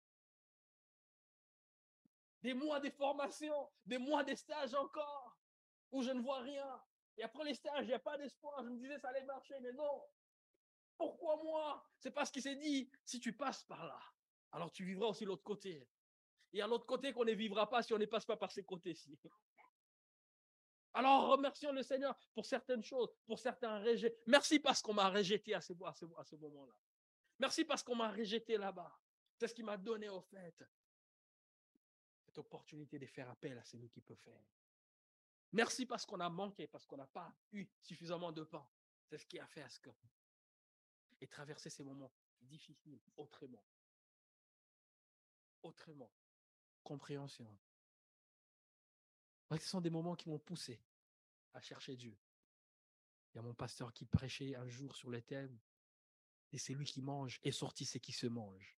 Des 2.42 2.56
mois 2.56 2.80
de 2.80 2.90
formation, 2.90 3.70
des 3.86 4.00
mois 4.00 4.24
de 4.24 4.34
stage 4.34 4.74
encore, 4.74 5.38
où 5.92 6.02
je 6.02 6.10
ne 6.10 6.22
vois 6.22 6.40
rien. 6.40 6.84
Et 7.18 7.24
après 7.24 7.44
les 7.46 7.54
stages, 7.54 7.84
il 7.84 7.88
n'y 7.88 7.94
a 7.94 8.00
pas 8.00 8.18
d'espoir. 8.18 8.64
Je 8.64 8.70
me 8.70 8.78
disais, 8.78 8.98
ça 9.00 9.10
allait 9.10 9.24
marcher, 9.26 9.60
mais 9.60 9.74
non. 9.74 10.04
Pourquoi 10.98 11.38
moi? 11.44 11.88
C'est 12.00 12.12
parce 12.12 12.32
qu'il 12.32 12.42
s'est 12.42 12.56
dit, 12.56 12.90
si 13.06 13.20
tu 13.20 13.34
passes 13.34 13.64
par 13.64 13.86
là, 13.86 14.00
alors 14.52 14.72
tu 14.72 14.84
vivras 14.84 15.08
aussi 15.08 15.26
l'autre 15.26 15.44
côté. 15.44 15.88
Et 16.54 16.62
à 16.62 16.68
l'autre 16.68 16.86
côté 16.88 17.14
qu'on 17.14 17.26
ne 17.26 17.34
vivra 17.34 17.70
pas 17.70 17.84
si 17.84 17.94
on 17.94 18.00
ne 18.00 18.06
passe 18.06 18.26
pas 18.26 18.38
par 18.38 18.52
ces 18.52 18.66
côtés-ci. 18.66 19.20
Alors 20.98 21.28
remercions 21.28 21.72
le 21.72 21.84
Seigneur 21.84 22.18
pour 22.34 22.44
certaines 22.44 22.84
choses, 22.84 23.14
pour 23.28 23.38
certains 23.38 23.84
rejetés. 23.84 24.18
Merci 24.26 24.60
parce 24.60 24.82
qu'on 24.82 24.96
m'a 24.96 25.12
rejeté 25.12 25.54
à 25.54 25.62
ce 25.62 25.74
moment-là. 25.74 26.74
Merci 27.38 27.66
parce 27.66 27.84
qu'on 27.84 27.96
m'a 27.96 28.12
rejeté 28.12 28.58
là-bas. 28.58 28.92
C'est 29.38 29.48
ce 29.48 29.54
qui 29.54 29.62
m'a 29.62 29.78
donné 29.78 30.10
au 30.10 30.22
fait 30.22 30.64
cette 32.26 32.40
opportunité 32.40 32.98
de 32.98 33.06
faire 33.06 33.30
appel 33.30 33.56
à 33.60 33.64
celui 33.64 33.92
qui 33.92 34.02
peut 34.02 34.16
faire. 34.16 34.42
Merci 35.52 35.86
parce 35.86 36.04
qu'on 36.04 36.20
a 36.20 36.30
manqué, 36.30 36.66
parce 36.66 36.88
qu'on 36.88 36.98
n'a 36.98 37.06
pas 37.06 37.32
eu 37.52 37.68
suffisamment 37.80 38.32
de 38.32 38.44
pain. 38.44 38.68
C'est 39.06 39.20
ce 39.20 39.26
qui 39.28 39.38
a 39.38 39.46
fait 39.46 39.62
à 39.62 39.70
ce 39.70 39.80
que. 39.80 39.92
Et 41.22 41.28
traverser 41.28 41.70
ces 41.70 41.84
moments 41.84 42.12
difficiles 42.42 43.00
autrement. 43.18 43.64
Autrement. 45.62 46.12
Compréhension. 46.84 47.56
Ce 49.52 49.70
sont 49.70 49.82
des 49.82 49.90
moments 49.90 50.16
qui 50.16 50.30
m'ont 50.30 50.40
poussé 50.40 50.82
à 51.54 51.62
chercher 51.62 51.96
Dieu. 51.96 52.18
Il 53.32 53.38
y 53.38 53.40
a 53.40 53.42
mon 53.42 53.54
pasteur 53.54 53.94
qui 53.94 54.06
prêchait 54.06 54.56
un 54.56 54.68
jour 54.68 54.96
sur 54.96 55.10
le 55.10 55.22
thème 55.22 55.58
et 56.52 56.58
c'est 56.58 56.74
lui 56.74 56.86
qui 56.86 57.02
mange 57.02 57.40
et 57.44 57.52
sorti 57.52 57.86
c'est 57.86 58.00
qui 58.00 58.12
se 58.12 58.28
mange. 58.28 58.78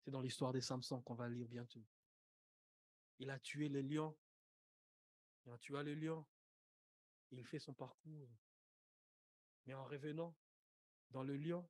C'est 0.00 0.10
dans 0.10 0.20
l'histoire 0.20 0.52
des 0.52 0.60
Samson 0.60 1.00
qu'on 1.02 1.14
va 1.14 1.28
lire 1.28 1.48
bientôt. 1.48 1.84
Il 3.18 3.30
a 3.30 3.38
tué 3.38 3.68
le 3.68 3.82
lion. 3.82 4.16
Il 5.44 5.52
a 5.52 5.58
tué 5.58 5.82
le 5.82 5.94
lion. 5.94 6.26
Il 7.30 7.44
fait 7.44 7.58
son 7.58 7.74
parcours. 7.74 8.30
Mais 9.66 9.74
en 9.74 9.84
revenant 9.84 10.34
dans 11.10 11.22
le 11.22 11.36
lion 11.36 11.68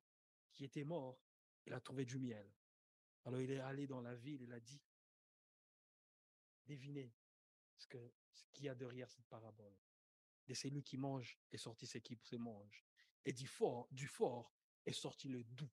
qui 0.53 0.63
était 0.63 0.83
mort, 0.83 1.19
il 1.65 1.73
a 1.73 1.81
trouvé 1.81 2.05
du 2.05 2.17
miel. 2.17 2.49
Alors 3.25 3.41
il 3.41 3.51
est 3.51 3.59
allé 3.59 3.85
dans 3.85 4.01
la 4.01 4.15
ville, 4.15 4.41
il 4.41 4.53
a 4.53 4.59
dit, 4.59 4.81
devinez 6.71 7.13
ce 7.77 7.87
qu'il 7.87 8.63
y 8.65 8.69
a 8.69 8.75
derrière 8.75 9.09
cette 9.09 9.27
parabole. 9.27 9.75
De 10.47 10.53
celui 10.53 10.83
qui 10.83 10.97
mange 10.97 11.37
est 11.51 11.57
sorti 11.57 11.85
ce 11.85 11.97
qui 11.97 12.17
se 12.23 12.35
mange. 12.35 12.85
Et 13.25 13.33
du 13.33 13.47
fort, 13.47 13.87
du 13.91 14.07
fort 14.07 14.53
est 14.85 14.93
sorti 14.93 15.27
le 15.29 15.43
doux. 15.43 15.69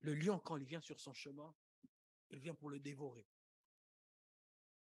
Le 0.00 0.14
lion, 0.14 0.38
quand 0.38 0.56
il 0.56 0.64
vient 0.64 0.80
sur 0.80 1.00
son 1.00 1.12
chemin, 1.12 1.54
il 2.30 2.38
vient 2.38 2.54
pour 2.54 2.70
le 2.70 2.78
dévorer. 2.78 3.26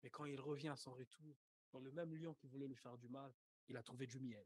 Mais 0.03 0.09
quand 0.09 0.25
il 0.25 0.39
revient 0.39 0.69
à 0.69 0.75
son 0.75 0.93
retour, 0.93 1.35
dans 1.71 1.79
le 1.79 1.91
même 1.91 2.13
lion 2.13 2.33
qui 2.35 2.47
voulait 2.47 2.67
lui 2.67 2.75
faire 2.75 2.97
du 2.97 3.09
mal, 3.09 3.33
il 3.67 3.77
a 3.77 3.83
trouvé 3.83 4.05
du 4.05 4.19
miel. 4.19 4.45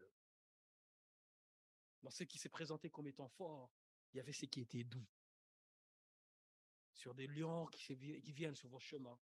Dans 2.02 2.12
ce 2.12 2.24
qui 2.24 2.38
s'est 2.38 2.50
présenté 2.50 2.90
comme 2.90 3.08
étant 3.08 3.28
fort, 3.28 3.72
il 4.14 4.18
y 4.18 4.20
avait 4.20 4.34
ce 4.34 4.46
qui 4.46 4.62
était 4.62 4.84
doux. 4.84 5.06
Sur 6.94 7.14
des 7.14 7.28
lions 7.28 7.68
qui, 7.68 7.98
qui 8.22 8.32
viennent 8.32 8.56
sur 8.56 8.70
vos 8.70 8.80
chemins, 8.80 9.20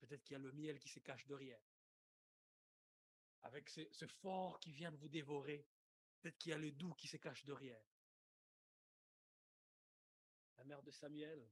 Peut-être 0.00 0.24
qu'il 0.24 0.32
y 0.32 0.36
a 0.36 0.38
le 0.38 0.52
miel 0.52 0.78
qui 0.78 0.88
se 0.88 0.98
cache 0.98 1.26
derrière. 1.26 1.60
Avec 3.42 3.68
ce, 3.68 4.06
fort 4.06 4.58
qui 4.60 4.72
vient 4.72 4.90
de 4.90 4.96
vous 4.96 5.08
dévorer, 5.08 5.66
peut-être 6.20 6.38
qu'il 6.38 6.50
y 6.50 6.54
a 6.54 6.58
le 6.58 6.72
doux 6.72 6.94
qui 6.94 7.06
se 7.06 7.16
cache 7.16 7.44
derrière. 7.44 7.82
La 10.56 10.64
mère 10.64 10.82
de 10.82 10.90
Samuel, 10.90 11.48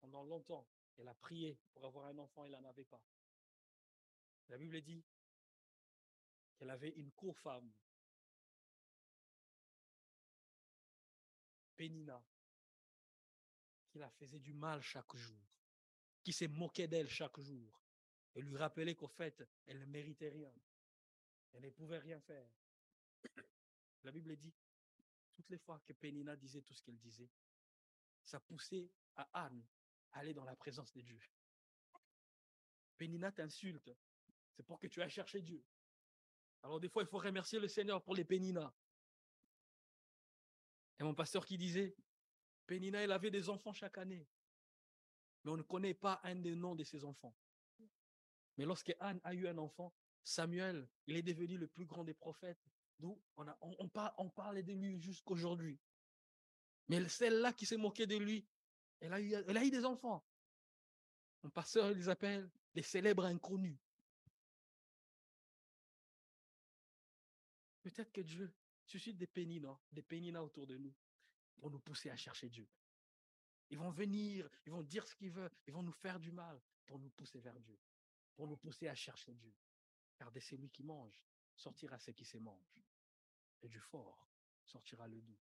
pendant 0.00 0.24
longtemps, 0.24 0.66
elle 0.98 1.08
a 1.08 1.14
prié 1.14 1.58
pour 1.72 1.86
avoir 1.86 2.06
un 2.06 2.18
enfant, 2.18 2.44
elle 2.44 2.52
n'en 2.52 2.64
avait 2.64 2.84
pas. 2.84 3.02
La 4.48 4.58
Bible 4.58 4.80
dit 4.82 5.04
qu'elle 6.56 6.70
avait 6.70 6.90
une 6.90 7.12
co-femme, 7.12 7.72
Pénina, 11.76 12.22
qui 13.88 13.98
la 13.98 14.10
faisait 14.10 14.40
du 14.40 14.52
mal 14.52 14.82
chaque 14.82 15.14
jour, 15.16 15.59
qui 16.22 16.32
s'est 16.32 16.48
moqué 16.48 16.86
d'elle 16.86 17.08
chaque 17.08 17.38
jour, 17.40 17.80
et 18.34 18.42
lui 18.42 18.56
rappelait 18.56 18.94
qu'au 18.94 19.08
fait, 19.08 19.46
elle 19.66 19.80
ne 19.80 19.86
méritait 19.86 20.28
rien. 20.28 20.52
Elle 21.52 21.64
ne 21.64 21.70
pouvait 21.70 21.98
rien 21.98 22.20
faire. 22.20 22.48
La 24.04 24.12
Bible 24.12 24.36
dit, 24.36 24.54
toutes 25.34 25.50
les 25.50 25.58
fois 25.58 25.80
que 25.86 25.92
Pénina 25.92 26.36
disait 26.36 26.62
tout 26.62 26.74
ce 26.74 26.82
qu'elle 26.82 26.98
disait, 26.98 27.28
ça 28.22 28.38
poussait 28.40 28.90
à 29.16 29.28
Anne 29.44 29.66
à 30.12 30.20
aller 30.20 30.34
dans 30.34 30.44
la 30.44 30.56
présence 30.56 30.92
de 30.92 31.00
Dieu. 31.00 31.20
Pénina 32.96 33.32
t'insulte, 33.32 33.90
c'est 34.52 34.62
pour 34.62 34.78
que 34.78 34.86
tu 34.86 35.00
ailles 35.00 35.10
chercher 35.10 35.40
Dieu. 35.40 35.64
Alors 36.62 36.78
des 36.78 36.88
fois, 36.88 37.02
il 37.02 37.08
faut 37.08 37.18
remercier 37.18 37.58
le 37.58 37.68
Seigneur 37.68 38.02
pour 38.02 38.14
les 38.14 38.24
Pénina. 38.24 38.72
Et 40.98 41.02
mon 41.02 41.14
pasteur 41.14 41.46
qui 41.46 41.56
disait, 41.56 41.96
Pénina, 42.66 43.02
elle 43.02 43.12
avait 43.12 43.30
des 43.30 43.48
enfants 43.48 43.72
chaque 43.72 43.96
année, 43.96 44.28
mais 45.44 45.50
on 45.52 45.56
ne 45.56 45.62
connaît 45.62 45.94
pas 45.94 46.20
un 46.24 46.36
des 46.36 46.54
noms 46.54 46.74
de 46.74 46.84
ses 46.84 47.04
enfants. 47.04 47.34
Mais 48.56 48.64
lorsque 48.64 48.94
Anne 49.00 49.20
a 49.24 49.34
eu 49.34 49.48
un 49.48 49.58
enfant, 49.58 49.94
Samuel, 50.22 50.88
il 51.06 51.16
est 51.16 51.22
devenu 51.22 51.56
le 51.56 51.66
plus 51.66 51.86
grand 51.86 52.04
des 52.04 52.14
prophètes. 52.14 52.60
D'où 52.98 53.18
on, 53.36 53.88
parle, 53.88 54.62
de 54.62 54.72
lui 54.74 55.00
jusqu'aujourd'hui. 55.00 55.80
Mais 56.88 57.08
celle-là 57.08 57.54
qui 57.54 57.64
s'est 57.64 57.78
moquée 57.78 58.06
de 58.06 58.16
lui, 58.16 58.46
elle 59.00 59.14
a, 59.14 59.20
eu, 59.20 59.70
des 59.70 59.84
enfants. 59.86 60.22
Mon 61.42 61.48
pasteur, 61.48 61.90
les 61.92 62.10
appelle 62.10 62.50
des 62.74 62.82
célèbres 62.82 63.24
inconnus. 63.24 63.78
Peut-être 67.82 68.12
que 68.12 68.20
Dieu 68.20 68.52
suscite 68.84 69.16
des 69.16 69.26
péninas, 69.26 69.78
des 69.90 70.02
péninas 70.02 70.42
autour 70.42 70.66
de 70.66 70.76
nous 70.76 70.94
pour 71.56 71.70
nous 71.70 71.80
pousser 71.80 72.10
à 72.10 72.16
chercher 72.16 72.50
Dieu. 72.50 72.68
Ils 73.70 73.78
vont 73.78 73.90
venir, 73.90 74.48
ils 74.66 74.72
vont 74.72 74.82
dire 74.82 75.06
ce 75.06 75.14
qu'ils 75.14 75.30
veulent, 75.30 75.50
ils 75.66 75.72
vont 75.72 75.82
nous 75.82 75.92
faire 75.92 76.18
du 76.18 76.32
mal 76.32 76.60
pour 76.86 76.98
nous 76.98 77.10
pousser 77.10 77.40
vers 77.40 77.58
Dieu, 77.60 77.78
pour 78.34 78.46
nous 78.46 78.56
pousser 78.56 78.88
à 78.88 78.94
chercher 78.94 79.32
Dieu. 79.34 79.54
Car 80.16 80.30
de 80.30 80.40
celui 80.40 80.70
qui 80.70 80.82
mange 80.82 81.24
sortira 81.54 81.98
ce 81.98 82.10
qui 82.10 82.24
se 82.24 82.38
mange, 82.38 82.80
et 83.62 83.68
du 83.68 83.78
fort 83.78 84.28
sortira 84.64 85.06
le 85.06 85.20
doux. 85.20 85.38